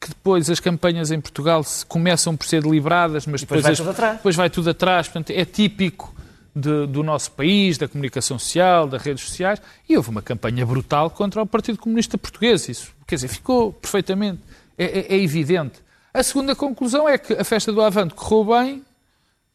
que 0.00 0.08
depois 0.08 0.50
as 0.50 0.58
campanhas 0.58 1.10
em 1.12 1.20
Portugal 1.20 1.62
se- 1.62 1.86
começam 1.86 2.36
por 2.36 2.44
ser 2.46 2.62
deliberadas, 2.62 3.26
mas 3.26 3.42
depois 3.42 3.60
depois, 3.60 3.62
vai 3.62 3.72
as- 3.72 3.78
tudo 3.78 3.90
atrás. 3.90 4.16
depois 4.16 4.36
vai 4.36 4.50
tudo 4.50 4.70
atrás. 4.70 5.06
Portanto, 5.06 5.30
é 5.30 5.44
típico 5.44 6.12
de- 6.54 6.86
do 6.88 7.02
nosso 7.04 7.30
país, 7.30 7.78
da 7.78 7.86
comunicação 7.86 8.38
social, 8.38 8.88
das 8.88 9.00
redes 9.02 9.24
sociais, 9.24 9.62
e 9.88 9.96
houve 9.96 10.10
uma 10.10 10.20
campanha 10.20 10.66
brutal 10.66 11.08
contra 11.10 11.40
o 11.40 11.46
Partido 11.46 11.78
Comunista 11.78 12.18
Português. 12.18 12.68
Isso, 12.68 12.92
quer 13.06 13.14
dizer, 13.14 13.28
ficou 13.28 13.72
perfeitamente, 13.72 14.40
é, 14.76 14.84
é- 14.84 15.14
é 15.14 15.22
evidente. 15.22 15.78
A 16.12 16.22
segunda 16.24 16.54
conclusão 16.56 17.08
é 17.08 17.16
que 17.16 17.32
a 17.34 17.44
festa 17.44 17.72
do 17.72 17.80
Avante 17.80 18.14
correu 18.14 18.44
bem, 18.58 18.82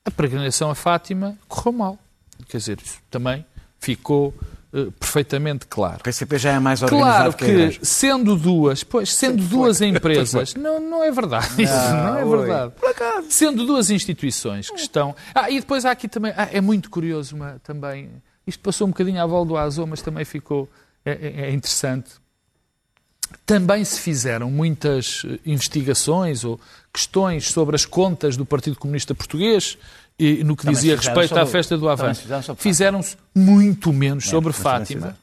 a 0.05 0.09
peregrinação 0.09 0.71
a 0.71 0.75
Fátima 0.75 1.37
correu 1.49 1.73
mal. 1.73 1.99
Quer 2.47 2.57
dizer, 2.59 2.79
isso 2.81 2.97
também 3.11 3.45
ficou 3.79 4.33
eh, 4.77 4.87
perfeitamente 4.99 5.65
claro. 5.67 5.97
O 5.99 6.03
PCP 6.03 6.37
já 6.37 6.51
é 6.53 6.59
mais 6.59 6.79
Claro 6.79 6.95
organizado 6.95 7.35
que, 7.37 7.43
a 7.43 7.47
que, 7.47 7.53
Igreja. 7.53 7.79
sendo 7.83 8.35
duas, 8.35 8.83
pois, 8.83 9.13
sendo 9.13 9.43
duas 9.43 9.81
empresas, 9.81 10.53
não, 10.55 10.79
não 10.79 11.03
é 11.03 11.11
verdade. 11.11 11.61
Isso 11.61 11.73
não 11.73 12.17
é 12.17 12.23
oi. 12.25 12.37
verdade. 12.45 12.73
Sendo 13.29 13.65
duas 13.65 13.89
instituições 13.89 14.69
que 14.69 14.79
estão. 14.79 15.15
Ah, 15.33 15.49
e 15.49 15.59
depois 15.59 15.85
há 15.85 15.91
aqui 15.91 16.07
também. 16.07 16.33
ah, 16.37 16.47
é 16.51 16.61
muito 16.61 16.89
curioso 16.89 17.35
uma, 17.35 17.59
também. 17.63 18.09
Isto 18.45 18.59
passou 18.61 18.87
um 18.87 18.91
bocadinho 18.91 19.21
à 19.21 19.25
volta 19.25 19.49
do 19.49 19.57
Azul, 19.57 19.87
mas 19.87 20.01
também 20.01 20.23
ficou. 20.23 20.69
É, 21.05 21.11
é- 21.11 21.41
é 21.47 21.51
interessante. 21.51 22.11
Também 23.45 23.83
se 23.83 23.99
fizeram 23.99 24.49
muitas 24.49 25.23
eh, 25.25 25.39
investigações 25.45 26.43
ou 26.45 26.59
questões 26.93 27.49
sobre 27.51 27.75
as 27.75 27.85
contas 27.85 28.37
do 28.37 28.45
Partido 28.45 28.77
Comunista 28.77 29.13
Português 29.13 29.77
e 30.19 30.43
no 30.43 30.55
que 30.55 30.63
Também 30.63 30.75
dizia 30.75 30.95
respeito 30.95 31.33
à 31.33 31.39
sobre- 31.39 31.51
festa 31.51 31.77
do 31.77 31.87
Avante. 31.89 32.21
sobre. 32.43 32.61
Fizeram-se 32.63 33.15
muito 33.35 33.93
menos 33.93 34.25
sobre 34.25 34.51
também 34.53 34.85
se 34.85 34.93
Fátima. 34.95 35.17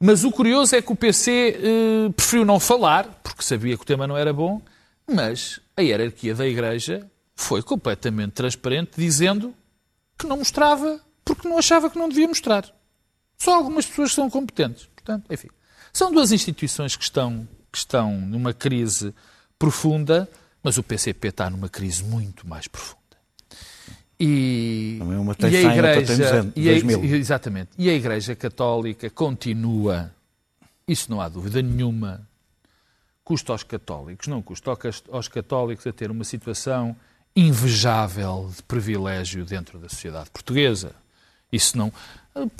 Mas 0.00 0.24
o 0.24 0.32
curioso 0.32 0.74
é 0.74 0.82
que 0.82 0.90
o 0.92 0.96
PC 0.96 1.30
eh, 1.60 2.12
preferiu 2.16 2.44
não 2.44 2.58
falar, 2.58 3.04
porque 3.22 3.42
sabia 3.42 3.76
que 3.76 3.82
o 3.82 3.86
tema 3.86 4.06
não 4.06 4.16
era 4.16 4.32
bom, 4.32 4.60
mas 5.08 5.60
a 5.76 5.82
hierarquia 5.82 6.34
da 6.34 6.46
Igreja 6.46 7.08
foi 7.36 7.62
completamente 7.62 8.32
transparente, 8.32 8.90
dizendo 8.96 9.54
que 10.18 10.26
não 10.26 10.38
mostrava 10.38 11.00
porque 11.24 11.46
não 11.48 11.56
achava 11.56 11.88
que 11.88 11.96
não 11.98 12.08
devia 12.08 12.26
mostrar. 12.26 12.64
Só 13.38 13.54
algumas 13.54 13.86
pessoas 13.86 14.12
são 14.12 14.28
competentes. 14.28 14.86
Portanto, 14.86 15.24
enfim, 15.32 15.48
são 15.92 16.10
duas 16.12 16.32
instituições 16.32 16.96
que 16.96 17.04
estão, 17.04 17.46
que 17.70 17.78
estão 17.78 18.12
numa 18.20 18.52
crise 18.52 19.14
profunda, 19.58 20.28
mas 20.64 20.78
o 20.78 20.82
PCP 20.82 21.28
está 21.28 21.48
numa 21.48 21.68
crise 21.68 22.02
muito 22.02 22.46
mais 22.48 22.66
profunda. 22.66 23.01
E, 24.24 24.96
Também 25.00 25.18
uma 25.18 25.32
e 25.32 25.34
tem 25.34 25.48
a 25.48 25.52
100, 25.52 25.66
outra 25.66 25.82
tem 25.94 26.02
Igreja, 26.02 26.16
200, 26.42 26.52
e 26.54 26.68
a- 26.68 26.72
2000. 26.72 27.14
exatamente, 27.16 27.70
e 27.76 27.90
a 27.90 27.94
Igreja 27.94 28.36
Católica 28.36 29.10
continua, 29.10 30.12
isso 30.86 31.10
não 31.10 31.20
há 31.20 31.28
dúvida 31.28 31.60
nenhuma, 31.60 32.20
custa 33.24 33.50
aos 33.50 33.64
católicos, 33.64 34.28
não 34.28 34.40
custa 34.40 34.70
aos- 35.10 35.26
católicos 35.28 35.84
a 35.88 35.92
ter 35.92 36.08
uma 36.08 36.22
situação 36.22 36.94
invejável 37.34 38.48
de 38.54 38.62
privilégio 38.62 39.44
dentro 39.44 39.78
da 39.80 39.88
sociedade 39.88 40.30
portuguesa. 40.30 40.92
Isso 41.50 41.76
não. 41.76 41.92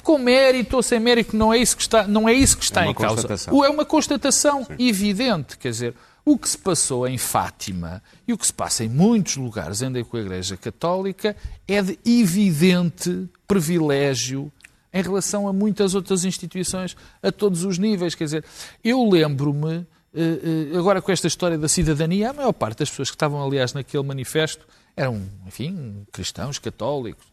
Com 0.03 0.18
mérito 0.18 0.77
ou 0.77 0.83
sem 0.83 0.98
mérito, 0.98 1.37
não 1.37 1.53
é 1.53 1.59
isso 1.59 1.77
que 1.77 1.83
está, 1.83 2.07
não 2.07 2.29
é 2.29 2.33
isso 2.33 2.59
que 2.59 2.64
está 2.64 2.83
uma 2.83 2.90
em 2.90 2.94
causa. 2.94 3.29
É 3.48 3.68
uma 3.70 3.85
constatação 3.85 4.66
evidente. 4.79 5.57
Quer 5.57 5.70
dizer, 5.70 5.94
o 6.24 6.38
que 6.38 6.48
se 6.48 6.58
passou 6.58 7.06
em 7.06 7.18
Fátima 7.18 8.02
e 8.26 8.32
o 8.32 8.38
que 8.38 8.46
se 8.46 8.52
passa 8.52 8.85
em 8.85 8.88
muitos 8.88 9.37
lugares 9.37 9.82
ainda 9.82 10.02
com 10.04 10.16
a 10.16 10.20
Igreja 10.20 10.56
Católica 10.56 11.37
é 11.66 11.82
de 11.82 11.98
evidente 12.04 13.28
privilégio 13.46 14.52
em 14.92 15.02
relação 15.02 15.48
a 15.48 15.52
muitas 15.52 15.94
outras 15.94 16.24
instituições 16.24 16.96
a 17.22 17.32
todos 17.32 17.64
os 17.64 17.78
níveis. 17.78 18.14
Quer 18.14 18.24
dizer, 18.24 18.44
eu 18.85 19.08
lembro-me, 19.08 19.87
eh, 20.14 20.70
eh, 20.74 20.78
agora 20.78 21.00
com 21.00 21.11
esta 21.11 21.26
história 21.26 21.56
da 21.56 21.68
cidadania, 21.68 22.30
a 22.30 22.32
maior 22.32 22.52
parte 22.52 22.80
das 22.80 22.90
pessoas 22.90 23.11
que 23.11 23.16
estavam, 23.16 23.42
aliás, 23.42 23.72
naquele 23.72 24.02
manifesto 24.04 24.66
eram, 24.96 25.22
enfim, 25.46 26.06
cristãos, 26.12 26.58
católicos, 26.58 27.24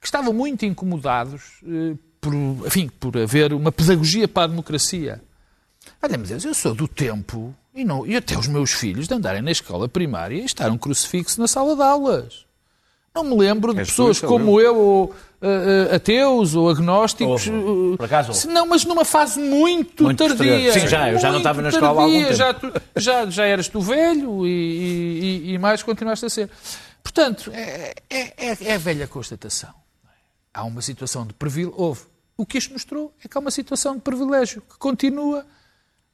que 0.00 0.06
estavam 0.06 0.32
muito 0.32 0.64
incomodados 0.64 1.60
eh, 1.66 1.96
por, 2.20 2.32
enfim, 2.66 2.88
por 2.88 3.18
haver 3.18 3.52
uma 3.52 3.72
pedagogia 3.72 4.28
para 4.28 4.44
a 4.44 4.46
democracia. 4.46 5.20
Olha, 6.00 6.16
Deus, 6.16 6.44
eu 6.44 6.54
sou 6.54 6.74
do 6.74 6.86
tempo, 6.86 7.54
e, 7.74 7.84
não, 7.84 8.06
e 8.06 8.16
até 8.16 8.38
os 8.38 8.46
meus 8.46 8.72
filhos, 8.72 9.08
de 9.08 9.14
andarem 9.14 9.42
na 9.42 9.50
escola 9.50 9.88
primária 9.88 10.36
e 10.36 10.44
estar 10.44 10.70
um 10.70 10.78
crucifixo 10.78 11.40
na 11.40 11.46
sala 11.48 11.74
de 11.74 11.82
aulas. 11.82 12.44
Não 13.14 13.24
me 13.24 13.36
lembro 13.36 13.74
de 13.74 13.80
És 13.80 13.88
pessoas 13.90 14.20
como 14.20 14.58
eu, 14.58 14.74
ou 14.74 15.14
eh, 15.42 15.94
ateus 15.96 16.54
ou 16.54 16.70
agnósticos. 16.70 17.46
Houve, 17.46 17.92
eh, 17.94 17.96
por 17.98 18.06
acaso 18.06 18.32
se 18.32 18.46
Não, 18.48 18.64
mas 18.66 18.84
numa 18.86 19.04
fase 19.04 19.38
muito, 19.38 20.04
Muito 20.04 20.26
tardia. 20.26 20.72
Sim, 20.72 20.86
já, 20.88 21.10
eu 21.10 21.18
já 21.18 21.30
não 21.30 21.36
estava 21.38 21.60
na 21.60 21.68
escola 21.68 22.00
há 22.00 22.04
algum 22.04 22.20
tempo. 22.22 22.32
Já, 22.34 22.54
tu- 22.54 22.72
já, 22.96 23.26
já 23.28 23.44
eras 23.44 23.68
tu 23.68 23.80
velho 23.82 24.46
e, 24.46 24.50
e- 25.50 25.52
e 25.54 25.58
mais 25.58 25.82
continuaste 25.82 26.24
a 26.24 26.30
ser. 26.30 26.48
Portanto, 27.02 27.50
é, 27.54 27.94
é, 28.08 28.20
é- 28.48 28.56
é 28.62 28.74
a 28.74 28.78
velha 28.78 29.06
constatação. 29.06 29.74
Há 30.54 30.64
uma 30.64 30.80
situação 30.80 31.26
de 31.26 31.34
privilégio. 31.34 31.74
Houve. 31.76 32.00
O 32.34 32.46
que 32.46 32.56
isto 32.56 32.72
mostrou 32.72 33.12
é 33.22 33.28
que 33.28 33.36
há 33.36 33.40
uma 33.40 33.50
situação 33.50 33.94
de 33.94 34.00
privilégio 34.00 34.62
que 34.62 34.78
continua 34.78 35.44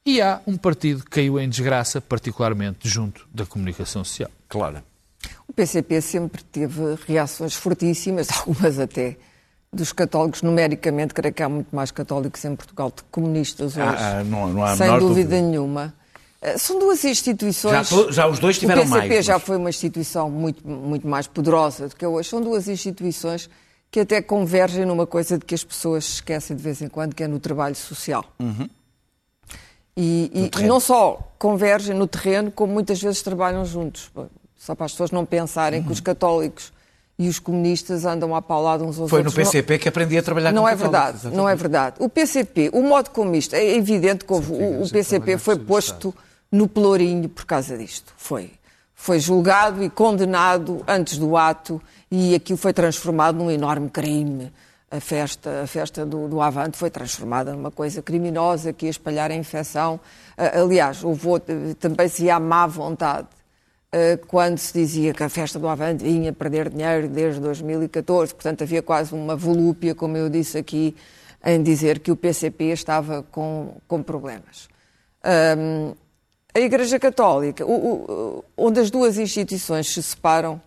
e 0.05 0.21
há 0.21 0.41
um 0.47 0.57
partido 0.57 1.03
que 1.03 1.09
caiu 1.11 1.39
em 1.39 1.47
desgraça, 1.49 1.99
particularmente 2.01 2.87
junto 2.87 3.27
da 3.33 3.45
comunicação 3.45 4.03
social. 4.03 4.29
Claro. 4.47 4.81
O 5.47 5.53
PCP 5.53 6.01
sempre 6.01 6.43
teve 6.43 6.81
reações 7.07 7.53
fortíssimas, 7.53 8.27
algumas 8.39 8.79
até 8.79 9.17
dos 9.71 9.91
católicos, 9.93 10.41
numericamente, 10.41 11.13
creio 11.13 11.33
que 11.33 11.43
há 11.43 11.49
muito 11.49 11.75
mais 11.75 11.91
católicos 11.91 12.43
em 12.45 12.55
Portugal 12.55 12.89
do 12.89 12.95
que 13.03 13.09
comunistas 13.11 13.73
hoje. 13.77 13.81
Ah, 13.81 14.19
ah, 14.19 14.23
não- 14.23 14.47
não 14.51 14.63
há 14.63 14.75
sem 14.75 14.87
dúvida, 14.87 15.07
dúvida. 15.07 15.41
nenhuma. 15.41 15.93
Eh, 16.41 16.57
São 16.57 16.79
duas 16.79 17.03
instituições. 17.03 17.89
Já 17.89 18.11
já 18.11 18.27
os 18.27 18.39
dois 18.39 18.57
tiveram 18.57 18.81
O 18.81 18.85
PCP 18.85 19.07
mais, 19.09 19.25
já 19.25 19.33
mas- 19.33 19.43
foi 19.43 19.57
uma 19.57 19.69
instituição 19.69 20.29
muito, 20.29 20.65
muito 20.67 21.05
mais 21.07 21.27
poderosa 21.27 21.87
do 21.89 21.95
que 21.95 22.05
hoje. 22.05 22.29
São 22.29 22.41
duas 22.41 22.67
instituições 22.67 23.47
que 23.91 23.99
até 23.99 24.21
convergem 24.21 24.85
numa 24.85 25.05
coisa 25.05 25.37
de 25.37 25.45
que 25.45 25.53
as 25.53 25.63
pessoas 25.63 26.05
se 26.05 26.11
esquecem 26.13 26.55
de 26.55 26.63
vez 26.63 26.81
em 26.81 26.87
quando, 26.87 27.13
que 27.13 27.21
é 27.23 27.27
no 27.27 27.39
trabalho 27.39 27.75
social. 27.75 28.23
E, 30.01 30.49
e 30.57 30.63
não 30.63 30.79
só 30.79 31.19
convergem 31.37 31.93
no 31.93 32.07
terreno, 32.07 32.49
como 32.51 32.71
muitas 32.71 33.01
vezes 33.01 33.21
trabalham 33.21 33.65
juntos. 33.65 34.09
Só 34.55 34.73
para 34.73 34.85
as 34.85 34.93
pessoas 34.93 35.11
não 35.11 35.25
pensarem 35.25 35.83
que 35.83 35.91
os 35.91 35.99
católicos 35.99 36.71
e 37.17 37.27
os 37.27 37.37
comunistas 37.37 38.05
andam 38.05 38.33
a 38.33 38.41
paulado 38.41 38.85
uns 38.85 38.97
aos 38.97 39.09
Foi 39.09 39.19
no 39.21 39.27
outros. 39.27 39.35
Não- 39.45 39.51
PCP 39.51 39.77
que 39.77 39.89
aprendi 39.89 40.17
a 40.17 40.23
trabalhar 40.23 40.53
não 40.53 40.61
com 40.63 40.69
é 40.69 40.75
verdade, 40.75 41.09
exatamente. 41.17 41.37
não 41.37 41.49
é 41.49 41.55
verdade. 41.55 41.95
O 41.99 42.07
PCP, 42.07 42.69
o 42.73 42.81
modo 42.81 43.09
como 43.09 43.35
isto, 43.35 43.53
é 43.55 43.75
evidente 43.75 44.23
que 44.23 44.31
houve, 44.31 44.53
o, 44.53 44.83
o 44.83 44.89
PCP 44.89 45.37
foi 45.37 45.57
posto 45.59 46.15
no 46.49 46.65
pelourinho 46.65 47.27
por 47.27 47.43
causa 47.45 47.77
disto. 47.77 48.13
Foi. 48.15 48.51
foi 48.95 49.19
julgado 49.19 49.83
e 49.83 49.89
condenado 49.89 50.81
antes 50.87 51.17
do 51.17 51.35
ato 51.35 51.81
e 52.09 52.33
aquilo 52.35 52.57
foi 52.57 52.71
transformado 52.71 53.37
num 53.37 53.51
enorme 53.51 53.89
crime. 53.89 54.49
A 54.91 54.99
festa, 54.99 55.61
a 55.63 55.67
festa 55.67 56.03
do, 56.05 56.27
do 56.27 56.41
Avante 56.41 56.75
foi 56.77 56.89
transformada 56.89 57.53
numa 57.53 57.69
coisa 57.69 58.01
criminosa 58.01 58.73
que 58.73 58.85
ia 58.85 58.89
espalhar 58.89 59.29
a 59.29 59.35
infecção. 59.35 59.99
Ah, 60.35 60.59
Aliás, 60.61 61.03
houve 61.03 61.27
também 61.79 62.07
se 62.07 62.27
à 62.29 62.39
má 62.39 62.65
vontade 62.65 63.27
eh, 63.91 64.17
quando 64.27 64.57
se 64.57 64.73
dizia 64.73 65.13
que 65.13 65.21
a 65.23 65.29
festa 65.29 65.59
do 65.59 65.67
Avante 65.67 66.03
vinha 66.03 66.33
perder 66.33 66.69
dinheiro 66.69 67.07
desde 67.07 67.39
2014. 67.39 68.33
Portanto, 68.33 68.63
havia 68.63 68.81
quase 68.81 69.13
uma 69.13 69.35
volúpia, 69.35 69.93
como 69.93 70.17
eu 70.17 70.27
disse 70.27 70.57
aqui, 70.57 70.95
em 71.45 71.61
dizer 71.61 71.99
que 71.99 72.11
o 72.11 72.15
PCP 72.15 72.65
estava 72.71 73.21
com, 73.31 73.75
com 73.87 74.01
problemas. 74.01 74.67
Ahm, 75.23 75.93
a 76.51 76.59
Igreja 76.59 76.97
Católica, 76.99 77.63
o- 77.63 77.71
o- 78.39 78.43
onde 78.57 78.79
as 78.79 78.89
duas 78.89 79.19
instituições 79.19 79.87
se 79.93 80.01
separam, 80.01 80.59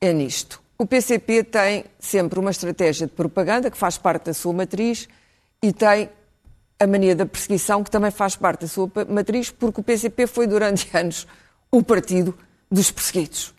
é 0.00 0.12
nisto. 0.12 0.60
O 0.78 0.84
PCP 0.84 1.42
tem 1.42 1.84
sempre 1.98 2.38
uma 2.38 2.50
estratégia 2.50 3.06
de 3.06 3.12
propaganda 3.14 3.70
que 3.70 3.78
faz 3.78 3.96
parte 3.96 4.26
da 4.26 4.34
sua 4.34 4.52
matriz 4.52 5.08
e 5.62 5.72
tem 5.72 6.10
a 6.78 6.86
mania 6.86 7.16
da 7.16 7.24
perseguição 7.24 7.82
que 7.82 7.90
também 7.90 8.10
faz 8.10 8.36
parte 8.36 8.60
da 8.60 8.68
sua 8.68 8.90
matriz, 9.08 9.50
porque 9.50 9.80
o 9.80 9.82
PCP 9.82 10.26
foi 10.26 10.46
durante 10.46 10.88
anos 10.94 11.26
o 11.70 11.82
partido 11.82 12.36
dos 12.70 12.90
perseguidos. 12.90 13.54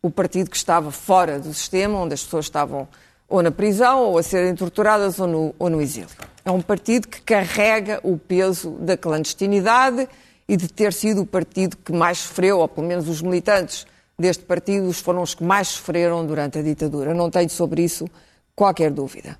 O 0.00 0.08
partido 0.08 0.48
que 0.48 0.56
estava 0.56 0.92
fora 0.92 1.40
do 1.40 1.52
sistema, 1.52 1.98
onde 1.98 2.14
as 2.14 2.22
pessoas 2.22 2.44
estavam 2.44 2.86
ou 3.28 3.42
na 3.42 3.50
prisão, 3.50 4.04
ou 4.04 4.18
a 4.18 4.22
serem 4.22 4.54
torturadas, 4.54 5.18
ou 5.18 5.26
no, 5.26 5.54
ou 5.58 5.70
no 5.70 5.80
exílio. 5.80 6.10
É 6.44 6.50
um 6.50 6.60
partido 6.60 7.08
que 7.08 7.22
carrega 7.22 7.98
o 8.02 8.18
peso 8.18 8.72
da 8.72 8.96
clandestinidade 8.96 10.08
e 10.46 10.56
de 10.56 10.68
ter 10.68 10.92
sido 10.92 11.22
o 11.22 11.26
partido 11.26 11.76
que 11.76 11.92
mais 11.92 12.18
sofreu, 12.18 12.58
ou 12.58 12.68
pelo 12.68 12.86
menos 12.86 13.08
os 13.08 13.22
militantes 13.22 13.86
deste 14.22 14.44
partido 14.44 14.90
foram 14.92 15.20
os 15.22 15.34
que 15.34 15.44
mais 15.44 15.68
sofreram 15.68 16.24
durante 16.24 16.58
a 16.58 16.62
ditadura. 16.62 17.12
Não 17.12 17.30
tenho 17.30 17.50
sobre 17.50 17.82
isso 17.84 18.08
qualquer 18.56 18.90
dúvida. 18.90 19.38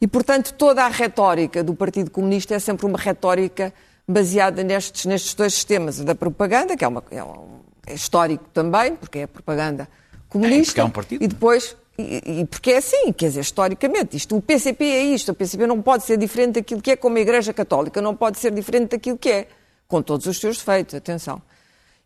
E, 0.00 0.08
portanto, 0.08 0.52
toda 0.54 0.84
a 0.84 0.88
retórica 0.88 1.62
do 1.62 1.74
Partido 1.74 2.10
Comunista 2.10 2.54
é 2.54 2.58
sempre 2.58 2.86
uma 2.86 2.98
retórica 2.98 3.72
baseada 4.08 4.64
nestes, 4.64 5.04
nestes 5.06 5.34
dois 5.34 5.54
sistemas, 5.54 6.00
a 6.00 6.04
da 6.04 6.14
propaganda, 6.14 6.76
que 6.76 6.84
é, 6.84 6.88
uma- 6.88 7.04
é 7.10 7.22
um- 7.22 7.60
é 7.86 7.94
histórico 7.94 8.44
também, 8.52 8.96
porque 8.96 9.20
é 9.20 9.22
a 9.24 9.28
propaganda 9.28 9.88
comunista, 10.28 10.72
porque 10.72 10.80
é 10.80 10.84
um 10.84 10.90
partido. 10.90 11.24
e 11.24 11.28
depois, 11.28 11.76
e, 11.96 12.40
e 12.40 12.46
porque 12.46 12.72
é 12.72 12.78
assim, 12.78 13.12
quer 13.12 13.26
dizer, 13.28 13.40
historicamente, 13.40 14.16
isto, 14.16 14.36
o 14.36 14.42
PCP 14.42 14.84
é 14.84 15.02
isto, 15.04 15.30
o 15.30 15.34
PCP 15.34 15.66
não 15.66 15.80
pode 15.80 16.04
ser 16.04 16.16
diferente 16.16 16.54
daquilo 16.54 16.82
que 16.82 16.90
é, 16.90 16.96
como 16.96 17.16
a 17.16 17.20
Igreja 17.20 17.52
Católica 17.52 18.00
não 18.02 18.14
pode 18.16 18.38
ser 18.38 18.50
diferente 18.52 18.90
daquilo 18.90 19.16
que 19.18 19.30
é, 19.30 19.46
com 19.86 20.02
todos 20.02 20.26
os 20.26 20.38
seus 20.40 20.56
defeitos, 20.58 20.94
atenção. 20.94 21.40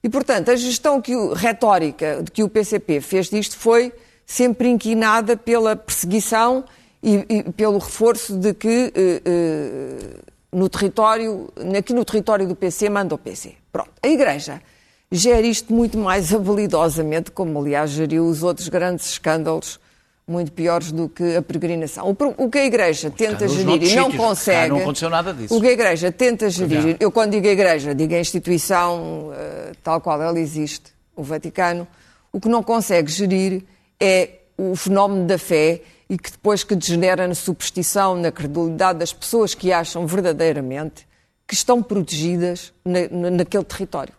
E, 0.07 0.09
portanto, 0.09 0.53
a 0.53 0.55
gestão 0.55 1.03
que 1.03 1.17
o, 1.17 1.33
retórica 1.33 2.23
de 2.23 2.31
que 2.31 2.45
o 2.45 2.49
PCP 2.49 3.01
fez 3.01 3.29
disto 3.29 3.57
foi 3.57 3.93
sempre 4.25 4.69
inquinada 4.69 5.37
pela 5.37 5.75
perseguição 5.75 6.65
e, 7.03 7.27
e 7.29 7.53
pelo 7.53 7.77
reforço 7.79 8.37
de 8.37 8.55
que 8.55 8.93
eh, 8.95 9.23
eh, 9.25 10.21
no 10.53 10.69
território, 10.69 11.53
aqui 11.77 11.93
no 11.93 12.05
território 12.05 12.47
do 12.47 12.55
PC 12.55 12.89
manda 12.89 13.17
o 13.17 13.19
PC. 13.19 13.55
Pronto. 13.73 13.91
A 14.01 14.07
Igreja 14.07 14.63
gera 15.11 15.45
isto 15.45 15.75
muito 15.75 15.99
mais 15.99 16.33
habilidosamente, 16.33 17.33
como 17.33 17.59
aliás 17.59 17.91
geriu 17.91 18.29
os 18.29 18.45
outros 18.45 18.69
grandes 18.69 19.07
escândalos 19.07 19.81
muito 20.29 20.51
piores 20.51 20.91
do 20.91 21.09
que 21.09 21.37
a 21.37 21.43
peregrinação. 21.43 22.09
O, 22.37 22.51
que 22.51 22.59
a 22.59 22.65
Igreja 22.65 23.11
tenta 23.11 23.47
gerir 23.47 23.83
e 23.85 23.95
não 23.95 24.07
sítios. 24.07 24.13
Cá 24.13 24.17
consegue. 24.19 24.69
não 24.71 24.81
aconteceu 24.81 25.09
nada 25.11 25.33
disso. 25.33 25.57
O 25.57 25.61
que 25.61 25.69
a 25.69 25.73
Igreja 25.73 26.11
tenta 26.11 26.51
gerir, 26.51 26.97
eu 26.99 27.13
quando 27.13 27.31
digo 27.33 27.47
a 27.47 27.51
Igreja, 27.51 27.95
digo 27.95 28.13
a 28.15 28.19
instituição 28.19 29.31
eh, 29.35 29.73
tal 29.85 30.01
qual 30.01 30.21
ela 30.21 30.39
existe, 30.41 30.93
o 31.15 31.23
Vaticano, 31.23 31.87
o 32.33 32.41
que 32.41 32.49
não 32.49 32.63
consegue 32.63 33.11
gerir 33.11 33.63
é 34.01 34.31
o 34.59 34.75
fenómeno 34.75 35.27
da 35.27 35.39
fé 35.39 35.83
e 36.11 36.19
que 36.19 36.31
depois 36.33 36.65
que 36.65 36.75
degenera 36.75 37.27
na 37.29 37.35
superstição, 37.35 38.17
na 38.17 38.33
credulidade 38.33 38.99
das 38.99 39.13
pessoas 39.13 39.55
que 39.55 39.73
acham 39.73 40.07
verdadeiramente 40.09 41.07
que 41.47 41.55
estão 41.55 41.81
protegidas 41.83 42.73
na- 42.85 43.09
na- 43.11 43.31
naquele 43.31 43.63
território, 43.65 44.13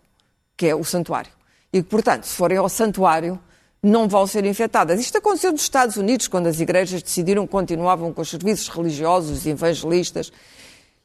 que 0.55 0.67
é 0.67 0.73
o 0.75 0.83
santuário. 0.85 1.31
E 1.73 1.83
que, 1.83 1.89
portanto, 1.89 2.23
se 2.23 2.33
forem 2.35 2.57
ao 2.57 2.69
santuário, 2.69 3.37
não 3.81 4.07
vão 4.07 4.25
ser 4.25 4.45
infectadas. 4.45 4.99
Isto 4.99 5.17
aconteceu 5.17 5.51
nos 5.51 5.61
Estados 5.61 5.97
Unidos, 5.97 6.27
quando 6.27 6.47
as 6.47 6.59
igrejas 6.59 7.01
decidiram 7.01 7.45
que 7.45 7.51
continuavam 7.51 8.11
com 8.11 8.21
os 8.21 8.29
serviços 8.29 8.67
religiosos 8.69 9.45
e 9.45 9.49
evangelistas. 9.49 10.31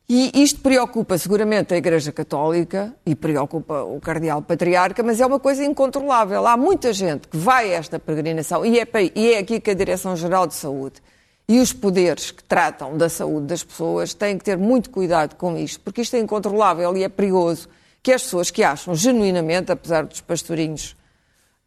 E 0.09 0.43
isto 0.43 0.61
preocupa 0.61 1.17
seguramente 1.17 1.73
a 1.73 1.77
Igreja 1.77 2.13
Católica 2.13 2.95
e 3.07 3.15
preocupa 3.15 3.83
o 3.83 4.01
Cardeal 4.01 4.43
Patriarca, 4.43 5.03
mas 5.03 5.21
é 5.21 5.27
uma 5.27 5.39
coisa 5.39 5.65
incontrolável. 5.65 6.47
Há 6.47 6.57
muita 6.57 6.93
gente 6.93 7.29
que 7.29 7.37
vai 7.37 7.73
a 7.73 7.79
esta 7.79 7.99
peregrinação 7.99 8.67
e 8.67 8.79
é, 8.79 8.87
e 9.15 9.33
é 9.33 9.39
aqui 9.39 9.61
que 9.61 9.71
a 9.71 9.75
Direção-Geral 9.75 10.47
de 10.47 10.55
Saúde 10.55 11.01
e 11.49 11.61
os 11.61 11.73
poderes 11.73 12.31
que 12.31 12.43
tratam 12.45 12.97
da 12.97 13.09
saúde 13.09 13.47
das 13.47 13.63
pessoas 13.63 14.13
têm 14.13 14.37
que 14.39 14.45
ter 14.45 14.59
muito 14.59 14.91
cuidado 14.91 15.37
com 15.37 15.57
isto, 15.57 15.81
porque 15.81 16.03
isto 16.03 16.17
é 16.17 16.19
incontrolável 16.19 16.97
e 16.97 17.05
é 17.05 17.09
perigoso 17.09 17.69
que 18.03 18.13
as 18.13 18.23
pessoas 18.23 18.51
que 18.51 18.63
acham 18.63 18.95
genuinamente, 18.95 19.71
apesar 19.71 20.05
dos 20.05 20.21
pastorinhos 20.21 20.97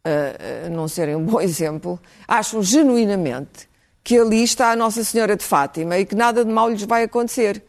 uh, 0.06 0.70
não 0.70 0.86
serem 0.88 1.16
um 1.16 1.24
bom 1.24 1.40
exemplo, 1.42 1.98
acham 2.26 2.62
genuinamente 2.62 3.68
que 4.04 4.18
ali 4.18 4.42
está 4.44 4.70
a 4.70 4.76
Nossa 4.76 5.02
Senhora 5.02 5.36
de 5.36 5.44
Fátima 5.44 5.98
e 5.98 6.04
que 6.06 6.14
nada 6.14 6.44
de 6.44 6.50
mal 6.50 6.68
lhes 6.70 6.82
vai 6.84 7.02
acontecer. 7.02 7.62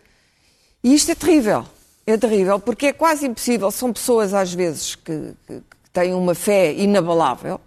E 0.83 0.93
isto 0.93 1.11
é 1.11 1.15
terrível. 1.15 1.65
É 2.05 2.15
terrível 2.15 2.59
porque 2.59 2.87
é 2.87 2.93
quase 2.93 3.25
impossível. 3.25 3.71
São 3.71 3.91
pessoas, 3.91 4.33
às 4.33 4.53
vezes, 4.53 4.95
que, 4.95 5.33
que- 5.47 5.55
que 5.55 5.89
têm 5.91 6.13
uma 6.13 6.35
fé 6.35 6.71
inabalável 6.73 7.59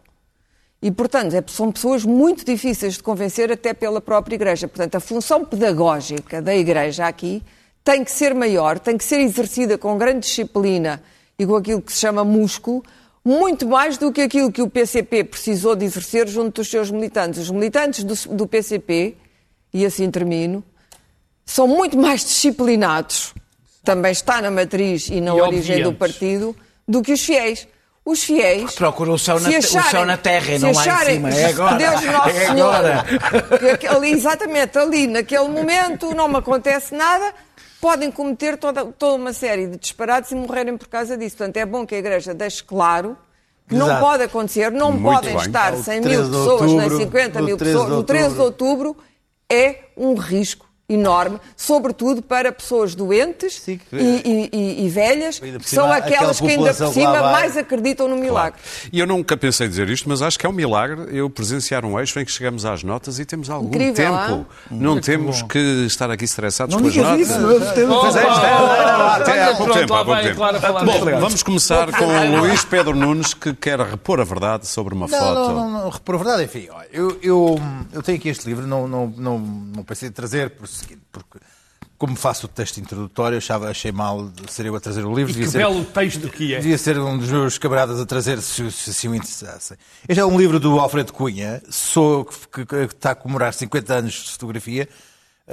e, 0.80 0.90
portanto, 0.90 1.34
é- 1.34 1.44
são 1.48 1.70
pessoas 1.72 2.04
muito 2.04 2.44
difíceis 2.44 2.94
de 2.94 3.02
convencer 3.02 3.50
até 3.52 3.74
pela 3.74 4.00
própria 4.00 4.36
Igreja. 4.36 4.68
Portanto, 4.68 4.94
a 4.94 5.00
função 5.00 5.44
pedagógica 5.44 6.40
da 6.40 6.54
Igreja 6.54 7.06
aqui 7.06 7.42
tem 7.84 8.04
que 8.04 8.12
ser 8.12 8.34
maior, 8.34 8.78
tem 8.78 8.96
que 8.96 9.04
ser 9.04 9.18
exercida 9.20 9.76
com 9.76 9.98
grande 9.98 10.20
disciplina 10.20 11.02
e 11.38 11.44
com 11.44 11.56
aquilo 11.56 11.82
que 11.82 11.92
se 11.92 11.98
chama 11.98 12.22
músculo, 12.24 12.84
muito 13.24 13.66
mais 13.66 13.98
do 13.98 14.10
que 14.12 14.22
aquilo 14.22 14.50
que 14.50 14.62
o 14.62 14.68
PCP 14.70 15.24
precisou 15.24 15.76
de 15.76 15.84
exercer 15.84 16.26
junto 16.28 16.56
dos 16.60 16.68
seus 16.70 16.90
militantes. 16.90 17.40
Os 17.40 17.50
militantes 17.50 18.02
do, 18.04 18.14
do 18.34 18.46
PCP, 18.46 19.16
e 19.72 19.84
assim 19.84 20.10
termino, 20.10 20.64
são 21.44 21.66
muito 21.66 21.98
mais 21.98 22.22
disciplinados, 22.24 23.34
também 23.84 24.12
está 24.12 24.40
na 24.40 24.50
matriz 24.50 25.08
e 25.08 25.20
na 25.20 25.34
E 25.34 25.40
origem 25.40 25.82
do 25.82 25.88
obedientes. 25.90 25.98
partido, 25.98 26.56
do 26.86 27.02
que 27.02 27.12
os 27.12 27.20
fiéis. 27.20 27.66
Os 28.04 28.24
fiéis. 28.24 28.72
Procuram 28.74 29.12
o 29.12 29.18
céu 29.18 29.38
na 29.38 29.50
te- 29.50 29.58
o 29.58 29.62
céu 29.62 30.06
na 30.06 30.16
terra 30.16 30.54
e 30.54 30.58
não 30.58 30.72
lá 30.72 30.84
em 30.84 30.88
acharem 30.88 31.14
cima. 31.16 31.30
É 31.30 31.44
agora. 31.44 31.76
Deus 31.76 32.00
Nosso 32.04 32.28
É 32.30 32.46
agora. 32.48 33.04
ali, 33.94 34.12
exatamente, 34.12 34.78
ali, 34.78 35.06
naquele 35.06 35.48
momento, 35.48 36.14
não 36.14 36.26
me 36.26 36.36
acontece 36.38 36.94
nada, 36.94 37.34
podem 37.80 38.10
cometer 38.10 38.56
toda, 38.58 38.84
toda 38.86 39.14
uma 39.14 39.32
série 39.32 39.66
de 39.66 39.76
disparates 39.76 40.30
e 40.30 40.34
morrerem 40.34 40.76
por 40.76 40.88
causa 40.88 41.16
disso. 41.16 41.36
Portanto, 41.36 41.56
é 41.56 41.66
bom 41.66 41.86
que 41.86 41.94
a 41.94 41.98
Igreja 41.98 42.34
deixe 42.34 42.62
claro 42.62 43.16
que 43.68 43.74
não 43.74 43.86
Exato. 43.86 44.00
pode 44.04 44.22
acontecer, 44.24 44.70
não 44.70 44.92
Muito 44.92 45.14
podem 45.14 45.34
bem. 45.36 45.46
estar 45.46 45.72
É 45.72 45.76
o 45.76 45.82
100 45.82 46.00
13 46.02 46.22
mil 46.22 46.30
pessoas, 46.30 46.60
nem 46.62 46.80
outubro, 46.82 46.98
50 46.98 47.38
do 47.38 47.44
mil 47.44 47.56
13 47.56 47.72
de 47.72 47.78
pessoas. 47.78 47.96
No 47.96 48.02
13 48.04 48.34
de 48.34 48.40
outubro. 48.40 48.88
outubro 48.88 49.04
é 49.50 49.84
um 49.96 50.14
risco 50.14 50.69
enorme, 50.91 51.38
sobretudo 51.57 52.20
para 52.20 52.51
pessoas 52.53 52.95
doentes 52.95 53.61
Sim, 53.61 53.78
que- 53.88 53.97
e, 53.97 54.22
e- 54.24 54.51
e- 54.53 54.86
e 54.86 54.88
velhas, 54.88 55.38
que 55.38 55.47
cima, 55.47 55.61
são 55.62 55.91
aquelas 55.93 56.41
que 56.41 56.49
ainda 56.49 56.74
por 56.74 56.93
cima 56.93 57.22
mais 57.22 57.57
acreditam 57.57 58.09
no 58.09 58.16
milagre. 58.16 58.59
E 58.93 58.99
eu 58.99 59.07
nunca 59.07 59.36
pensei 59.36 59.68
dizer 59.68 59.88
isto, 59.88 60.09
mas 60.09 60.20
acho 60.20 60.38
que 60.38 60.45
é 60.45 60.49
um 60.49 60.53
milagre 60.53 61.07
eu 61.16 61.30
presenciar 61.30 61.84
um 61.84 61.99
eixo 61.99 62.18
em 62.18 62.24
que 62.24 62.32
chegamos 62.32 62.64
às 62.64 62.82
notas 62.82 63.18
e 63.18 63.24
temos 63.24 63.49
algum 63.49 63.68
Incrível, 63.68 63.95
tempo. 63.95 64.47
Não 64.70 65.01
temos 65.01 65.43
que 65.43 65.59
estar 65.86 66.11
aqui 66.11 66.24
estressados 66.24 66.74
Não 66.74 66.82
com 66.82 66.88
as 66.88 66.97
notas. 66.97 67.20
isso. 67.20 67.32
eu 67.38 67.72
tenho- 67.74 67.88
Pois 68.01 68.16
é, 68.16 68.20
é- 68.22 68.24
até 69.20 69.45
há 69.45 69.55
pouco 69.57 69.72
tempo, 69.72 69.95
há 69.95 69.99
lá 69.99 70.05
pouco 70.05 70.20
a 70.20 70.22
tempo. 70.22 70.41
Bom, 70.84 71.20
vamos 71.20 71.43
começar 71.43 71.91
com 71.93 72.05
o 72.05 72.36
Luís 72.41 72.64
Pedro 72.64 72.95
Nunes, 72.97 73.34
que 73.34 73.55
quer 73.55 73.78
repor 73.80 74.20
a 74.20 74.24
verdade 74.24 74.66
sobre 74.66 74.95
uma 74.95 75.09
foto. 75.09 75.22
não, 75.34 75.55
não, 75.55 75.84
não, 75.84 75.91
por 75.91 76.16
verdade, 76.16 76.45
enfim, 76.45 76.68
eu, 76.93 77.18
eu, 77.22 77.61
eu 77.93 78.03
tenho 78.03 78.18
aqui 78.18 78.28
este 78.28 78.47
livro, 78.49 78.66
não, 78.66 78.88
não, 78.88 79.07
não, 79.16 79.38
não 79.38 79.82
pensei 79.84 80.09
em 80.09 80.12
trazer 80.12 80.51
por 80.51 80.66
seguinte, 80.80 81.02
porque 81.12 81.38
como 81.98 82.16
faço 82.16 82.46
o 82.46 82.48
texto 82.48 82.78
introdutório, 82.78 83.36
achava, 83.36 83.68
achei 83.68 83.92
mal 83.92 84.26
de 84.28 84.50
ser 84.50 84.64
eu 84.64 84.74
a 84.74 84.80
trazer 84.80 85.04
o 85.04 85.14
livro. 85.14 85.30
E 85.32 85.34
devia 85.34 85.44
que 85.46 85.52
ser- 85.52 85.58
belo 85.58 85.84
texto 85.84 86.28
que 86.30 86.54
é. 86.54 86.56
Devia 86.58 86.78
ser 86.78 86.98
um 86.98 87.18
dos 87.18 87.28
meus 87.30 87.58
camaradas 87.58 88.00
a 88.00 88.06
trazer, 88.06 88.40
se, 88.40 88.70
se 88.72 88.90
assim 88.90 89.08
o 89.08 89.14
interessassem. 89.14 89.76
Este 90.08 90.18
é 90.18 90.24
um 90.24 90.38
livro 90.38 90.58
do 90.58 90.80
Alfredo 90.80 91.12
Cunha, 91.12 91.60
sou, 91.68 92.24
que, 92.24 92.64
que- 92.64 92.66
que 92.66 92.94
está 92.94 93.10
a 93.10 93.14
comemorar 93.14 93.52
50 93.52 93.94
anos 93.94 94.14
de 94.14 94.30
fotografia. 94.32 94.88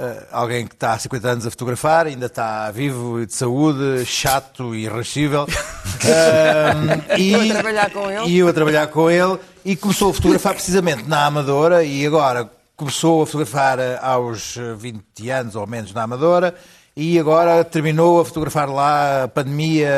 Eh, 0.00 0.26
alguém 0.30 0.64
que 0.66 0.74
está 0.74 0.92
há 0.92 0.98
50 0.98 1.28
anos 1.28 1.46
a 1.46 1.50
fotografar, 1.50 2.06
ainda 2.06 2.26
está 2.26 2.70
vivo 2.70 3.20
e 3.20 3.26
de 3.26 3.34
saúde, 3.34 4.06
chato 4.06 4.74
e 4.74 4.84
irrascível. 4.84 5.46
Eh, 6.04 7.18
e, 7.18 7.32
Eu 7.32 7.40
a 7.40 7.54
trabalhar 7.54 7.90
com 7.90 8.10
ele. 8.10 8.26
E 8.28 8.38
eu 8.38 8.48
a 8.48 8.52
trabalhar 8.52 8.86
com 8.86 9.10
ele. 9.10 9.38
E 9.64 9.74
começou 9.76 10.10
a 10.10 10.14
fotografar 10.14 10.54
precisamente 10.54 11.02
na 11.08 11.26
Amadora 11.26 11.82
e 11.84 12.06
agora 12.06 12.48
começou 12.78 13.20
a 13.22 13.26
fotografar 13.26 13.78
eh, 13.78 13.98
aos 14.00 14.56
eh, 14.56 14.72
20 14.74 15.28
anos 15.30 15.54
ou 15.56 15.66
menos 15.66 15.92
na 15.92 16.04
Amadora 16.04 16.54
e 16.96 17.18
agora 17.18 17.62
terminou 17.64 18.20
a 18.20 18.24
fotografar 18.24 18.68
lá 18.70 19.24
a 19.24 19.28
pandemia 19.28 19.88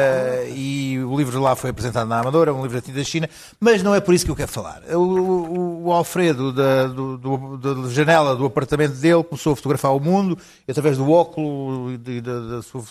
e 0.55 0.99
o 1.03 1.17
livro 1.17 1.41
lá 1.41 1.55
foi 1.57 1.71
apresentado 1.71 2.07
na 2.09 2.19
Amadora, 2.21 2.53
um 2.53 2.63
livro 2.63 2.81
da 2.81 2.93
da 2.93 3.05
China, 3.05 3.29
mas 3.59 3.83
não 3.83 3.95
é 3.95 4.01
por 4.01 4.13
isso 4.15 4.25
que 4.25 4.31
eu 4.31 4.37
quero 4.37 4.51
falar. 4.51 4.83
O, 4.95 5.87
o- 5.87 5.93
Alfredo, 5.93 6.53
da, 6.53 6.87
do- 6.89 7.17
do- 7.17 7.57
da 7.57 7.89
janela 7.91 8.35
do 8.37 8.45
apartamento 8.45 8.95
dele, 8.97 9.23
começou 9.25 9.53
a 9.55 9.57
fotografar 9.57 9.95
o 9.97 10.01
mundo 10.01 10.37
e 10.69 10.71
através 10.71 10.97
do 10.99 11.11
óculo 11.11 11.91
e 11.93 12.21
da, 12.21 12.41
da 12.57 12.63
sua, 12.63 12.83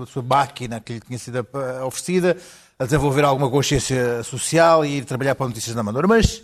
da 0.00 0.06
sua 0.06 0.22
máquina 0.22 0.78
que 0.80 0.92
lhe 0.94 1.00
tinha 1.00 1.18
sido 1.18 1.38
eh, 1.38 1.82
oferecida, 1.84 2.36
a 2.78 2.84
desenvolver 2.84 3.24
alguma 3.24 3.50
consciência 3.50 4.22
social 4.22 4.84
e 4.84 4.98
ir 4.98 5.04
trabalhar 5.04 5.34
para 5.34 5.46
Notícias 5.48 5.74
da 5.74 5.80
Amadora. 5.80 6.06
Mas 6.06 6.42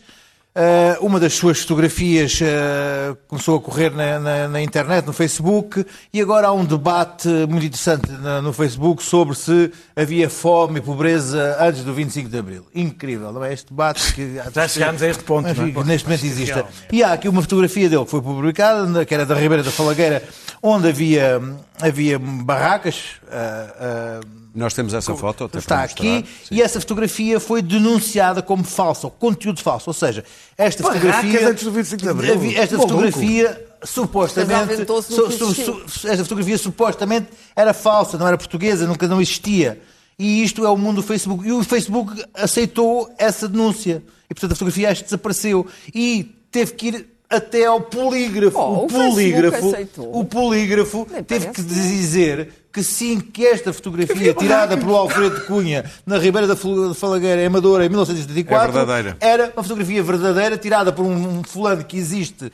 Uh, 0.54 1.06
uma 1.06 1.18
das 1.18 1.32
suas 1.32 1.60
fotografias 1.60 2.38
uh, 2.42 3.16
começou 3.26 3.56
a 3.56 3.60
correr 3.62 3.88
na, 3.90 4.18
na- 4.18 4.48
na 4.48 4.60
internet, 4.60 5.06
no 5.06 5.12
Facebook, 5.14 5.82
e 6.12 6.20
agora 6.20 6.48
há 6.48 6.52
um 6.52 6.62
debate 6.62 7.26
muito 7.48 7.64
interessante 7.64 8.12
na- 8.20 8.42
no 8.42 8.52
Facebook 8.52 9.02
sobre 9.02 9.34
se 9.34 9.72
havia 9.96 10.28
fome 10.28 10.78
e 10.78 10.82
pobreza 10.82 11.56
antes 11.58 11.82
do 11.84 11.94
25 11.94 12.28
de 12.28 12.36
Abril. 12.36 12.66
Incrível, 12.74 13.32
não 13.32 13.42
é? 13.42 13.54
Este 13.54 13.70
debate 13.70 14.12
que 14.12 14.38
Já 14.54 14.68
chegámos 14.68 15.02
a 15.02 15.08
este 15.08 15.24
ponto, 15.24 15.44
não 15.54 15.64
é? 15.66 15.70
que 15.70 15.84
neste 15.84 16.06
momento 16.06 16.26
existe. 16.26 16.64
E 16.92 17.02
há 17.02 17.14
aqui 17.14 17.30
uma 17.30 17.40
fotografia 17.40 17.88
dele 17.88 18.04
que 18.04 18.10
foi 18.10 18.20
publicada, 18.20 19.06
que 19.06 19.14
era 19.14 19.24
da 19.24 19.34
Ribeira 19.34 19.62
da 19.62 19.70
Falagueira, 19.70 20.22
onde 20.62 20.86
havia, 20.86 21.40
havia 21.80 22.18
barracas. 22.18 23.12
uh, 23.24 24.41
Nós 24.54 24.74
temos 24.74 24.92
essa 24.92 25.14
foto, 25.14 25.44
até 25.44 25.58
está 25.58 25.82
aqui 25.82 26.24
e 26.50 26.60
essa 26.60 26.78
fotografia 26.80 27.40
foi 27.40 27.62
denunciada 27.62 28.42
como 28.42 28.62
falsa, 28.64 29.06
ou 29.06 29.10
conteúdo 29.10 29.60
falso. 29.60 29.88
Ou 29.88 29.94
seja, 29.94 30.24
esta 30.58 30.82
fotografia. 30.82 31.48
antes 31.48 31.64
do 31.64 31.72
25 31.72 32.02
de 32.02 32.08
Abril. 32.08 32.34
Esta 32.56 32.76
Maluco. 32.76 32.94
fotografia 32.94 33.66
supostamente. 33.82 34.84
Su- 35.02 35.30
su- 35.54 35.54
su- 35.88 36.08
esta 36.08 36.22
fotografia 36.24 36.58
supostamente 36.58 37.28
era 37.56 37.72
falsa, 37.72 38.18
não 38.18 38.26
era 38.26 38.36
portuguesa, 38.36 38.86
nunca 38.86 39.08
não 39.08 39.20
existia. 39.20 39.80
E 40.18 40.42
isto 40.42 40.64
é 40.64 40.68
o 40.68 40.76
mundo 40.76 40.96
do 40.96 41.02
Facebook. 41.02 41.46
E 41.46 41.52
o 41.52 41.64
Facebook 41.64 42.22
aceitou 42.34 43.12
essa 43.18 43.48
denúncia. 43.48 44.02
E 44.30 44.34
portanto 44.34 44.52
a 44.52 44.54
fotografia 44.54 44.90
acho 44.90 45.00
que 45.00 45.06
desapareceu. 45.06 45.66
E 45.94 46.24
teve 46.50 46.72
que 46.74 46.88
ir 46.88 47.06
até 47.32 47.64
ao 47.66 47.80
polígrafo. 47.80 48.58
Oh, 48.58 48.62
o 48.62 48.84
o 48.84 48.88
polígrafo. 48.88 49.74
O 50.12 50.24
polígrafo 50.24 51.06
Nem 51.10 51.22
teve 51.24 51.46
parece. 51.46 51.62
que 51.62 51.68
dizer 51.68 52.48
que 52.72 52.82
sim, 52.82 53.20
que 53.20 53.46
esta 53.46 53.72
fotografia 53.72 54.32
tirada 54.32 54.76
pelo 54.78 54.96
Alfredo 54.96 55.42
Cunha 55.42 55.84
na 56.06 56.18
Ribeira 56.18 56.46
da 56.46 56.56
Fal- 56.56 56.94
Falagueira, 56.94 57.42
em 57.42 57.46
Amadora, 57.46 57.84
em 57.84 57.88
1974, 57.88 58.72
É 59.20 59.32
era 59.32 59.52
uma 59.54 59.62
fotografia 59.62 60.02
verdadeira 60.02 60.56
tirada 60.56 60.92
por 60.92 61.04
um 61.04 61.38
um 61.38 61.42
fulano 61.44 61.84
que 61.84 61.96
existe, 61.98 62.50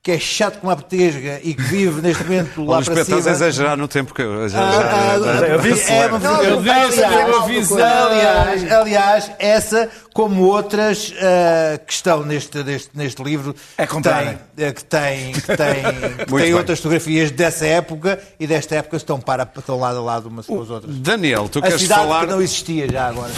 que 0.00 0.12
é 0.12 0.18
chato 0.18 0.60
como 0.60 0.70
a 0.72 0.76
petesga 0.76 1.40
e 1.42 1.52
que 1.54 1.62
vive 1.62 2.00
neste 2.00 2.22
momento 2.22 2.64
lá 2.64 2.76
Luís 2.76 2.86
para 2.88 2.94
Pedro, 3.04 3.18
estás 3.18 3.26
a 3.26 3.34
cima. 3.34 3.46
exagerrar 3.48 3.76
no 3.76 3.88
tempo 3.88 4.14
que 4.14 4.22
eu. 4.22 4.48
Já, 4.48 4.58
Ah, 4.58 4.70
ah, 4.70 5.18
já- 5.18 5.58
porque 5.58 5.90
é 5.90 6.06
uma 6.06 6.18
Eu 6.44 6.62
disse, 6.62 7.02
aliás, 7.02 7.28
eu 7.28 7.42
avisei. 7.42 7.82
aliás, 7.82 8.72
aliás, 8.72 9.30
essa, 9.38 9.90
como 10.14 10.44
outras 10.44 11.12
ah, 11.20 11.78
que 11.84 11.92
estão 11.92 12.22
neste, 12.24 12.62
neste, 12.62 12.90
neste 12.94 13.22
livro, 13.22 13.54
É 13.76 13.86
que 13.86 14.00
tem, 14.00 14.38
que 14.74 14.84
tem, 14.84 15.32
que 15.32 15.56
tem, 15.56 15.82
que 16.26 16.36
tem 16.42 16.54
outras 16.54 16.78
fotografias 16.78 17.30
dessa 17.32 17.66
época 17.66 18.18
e 18.38 18.46
desta 18.46 18.76
época 18.76 18.96
estão, 18.96 19.20
para, 19.20 19.46
estão 19.56 19.78
lado 19.80 19.98
a 19.98 20.02
lado 20.02 20.28
umas 20.28 20.46
com 20.46 20.62
as 20.62 20.70
outras. 20.70 20.94
Daniel, 20.96 21.48
tu 21.50 21.58
A 21.58 21.62
queres 21.62 21.82
cidade 21.82 22.00
falar. 22.02 22.20
que 22.20 22.26
não 22.32 22.40
existia 22.40 22.88
já 22.90 23.08
agora. 23.08 23.32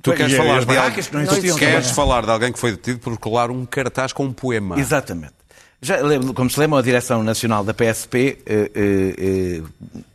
Tu 0.00 0.12
queres 0.12 0.36
falar 0.36 0.64
de 0.64 0.76
alguém, 0.76 1.02
que 1.02 1.14
não 1.14 1.22
existiam 1.22 1.56
tu 1.56 1.58
queres 1.58 1.90
falar 1.90 2.24
de 2.24 2.30
alguém 2.30 2.52
que 2.52 2.58
foi 2.58 2.70
detido 2.70 3.00
por 3.00 3.18
colar 3.18 3.50
um 3.50 3.66
cartaz 3.66 4.12
com 4.12 4.24
um 4.26 4.32
poema. 4.32 4.78
Exatamente. 4.78 5.32
Já, 5.80 5.98
como 6.34 6.50
se 6.50 6.58
lembra, 6.58 6.78
a 6.80 6.82
Direção 6.82 7.22
Nacional 7.22 7.62
da 7.62 7.72
PSP 7.72 8.38
eh, 8.44 8.70
eh, 8.74 9.14
eh, 9.18 9.62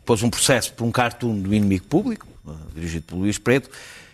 pôs 0.06 0.22
um 0.22 0.30
processo 0.30 0.74
por 0.74 0.84
um 0.84 0.92
cartoon 0.92 1.40
do 1.40 1.54
inimigo 1.54 1.86
público, 1.86 2.28
dirigido 2.76 3.06
por 3.06 3.16
Luís 3.16 3.38
Preto, 3.38 3.70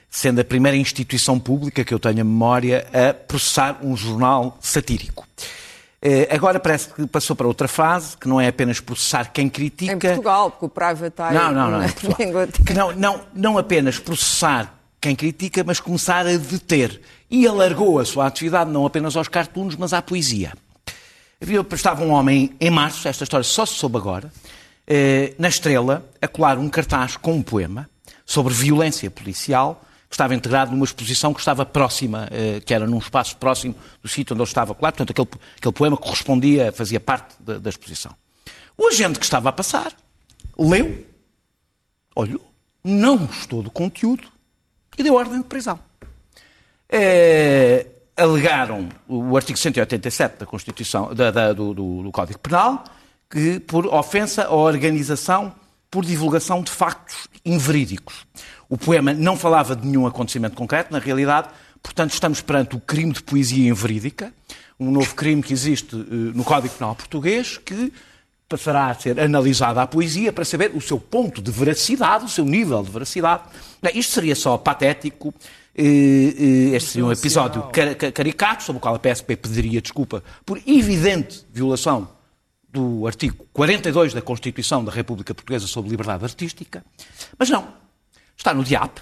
sendo 0.10 0.42
a 0.42 0.44
primeira 0.44 0.78
instituição 0.78 1.40
pública 1.40 1.84
que 1.84 1.94
eu 1.94 2.00
tenho 2.00 2.22
a 2.22 2.24
memória 2.24 2.88
a 2.94 3.14
processar 3.14 3.80
um 3.82 3.98
jornal 3.98 4.58
satírico. 4.62 5.28
Eh, 6.02 6.30
agora 6.32 6.60
parece 6.60 6.90
que 6.94 7.06
passou 7.08 7.36
para 7.36 7.48
outra 7.48 7.68
fase, 7.68 8.16
que 8.16 8.28
não 8.28 8.40
é 8.40 8.48
apenas 8.48 8.80
processar 8.80 9.32
quem 9.34 9.50
critica. 9.50 9.94
Em 9.94 10.00
Portugal, 10.00 10.52
porque 10.52 10.66
o 10.66 10.70
Private 10.70 11.22
Eye 11.22 11.34
Não, 11.34 11.52
não, 11.52 11.72
não. 11.72 11.80
não, 12.74 12.92
não, 12.96 13.22
não 13.34 13.58
apenas 13.58 14.00
processar 14.00 14.74
quem 15.02 15.16
critica, 15.16 15.64
mas 15.64 15.80
começar 15.80 16.26
a 16.26 16.38
deter. 16.38 17.02
E 17.30 17.46
alargou 17.46 18.00
a 18.00 18.06
sua 18.06 18.28
atividade 18.28 18.72
não 18.72 18.86
apenas 18.86 19.16
aos 19.16 19.28
cartoons, 19.28 19.76
mas 19.76 19.94
à 19.94 20.02
poesia. 20.02 20.54
Havia, 21.42 21.66
estava 21.72 22.04
um 22.04 22.12
homem 22.12 22.54
em 22.60 22.70
março, 22.70 23.08
esta 23.08 23.24
história 23.24 23.46
só 23.46 23.66
se 23.66 23.76
soube 23.76 23.96
agora, 23.96 24.30
eh, 24.86 25.34
na 25.40 25.48
Estrela, 25.48 26.06
a 26.22 26.28
colar 26.28 26.58
um 26.58 26.68
cartaz 26.68 27.16
com 27.16 27.34
um 27.34 27.42
poema 27.42 27.90
sobre 28.26 28.54
violência 28.54 29.10
policial, 29.10 29.82
que 30.10 30.16
estava 30.16 30.36
integrado 30.36 30.72
numa 30.72 30.84
exposição 30.84 31.34
que 31.34 31.40
estava 31.40 31.66
próxima, 31.66 32.28
eh, 32.30 32.60
que 32.60 32.74
era 32.74 32.86
num 32.86 32.98
espaço 32.98 33.38
próximo 33.38 33.74
do 34.04 34.10
sítio 34.10 34.34
onde 34.34 34.42
ele 34.42 34.50
estava 34.50 34.76
colado, 34.76 34.96
portanto 34.96 35.12
aquele, 35.12 35.44
aquele 35.56 35.74
poema 35.74 35.96
correspondia, 35.96 36.74
fazia 36.74 37.00
parte 37.00 37.34
da, 37.40 37.58
da 37.58 37.70
exposição. 37.70 38.14
O 38.78 38.88
agente 38.88 39.18
que 39.18 39.24
estava 39.24 39.48
a 39.48 39.54
passar 39.54 39.94
leu, 40.58 41.06
olhou, 42.14 42.46
não 42.84 43.16
gostou 43.18 43.64
do 43.64 43.72
conteúdo 43.72 44.28
e 44.98 45.04
deu 45.04 45.16
ordem 45.16 45.38
de 45.38 45.46
prisão. 45.46 45.80
Eh, 46.90 47.86
alegaram 48.20 48.90
o 49.08 49.36
artigo 49.36 49.58
187 49.58 50.40
da 50.40 50.46
Constituição, 50.46 51.14
da- 51.14 51.32
da- 51.32 51.54
do, 51.54 51.74
do- 51.74 52.12
Código 52.12 52.40
Penal, 52.40 52.84
que 53.30 53.60
por 53.60 53.86
ofensa 53.88 54.46
à 54.46 54.54
organização 54.54 55.54
por 55.90 56.06
divulgação 56.06 56.62
de 56.62 56.70
factos 56.72 57.28
inverídicos. 57.44 58.26
O 58.68 58.78
poema 58.78 59.14
não 59.14 59.36
falava 59.36 59.76
de 59.76 59.88
nenhum 59.88 60.06
acontecimento 60.06 60.56
concreto, 60.56 60.92
na 60.94 61.00
realidade, 61.00 61.48
portanto, 61.82 62.12
estamos 62.14 62.42
perante 62.42 62.76
o 62.76 62.80
crime 62.80 63.14
de 63.14 63.24
poesia 63.24 63.68
inverídica, 63.70 64.32
um 64.80 64.92
novo 64.92 65.16
crime 65.16 65.42
que 65.42 65.52
existe 65.54 65.96
eh, 65.96 66.06
no 66.36 66.44
Código 66.44 66.74
Penal 66.76 66.96
português, 66.96 67.58
que 67.58 67.92
passará 68.48 68.88
a 68.88 68.96
ser 68.96 69.20
analisada 69.20 69.82
a 69.82 69.88
poesia 69.88 70.34
para 70.34 70.44
saber 70.46 70.72
o 70.74 70.82
seu 70.82 71.00
ponto 71.00 71.42
de 71.42 71.52
veracidade, 71.52 72.26
o 72.26 72.30
seu 72.30 72.44
nível 72.46 72.82
de 72.84 72.90
veracidade. 72.90 73.44
Isto 73.94 74.14
seria 74.14 74.36
só 74.36 74.58
patético. 74.58 75.34
Este 75.76 76.90
seria 76.92 77.06
um 77.06 77.12
episódio 77.12 77.64
ca- 77.72 77.96
ca- 77.96 78.12
caricato, 78.12 78.64
sobre 78.64 78.78
o 78.78 78.82
qual 78.82 78.96
a 78.96 79.00
PSP 79.00 79.36
pediria 79.36 79.82
desculpa 79.82 80.24
por 80.46 80.60
evidente 80.68 81.46
violação 81.52 82.10
do 82.72 83.08
artigo 83.08 83.46
42 83.54 84.14
da 84.14 84.22
Constituição 84.22 84.84
da 84.84 84.92
República 84.92 85.34
Portuguesa 85.34 85.68
sobre 85.68 85.90
liberdade 85.92 86.24
artística. 86.24 86.84
Mas 87.38 87.50
não. 87.50 87.68
Está 88.38 88.54
no 88.54 88.64
DIAP. 88.64 89.00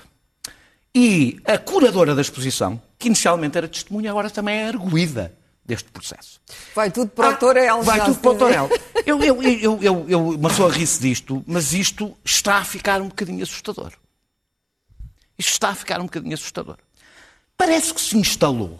E 0.95 1.39
a 1.45 1.57
curadora 1.57 2.15
da 2.15 2.21
exposição, 2.21 2.81
que 2.97 3.07
inicialmente 3.07 3.57
era 3.57 3.67
testemunha, 3.67 4.09
agora 4.09 4.29
também 4.29 4.57
é 4.59 4.67
arguída 4.67 5.33
deste 5.65 5.89
processo. 5.91 6.39
Vai 6.73 6.89
tudo 6.89 7.09
para 7.11 7.29
o 7.31 7.37
Torel. 7.37 7.79
Ah, 7.79 7.81
Vai 7.81 7.97
já 7.99 8.05
tudo 8.05 8.19
para 8.19 8.31
o. 8.31 8.35
Torel. 8.37 8.69
Eu, 9.05 9.21
eu, 9.21 9.43
eu, 9.43 9.79
eu, 9.81 10.05
eu, 10.07 10.29
uma 10.29 10.49
pessoa 10.49 10.71
ri-se 10.71 10.99
disto, 11.01 11.43
mas 11.45 11.73
isto 11.73 12.15
está 12.23 12.57
a 12.57 12.63
ficar 12.63 13.01
um 13.01 13.09
bocadinho 13.09 13.43
assustador. 13.43 13.91
Isto 15.37 15.51
está 15.51 15.69
a 15.69 15.75
ficar 15.75 15.99
um 15.99 16.05
bocadinho 16.05 16.33
assustador. 16.33 16.77
Parece 17.55 17.93
que 17.93 18.01
se 18.01 18.17
instalou 18.17 18.79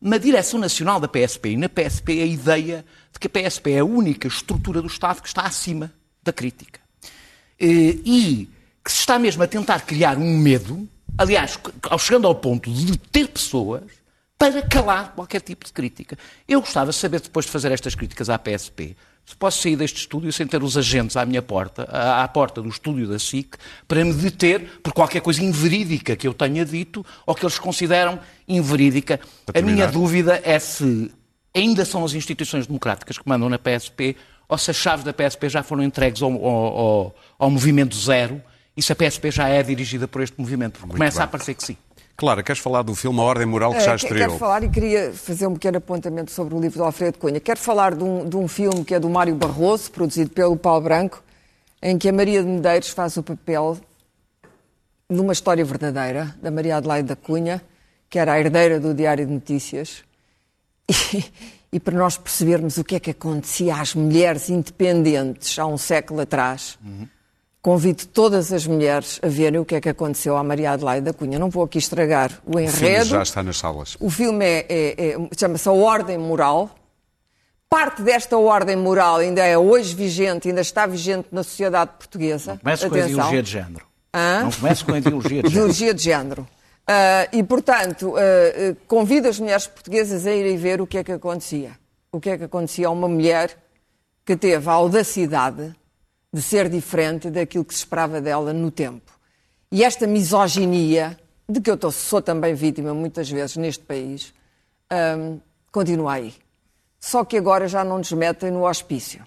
na 0.00 0.18
direção 0.18 0.60
nacional 0.60 1.00
da 1.00 1.08
PSP 1.08 1.50
e 1.50 1.56
na 1.56 1.68
PSP 1.68 2.20
a 2.22 2.26
ideia 2.26 2.84
de 3.12 3.18
que 3.18 3.26
a 3.26 3.30
PSP 3.30 3.72
é 3.72 3.78
a 3.80 3.84
única 3.84 4.28
estrutura 4.28 4.80
do 4.80 4.88
Estado 4.88 5.22
que 5.22 5.28
está 5.28 5.42
acima 5.42 5.92
da 6.22 6.32
crítica. 6.32 6.80
Eh, 7.58 7.98
E 8.04 8.48
que 8.84 8.92
se 8.92 9.00
está 9.00 9.18
mesmo 9.18 9.42
a 9.42 9.46
tentar 9.48 9.80
criar 9.80 10.16
um 10.16 10.38
medo, 10.38 10.88
aliás, 11.18 11.58
chegando 11.98 12.28
ao 12.28 12.34
ponto 12.36 12.70
de 12.70 12.96
ter 12.96 13.26
pessoas 13.28 13.82
para 14.38 14.62
calar 14.62 15.12
qualquer 15.14 15.40
tipo 15.40 15.64
de 15.64 15.72
crítica. 15.72 16.16
Eu 16.46 16.60
gostava 16.60 16.90
de 16.90 16.96
saber, 16.96 17.20
depois 17.20 17.46
de 17.46 17.52
fazer 17.52 17.72
estas 17.72 17.94
críticas 17.94 18.30
à 18.30 18.38
PSP, 18.38 18.96
posso 19.34 19.60
sair 19.62 19.74
deste 19.74 19.96
estúdio 19.98 20.32
sem 20.32 20.46
ter 20.46 20.62
os 20.62 20.76
agentes 20.76 21.16
à 21.16 21.24
minha 21.26 21.42
porta, 21.42 21.82
à, 21.90 22.28
porta 22.28 22.62
do 22.62 22.68
estúdio 22.68 23.08
da 23.08 23.18
SIC, 23.18 23.56
para 23.88 24.04
me 24.04 24.12
deter 24.12 24.78
por 24.82 24.92
qualquer 24.92 25.20
coisa 25.20 25.42
inverídica 25.42 26.14
que 26.14 26.28
eu 26.28 26.32
tenha 26.34 26.64
dito 26.64 27.04
ou 27.26 27.34
que 27.34 27.44
eles 27.44 27.58
consideram 27.58 28.20
inverídica. 28.46 29.18
A 29.52 29.60
minha 29.62 29.86
dúvida 29.88 30.40
é 30.44 30.58
se 30.58 31.10
ainda 31.54 31.84
são 31.84 32.04
as 32.04 32.12
instituições 32.12 32.66
democráticas 32.66 33.18
que 33.18 33.28
mandam 33.28 33.48
na 33.48 33.58
PSP 33.58 34.14
ou 34.48 34.56
se 34.58 34.70
as 34.70 34.76
chaves 34.76 35.04
da 35.04 35.12
PSP 35.12 35.48
já 35.48 35.62
foram 35.62 35.82
entregues 35.82 36.22
ao, 36.22 36.30
ao- 36.32 36.78
ao- 36.78 37.16
ao 37.38 37.50
movimento 37.50 37.96
zero 37.96 38.40
e 38.76 38.82
se 38.82 38.92
a 38.92 38.94
PSP 38.94 39.30
já 39.32 39.48
é 39.48 39.62
dirigida 39.62 40.06
por 40.06 40.22
este 40.22 40.38
movimento. 40.38 40.78
Porque 40.78 40.92
começa 40.92 41.18
bem. 41.18 41.24
a 41.24 41.26
parecer 41.28 41.54
que 41.54 41.64
sim. 41.64 41.76
Clara, 42.16 42.42
queres 42.42 42.60
falar 42.62 42.82
do 42.82 42.94
filme 42.94 43.20
A 43.20 43.22
Ordem 43.22 43.46
Moral 43.46 43.72
que 43.72 43.76
Eh, 43.78 43.80
já 43.80 43.90
que- 43.96 44.04
estreou? 44.04 44.26
Quero 44.28 44.38
falar 44.38 44.62
e 44.62 44.68
queria 44.70 45.12
fazer 45.12 45.46
um 45.46 45.52
pequeno 45.54 45.76
apontamento 45.78 46.30
sobre 46.30 46.54
o 46.54 46.60
livro 46.60 46.78
do 46.78 46.84
Alfredo 46.84 47.18
Cunha. 47.18 47.38
Quero 47.38 47.60
falar 47.60 47.94
de 47.94 48.02
um, 48.02 48.26
de 48.26 48.36
um 48.36 48.48
filme 48.48 48.84
que 48.84 48.94
é 48.94 48.98
do 49.00 49.08
Mário 49.10 49.34
Barroso, 49.34 49.90
produzido 49.90 50.30
pelo 50.30 50.56
Paulo 50.56 50.80
Branco, 50.82 51.22
em 51.82 51.98
que 51.98 52.08
a 52.08 52.12
Maria 52.12 52.42
de 52.42 52.48
Medeiros 52.48 52.88
faz 52.88 53.16
o 53.18 53.22
papel 53.22 53.76
de 55.10 55.20
uma 55.20 55.32
história 55.32 55.64
verdadeira 55.64 56.34
da 56.42 56.50
Maria 56.50 56.78
Adelaide 56.78 57.08
da 57.08 57.16
Cunha, 57.16 57.62
que 58.08 58.18
era 58.18 58.32
a 58.32 58.40
herdeira 58.40 58.80
do 58.80 58.94
Diário 58.94 59.26
de 59.26 59.32
Notícias. 59.32 60.02
E, 61.72 61.76
e 61.78 61.80
para 61.80 61.98
nós 61.98 62.16
percebermos 62.16 62.78
o 62.78 62.84
que 62.84 62.94
é 62.94 63.00
que 63.00 63.10
acontecia 63.10 63.74
às 63.74 63.92
mulheres 63.94 64.48
independentes 64.48 65.58
há 65.58 65.66
um 65.66 65.76
século 65.76 66.20
atrás, 66.20 66.78
convido 67.66 68.06
todas 68.06 68.52
as 68.52 68.64
mulheres 68.64 69.18
a 69.24 69.26
verem 69.26 69.58
o 69.58 69.64
que 69.64 69.74
é 69.74 69.80
que 69.80 69.88
aconteceu 69.88 70.36
à 70.36 70.44
Maria 70.44 70.70
Adelaide 70.70 71.04
da 71.06 71.12
Cunha. 71.12 71.36
Não 71.36 71.50
vou 71.50 71.64
aqui 71.64 71.78
estragar 71.78 72.30
o 72.46 72.50
O 72.50 72.52
filme 72.58 72.68
enredo. 72.68 73.06
já 73.06 73.22
está 73.24 73.42
nas 73.42 73.56
salas. 73.56 73.96
O 73.98 74.08
filme 74.08 74.44
é, 74.44 74.66
é- 74.68 75.10
é- 75.10 75.16
chama-se 75.36 75.68
A 75.68 75.72
Ordem 75.72 76.16
Moral. 76.16 76.70
Parte 77.68 78.02
desta 78.02 78.38
ordem 78.38 78.76
moral 78.76 79.16
ainda 79.16 79.44
é 79.44 79.58
hoje 79.58 79.92
vigente, 79.96 80.46
ainda 80.48 80.60
está 80.60 80.86
vigente 80.86 81.26
na 81.32 81.42
sociedade 81.42 81.90
portuguesa. 81.98 82.56
Comece 82.62 82.88
com 82.88 82.94
a 82.94 82.98
Atenção. 82.98 83.10
ideologia 83.14 83.42
de 83.42 83.50
género. 83.50 83.86
Hã? 84.14 84.42
Não 84.44 84.50
comece 84.52 84.84
com 84.84 84.92
a 84.94 84.98
ideologia 84.98 85.42
de 85.42 85.48
género. 85.48 85.48
Ideologia 85.50 85.94
de 85.94 86.02
género. 86.04 86.48
Ah, 86.86 87.28
e, 87.32 87.42
portanto, 87.42 88.14
ah, 88.16 88.76
convido 88.86 89.26
as 89.26 89.40
mulheres 89.40 89.66
portuguesas 89.66 90.24
a 90.24 90.32
irem 90.32 90.56
ver 90.56 90.80
o 90.80 90.86
que 90.86 90.98
é 90.98 91.02
que 91.02 91.10
acontecia. 91.10 91.72
O 92.12 92.20
que 92.20 92.30
é 92.30 92.38
que 92.38 92.44
acontecia 92.44 92.86
a 92.86 92.90
uma 92.92 93.08
mulher 93.08 93.50
que 94.24 94.36
teve 94.36 94.70
a 94.70 94.72
audacidade 94.72 95.74
de 96.36 96.42
ser 96.42 96.68
diferente 96.68 97.30
daquilo 97.30 97.64
que 97.64 97.72
se 97.72 97.78
esperava 97.80 98.20
dela 98.20 98.52
no 98.52 98.70
tempo. 98.70 99.10
E 99.72 99.82
esta 99.82 100.06
misoginia, 100.06 101.18
de 101.48 101.62
que 101.62 101.70
eu 101.70 101.78
tô- 101.78 101.90
sou 101.90 102.20
também 102.20 102.54
vítima 102.54 102.92
muitas 102.92 103.30
vezes 103.30 103.56
neste 103.56 103.82
país, 103.82 104.34
ah, 104.90 105.34
continua 105.72 106.12
aí. 106.12 106.34
Só 107.00 107.24
que 107.24 107.38
agora 107.38 107.66
já 107.66 107.82
não 107.82 107.96
nos 107.98 108.12
metem 108.12 108.50
no 108.50 108.66
hospício. 108.68 109.26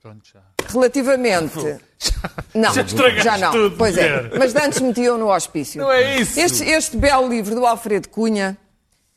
Pronto, 0.00 0.22
já. 0.32 0.40
Relativamente. 0.68 1.58
Não, 2.54 2.72
Já 2.72 2.82
já 3.22 3.36
não. 3.38 3.52
tudo, 3.52 3.76
pois 3.76 3.96
é. 3.98 4.30
Mas 4.38 4.54
antes 4.56 4.80
metiam 4.80 5.18
no 5.18 5.28
hospício. 5.30 5.82
Não 5.82 5.92
é 5.92 6.18
isso. 6.20 6.40
Este, 6.40 6.64
este 6.64 6.96
belo 6.96 7.28
livro 7.28 7.54
do 7.54 7.66
Alfredo 7.66 8.08
Cunha, 8.08 8.56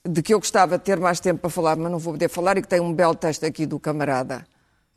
de 0.06 0.22
que 0.22 0.34
eu 0.34 0.40
gostava 0.40 0.78
de 0.78 0.84
ter 0.84 1.00
mais 1.00 1.22
tempo 1.22 1.40
para 1.40 1.50
falar, 1.50 1.78
mas 1.78 1.90
não 1.90 1.98
vou 2.00 2.14
poder 2.14 2.28
falar, 2.30 2.58
e 2.58 2.62
que 2.62 2.68
tem 2.68 2.82
um 2.82 2.92
belo 2.94 3.16
texto 3.16 3.46
aqui 3.46 3.66
do 3.66 3.80
camarada 3.80 4.46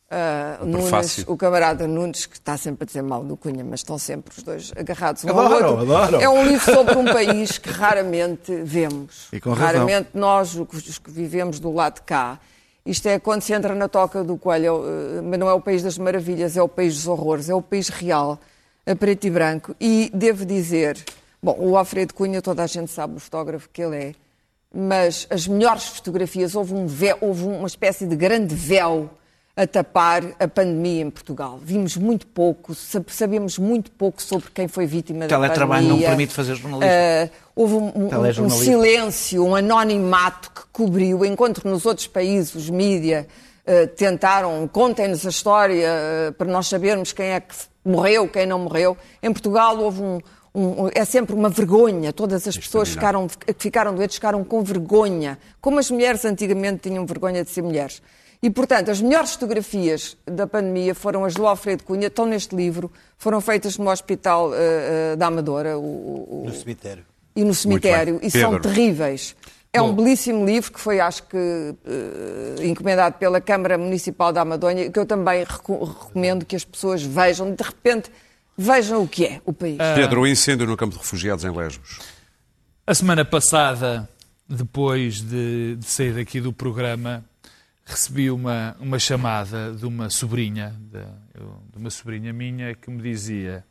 ah, 0.09 0.59
Nunes, 0.61 0.83
prefácio. 0.83 1.25
o 1.27 1.37
camarada 1.37 1.87
Nunes, 1.87 2.27
que 2.27 2.37
está 2.37 2.57
sempre 2.57 2.85
a 2.85 2.87
dizer 2.87 3.03
mal 3.03 3.25
do 3.25 3.37
Cunha, 3.37 3.65
mas 3.65 3.81
estão 3.81 3.99
sempre 3.99 4.33
os 4.37 4.43
dois 4.43 4.73
agarrados 4.77 5.25
um 5.25 5.31
Adoro, 5.31 5.65
ao 5.65 5.71
outro. 5.77 5.95
adoro. 5.95 6.23
É 6.23 6.29
um 6.29 6.45
livro 6.47 6.65
sobre 6.73 6.97
um 6.97 7.05
país 7.05 7.59
que 7.59 7.71
raramente 7.71 8.55
vemos. 8.63 9.29
E 9.33 9.41
com 9.41 9.51
razão. 9.51 9.67
raramente 9.67 10.11
nós, 10.15 10.55
os 10.55 10.99
que 10.99 11.11
vivemos 11.11 11.59
do 11.59 11.73
lado 11.73 11.97
de 11.97 12.03
cá. 12.03 12.39
Isto 12.85 13.09
é 13.09 13.19
quando 13.19 13.43
se 13.43 13.53
entra 13.53 13.75
na 13.75 13.89
toca 13.89 14.23
do 14.23 14.37
coelho, 14.37 14.85
eh, 14.87 15.21
mas 15.23 15.41
não 15.41 15.49
é 15.49 15.53
o 15.53 15.61
país 15.61 15.83
das 15.83 15.99
maravilhas, 15.99 16.57
é 16.57 16.63
o 16.63 16.69
país 16.69 16.95
dos 16.95 17.09
horrores, 17.09 17.51
é 17.51 17.55
o 17.55 17.61
país 17.61 17.89
real, 17.89 18.39
a 18.87 18.95
preto 18.95 19.27
e 19.27 19.31
branco. 19.31 19.75
E 19.81 20.09
devo 20.15 20.47
dizer, 20.47 21.05
bom, 21.43 21.57
o 21.59 21.77
Alfredo 21.77 22.15
Cunha, 22.15 22.41
toda 22.41 22.63
a 22.63 22.67
gente 22.69 22.93
sabe 22.93 23.17
o 23.17 23.19
fotógrafo 23.19 23.69
que 23.73 23.83
ele 23.83 23.97
é, 23.97 24.15
mas 24.73 25.27
as 25.31 25.49
melhores 25.49 25.87
fotografias, 25.87 26.55
houve, 26.55 26.75
um 26.75 26.87
véu, 26.87 27.19
houve 27.21 27.43
uma 27.43 27.67
espécie 27.67 28.07
de 28.07 28.15
grande 28.15 28.55
véu 28.55 29.11
a 29.57 29.67
tapar 29.67 30.23
a 30.39 30.47
pandemia 30.47 31.01
em 31.03 31.09
Portugal. 31.11 31.59
Vimos 31.63 31.97
muito 31.97 32.27
pouco, 32.27 32.75
sab- 32.75 33.09
sabemos 33.09 33.59
muito 33.59 33.91
pouco 33.91 34.21
sobre 34.23 34.51
quem 34.53 34.69
foi 34.69 34.85
vítima 34.85 35.21
da 35.21 35.29
pandemia. 35.49 35.55
teletrabalho 35.55 35.89
não 35.89 35.99
permite 36.09 36.35
fazer 36.35 36.55
jornalismo. 36.57 36.93
Eh, 36.93 37.31
houve 37.55 37.75
um, 37.75 37.87
um- 37.87 38.09
um 38.43 38.49
silêncio, 38.67 39.43
um 39.45 39.57
anonimato 39.57 40.51
que 40.51 40.61
cobriu, 40.73 41.25
enquanto 41.25 41.65
nos 41.67 41.87
outros 41.87 42.07
países 42.07 42.55
os 42.55 42.69
mídia 42.69 43.27
eh, 43.65 43.87
tentaram, 43.87 44.69
contem-nos 44.69 45.25
a 45.27 45.31
história 45.31 45.87
eh, 45.89 46.31
para 46.37 46.47
nós 46.47 46.67
sabermos 46.69 47.13
quem 47.13 47.27
é 47.29 47.41
que 47.41 47.55
morreu, 47.83 48.29
quem 48.29 48.45
não 48.47 48.59
morreu. 48.59 48.95
Em 49.23 49.33
Portugal 49.33 49.79
houve 49.79 50.03
um, 50.03 50.19
um- 50.55 50.91
é 50.95 51.05
sempre 51.07 51.35
uma 51.35 51.49
vergonha. 51.49 52.13
Todas 52.13 52.47
as 52.47 52.59
pessoas 52.59 52.91
ficaram, 52.91 53.27
que 53.27 53.55
ficaram 53.59 53.95
doentes 53.95 54.17
ficaram 54.17 54.45
com 54.45 54.63
vergonha, 54.63 55.39
como 55.63 55.79
as 55.79 55.91
mulheres 55.91 56.27
antigamente 56.27 56.91
tinham 56.91 57.07
vergonha 57.07 57.43
de 57.43 57.49
ser 57.51 57.63
mulheres. 57.63 58.03
E, 58.43 58.51
portanto, 58.51 58.91
as 58.91 59.01
melhores 59.01 59.33
fotografias 59.33 60.17
da 60.27 60.47
pandemia 60.47 60.95
foram 60.95 61.25
as 61.25 61.35
do 61.35 61.47
Alfredo 61.47 61.83
Cunha, 61.85 62.07
estão 62.09 62.27
neste 62.27 62.55
livro, 62.55 62.93
foram 63.19 63.41
feitas 63.41 63.79
no 63.79 63.91
Hospital 63.91 64.51
eh, 64.55 65.17
da 65.17 65.27
Amadora, 65.29 65.79
o- 65.79 65.83
o- 65.83 66.45
No 66.47 66.55
cemitério. 66.55 67.05
e 67.35 67.45
no 67.45 67.55
cemitério, 67.55 68.19
e 68.23 68.31
são 68.31 68.61
terríveis. 68.61 69.35
É 69.73 69.83
um 69.83 69.89
Bom. 69.95 70.03
belíssimo 70.05 70.45
livro 70.47 70.73
que 70.73 70.81
foi, 70.81 71.01
acho 71.01 71.23
que, 71.25 71.37
eh, 71.37 72.67
encomendado 72.67 73.17
pela 73.19 73.41
Câmara 73.41 73.77
Municipal 73.77 74.33
da 74.33 74.43
Amadonha, 74.43 74.91
que 74.91 74.99
eu 74.99 75.05
também 75.07 75.45
reco- 75.45 75.85
recomendo 75.85 76.45
que 76.45 76.57
as 76.57 76.65
pessoas 76.65 77.03
vejam, 77.03 77.53
de 77.55 77.63
repente, 77.63 78.11
vejam 78.57 79.03
o 79.03 79.09
que 79.09 79.25
é 79.27 79.41
o 79.45 79.53
país. 79.53 79.77
Pedro, 79.95 80.23
o 80.23 80.27
incêndio 80.27 80.67
no 80.67 80.77
campo 80.77 80.93
de 80.95 80.99
refugiados 80.99 81.45
em 81.45 81.51
Lesbos. 81.51 81.99
A 82.87 82.95
semana 82.95 83.25
passada, 83.25 84.09
depois 84.49 85.21
de, 85.21 85.77
de 85.77 85.85
sair 85.87 86.19
aqui 86.19 86.41
do 86.41 86.53
programa, 86.53 87.25
recebi 87.87 88.31
uma, 88.31 88.77
uma 88.81 88.99
chamada 88.99 89.73
de 89.73 89.87
uma 89.87 90.11
sobrinha, 90.11 90.75
de, 90.91 90.99
eu- 91.41 91.63
de 91.73 91.79
uma 91.79 91.89
sobrinha 91.91 92.33
minha, 92.33 92.75
que 92.75 92.91
me 92.91 93.01
dizia 93.01 93.65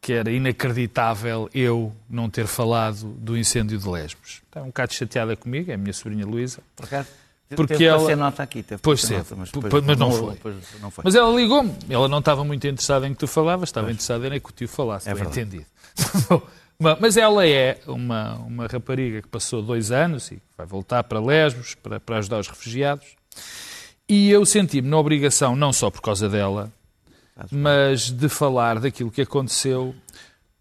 que 0.00 0.12
era 0.12 0.30
inacreditável 0.30 1.50
eu 1.52 1.92
não 2.08 2.30
ter 2.30 2.46
falado 2.46 3.04
do 3.14 3.36
incêndio 3.36 3.78
de 3.78 3.88
Lesbos. 3.88 4.40
Está 4.46 4.62
um 4.62 4.66
bocado 4.66 4.94
chateada 4.94 5.36
comigo, 5.36 5.70
é 5.70 5.74
a 5.74 5.78
minha 5.78 5.92
sobrinha 5.92 6.24
Luísa. 6.24 6.60
Por 6.76 6.84
acaso, 6.86 7.08
Porque 7.56 7.74
teve 7.74 7.84
ela- 7.84 8.16
nota 8.16 8.42
aqui. 8.42 8.62
Teve 8.62 8.80
Pois 8.80 9.00
ser 9.00 9.18
nota, 9.18 9.34
p- 9.36 9.60
depois 9.60 9.84
mas 9.84 9.98
não 9.98 10.10
foi. 10.12 10.38
não 10.80 10.90
foi. 10.90 11.04
Mas 11.04 11.14
ela 11.14 11.34
ligou-me. 11.34 11.74
Ela 11.90 12.08
não 12.08 12.20
estava 12.20 12.44
muito 12.44 12.66
interessada 12.66 13.06
em 13.08 13.12
que 13.12 13.18
tu 13.18 13.26
falavas, 13.26 13.68
estava 13.68 13.90
interessada 13.90 14.34
em 14.34 14.40
que 14.40 14.48
o 14.50 14.52
tio 14.52 14.68
falasse. 14.68 15.08
É 15.08 15.14
bem 15.14 15.24
verdade. 15.24 15.40
entendido. 15.40 15.66
Mas 17.00 17.16
ela 17.16 17.44
é 17.44 17.80
uma, 17.88 18.34
uma 18.36 18.66
rapariga 18.68 19.20
que 19.20 19.26
passou 19.26 19.60
dois 19.60 19.90
anos 19.90 20.30
e 20.30 20.40
vai 20.56 20.64
voltar 20.64 21.02
para 21.02 21.18
Lesbos 21.18 21.74
para, 21.74 21.98
para 21.98 22.18
ajudar 22.18 22.38
os 22.38 22.46
refugiados. 22.46 23.16
E 24.08 24.30
eu 24.30 24.44
senti-me 24.46 24.88
na 24.88 24.98
obrigação, 24.98 25.54
não 25.54 25.72
só 25.72 25.90
por 25.90 26.00
causa 26.00 26.28
dela, 26.28 26.72
mas 27.50 28.10
de 28.10 28.28
falar 28.28 28.80
daquilo 28.80 29.10
que 29.10 29.22
aconteceu, 29.22 29.94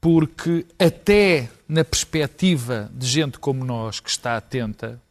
porque 0.02 0.66
até 0.78 1.50
na 1.68 1.84
perspectiva 1.84 2.92
de 2.94 3.08
gente 3.08 3.40
como 3.40 3.66
nós 3.66 4.00
que 4.00 4.10
está 4.10 4.38
atenta, 4.38 5.02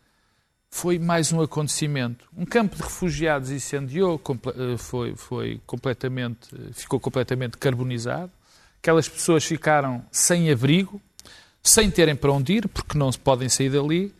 foi 0.71 0.99
mais 0.99 1.33
um 1.33 1.41
acontecimento. 1.41 2.29
Um 2.37 2.45
campo 2.45 2.77
de 2.77 2.83
refugiados 2.83 3.51
incendiou, 3.51 4.21
eh, 4.47 4.77
foi, 4.77 5.17
foi 5.17 5.61
completamente, 5.67 6.49
ficou 6.73 7.01
completamente 7.01 7.57
carbonizado. 7.57 8.31
Aquelas 8.79 9.09
pessoas 9.09 9.45
ficaram 9.45 10.05
sem 10.12 10.51
abrigo, 10.51 11.01
sem 11.62 11.91
terem 11.91 12.14
para 12.14 12.31
onde 12.31 12.53
ir, 12.53 12.69
porque 12.69 12.99
não 12.99 13.11
se 13.11 13.19
podem 13.19 13.49
sair 13.49 13.71
dali. 13.71 14.14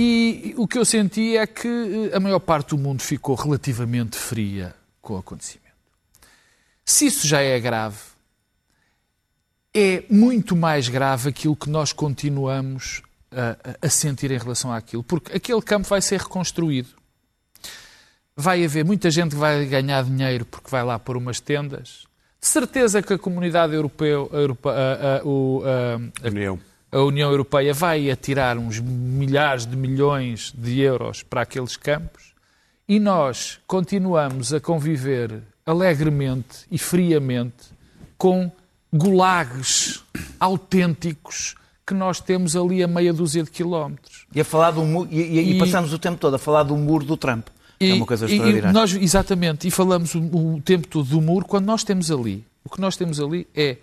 E 0.00 0.54
o 0.56 0.68
que 0.68 0.78
eu 0.78 0.84
senti 0.84 1.36
é 1.36 1.44
que 1.44 1.66
eh, 2.12 2.16
a 2.16 2.20
maior 2.20 2.38
parte 2.38 2.68
do 2.68 2.78
mundo 2.78 3.02
ficou 3.02 3.34
relativamente 3.34 4.16
fria 4.16 4.72
com 5.02 5.14
o 5.14 5.18
acontecimento. 5.18 5.66
Se 6.84 7.06
isso 7.06 7.26
já 7.26 7.40
é 7.40 7.58
grave, 7.58 7.98
é 9.74 10.04
muito 10.08 10.54
mais 10.54 10.88
grave 10.88 11.28
aquilo 11.30 11.56
que 11.56 11.68
nós 11.68 11.92
continuamos 11.92 13.02
a, 13.32 13.86
a- 13.86 13.88
sentir 13.90 14.30
em 14.30 14.38
relação 14.38 14.72
àquilo. 14.72 15.02
Porque 15.02 15.36
aquele 15.36 15.60
campo 15.62 15.88
vai 15.88 16.00
ser 16.00 16.20
reconstruído. 16.20 16.90
Vai 18.36 18.64
haver 18.64 18.84
muita 18.84 19.10
gente 19.10 19.30
que 19.30 19.36
vai 19.36 19.66
ganhar 19.66 20.04
dinheiro 20.04 20.44
porque 20.44 20.70
vai 20.70 20.84
lá 20.84 20.96
pôr 20.98 21.16
umas 21.16 21.40
tendas. 21.40 22.06
De 22.40 22.46
certeza 22.46 23.02
que 23.02 23.12
a 23.12 23.18
comunidade 23.18 23.74
europeia, 23.74 24.16
a, 24.18 25.18
a- 25.18 26.24
a- 26.24 26.28
União. 26.28 26.58
A 26.90 26.98
União 27.00 27.30
Europeia 27.30 27.74
vai 27.74 28.10
atirar 28.10 28.56
uns 28.58 28.78
milhares 28.80 29.66
de 29.66 29.76
milhões 29.76 30.52
de 30.56 30.80
euros 30.80 31.22
para 31.22 31.42
aqueles 31.42 31.76
campos 31.76 32.32
e 32.88 32.98
nós 32.98 33.58
continuamos 33.66 34.52
a 34.54 34.60
conviver 34.60 35.42
alegremente 35.66 36.64
e 36.70 36.78
friamente 36.78 37.66
com 38.16 38.50
gulags 38.92 40.02
autênticos 40.40 41.54
que 41.86 41.94
nós 41.94 42.20
temos 42.20 42.54
ali 42.56 42.82
a 42.82 42.88
meia 42.88 43.12
dúzia 43.12 43.42
de 43.42 43.50
quilómetros. 43.50 44.26
E, 44.34 44.40
a 44.40 44.44
falar 44.44 44.70
do 44.72 44.82
mu- 44.84 45.06
e, 45.10 45.20
e- 45.20 45.38
e 45.52 45.56
E- 45.56 45.58
passamos 45.58 45.92
o 45.92 45.98
tempo 45.98 46.18
todo 46.18 46.34
a 46.34 46.38
falar 46.38 46.62
do 46.62 46.76
muro 46.76 47.04
do 47.04 47.16
Trump. 47.16 47.46
é 47.80 47.92
uma 47.94 48.04
coisa 48.06 48.26
e- 48.26 48.30
e 48.30 48.32
extraordinária. 48.32 48.72
nós, 48.72 48.94
exatamente, 48.94 49.68
e 49.68 49.70
falamos 49.70 50.14
o, 50.14 50.20
o 50.20 50.60
tempo 50.62 50.86
todo 50.88 51.08
do 51.08 51.20
muro, 51.20 51.46
quando 51.46 51.64
nós 51.66 51.84
temos 51.84 52.10
ali, 52.10 52.44
o 52.64 52.68
que 52.68 52.80
nós 52.80 52.96
temos 52.96 53.20
ali 53.20 53.46
é 53.54 53.76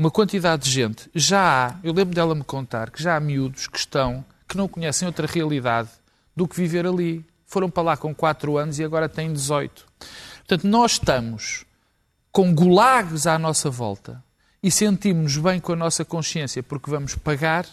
uma 0.00 0.10
quantidade 0.10 0.64
de 0.64 0.70
gente. 0.70 1.10
Já 1.14 1.66
há, 1.66 1.74
eu 1.84 1.92
lembro 1.92 2.14
dela 2.14 2.34
me 2.34 2.42
contar, 2.42 2.90
que 2.90 3.02
já 3.02 3.16
há 3.16 3.20
miúdos 3.20 3.66
que 3.66 3.76
estão, 3.76 4.24
que 4.48 4.56
não 4.56 4.66
conhecem 4.66 5.06
outra 5.06 5.26
realidade 5.26 5.90
do 6.34 6.48
que 6.48 6.56
viver 6.56 6.86
ali. 6.86 7.22
Foram 7.44 7.68
para 7.68 7.82
lá 7.82 7.96
com 7.98 8.14
4 8.14 8.56
anos 8.56 8.78
e 8.78 8.84
agora 8.84 9.10
têm 9.10 9.30
18. 9.30 9.86
Portanto, 10.38 10.66
nós 10.66 10.92
estamos 10.92 11.66
com 12.32 12.54
gulags 12.54 13.26
à 13.26 13.38
nossa 13.38 13.68
volta 13.68 14.24
e 14.62 14.70
sentimos-nos 14.70 15.36
bem 15.36 15.60
com 15.60 15.74
a 15.74 15.76
nossa 15.76 16.02
consciência 16.02 16.62
porque 16.62 16.90
vamos 16.90 17.14
pagar 17.14 17.66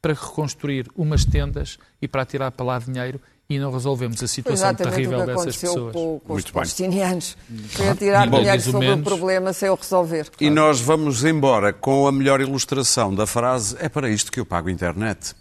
para 0.00 0.12
reconstruir 0.12 0.86
umas 0.94 1.24
tendas 1.24 1.80
e 2.00 2.06
para 2.06 2.24
tirar 2.24 2.52
para 2.52 2.64
lá 2.64 2.78
dinheiro 2.78 3.20
e 3.48 3.58
não 3.58 3.70
resolvemos 3.70 4.22
a 4.22 4.26
situação 4.26 4.74
terrível 4.74 5.24
dessas 5.24 5.56
pessoas. 5.56 5.92
Com, 5.92 6.20
Muito 6.26 6.46
os 6.46 6.50
palestinianos. 6.50 7.36
Foi 7.68 7.86
uhum. 7.86 7.92
atirar 7.92 8.28
mulheres 8.28 8.64
sobre 8.64 8.88
menos. 8.88 9.00
o 9.00 9.04
problema 9.04 9.52
sem 9.52 9.70
o 9.70 9.74
resolver. 9.74 10.28
E 10.40 10.50
nós 10.50 10.80
vamos 10.80 11.24
embora 11.24 11.72
com 11.72 12.06
a 12.06 12.12
melhor 12.12 12.40
ilustração 12.40 13.14
da 13.14 13.26
frase 13.26 13.76
é 13.78 13.88
para 13.88 14.08
isto 14.10 14.32
que 14.32 14.40
eu 14.40 14.46
pago 14.46 14.68
a 14.68 14.72
internet. 14.72 15.34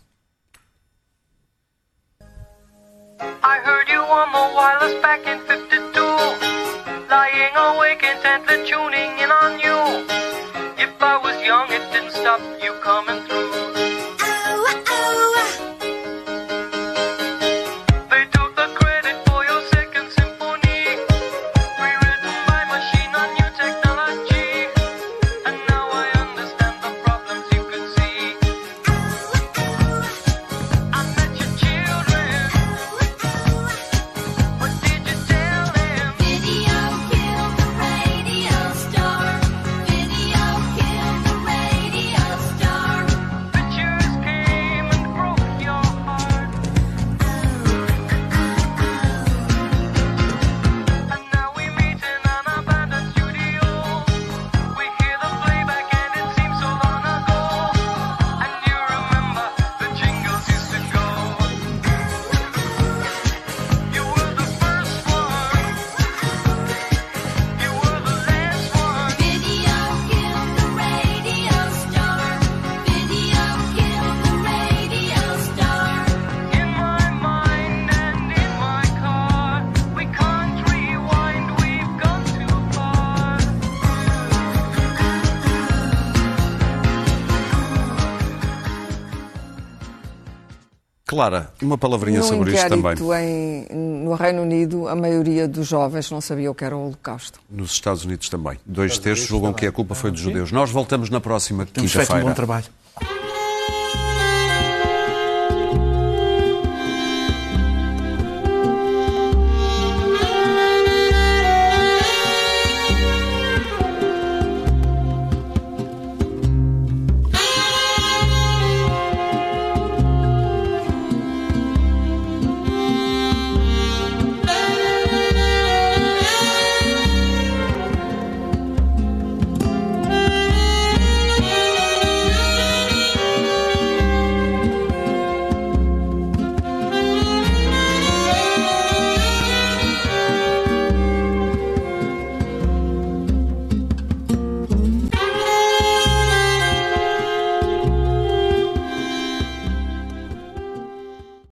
I 3.20 3.60
heard 3.66 3.90
you 3.90 4.02
on 4.02 4.32
the 4.32 4.56
wireless 4.56 5.02
back 5.02 5.26
in 5.26 5.40
52 5.48 6.40
Lying 7.10 7.56
awake 7.56 8.04
intently 8.04 8.58
tuning 8.70 9.18
in 9.20 9.32
on 9.32 9.60
you 9.60 10.06
If 10.78 11.02
I 11.02 11.18
was 11.24 11.42
young 11.42 11.72
it 11.72 11.92
didn't 11.94 12.12
stop 12.12 12.42
you 12.62 12.74
coming 12.84 13.26
through 13.26 13.55
Clara, 91.16 91.50
uma 91.62 91.78
palavrinha 91.78 92.20
no 92.20 92.26
sobre 92.26 92.54
isto 92.54 92.68
também. 92.68 92.96
Em, 93.22 93.68
no 94.04 94.14
Reino 94.16 94.42
Unido, 94.42 94.90
a 94.90 94.96
maioria 94.96 95.48
dos 95.48 95.66
jovens 95.66 96.12
não 96.12 96.20
sabia 96.20 96.52
o 96.52 96.54
que 96.54 96.66
era 96.66 96.76
o 96.76 96.88
Holocausto. 96.88 97.40
Nos 97.50 97.72
Estados 97.72 98.04
Unidos 98.04 98.28
também. 98.28 98.60
Dois 98.66 98.92
Estados 98.92 99.04
terços 99.06 99.28
julgam 99.28 99.54
que 99.54 99.66
a 99.66 99.72
culpa 99.72 99.96
foi 99.96 100.12
dos 100.12 100.20
ah, 100.20 100.24
judeus. 100.26 100.52
Nós 100.52 100.72
voltamos 100.72 101.10
na 101.10 101.22
próxima 101.22 101.66
quinta-feira. 101.66 101.90
Temos 101.90 102.08
feito 102.08 102.22
um 102.22 102.28
bom 102.28 102.34
trabalho. 102.34 102.66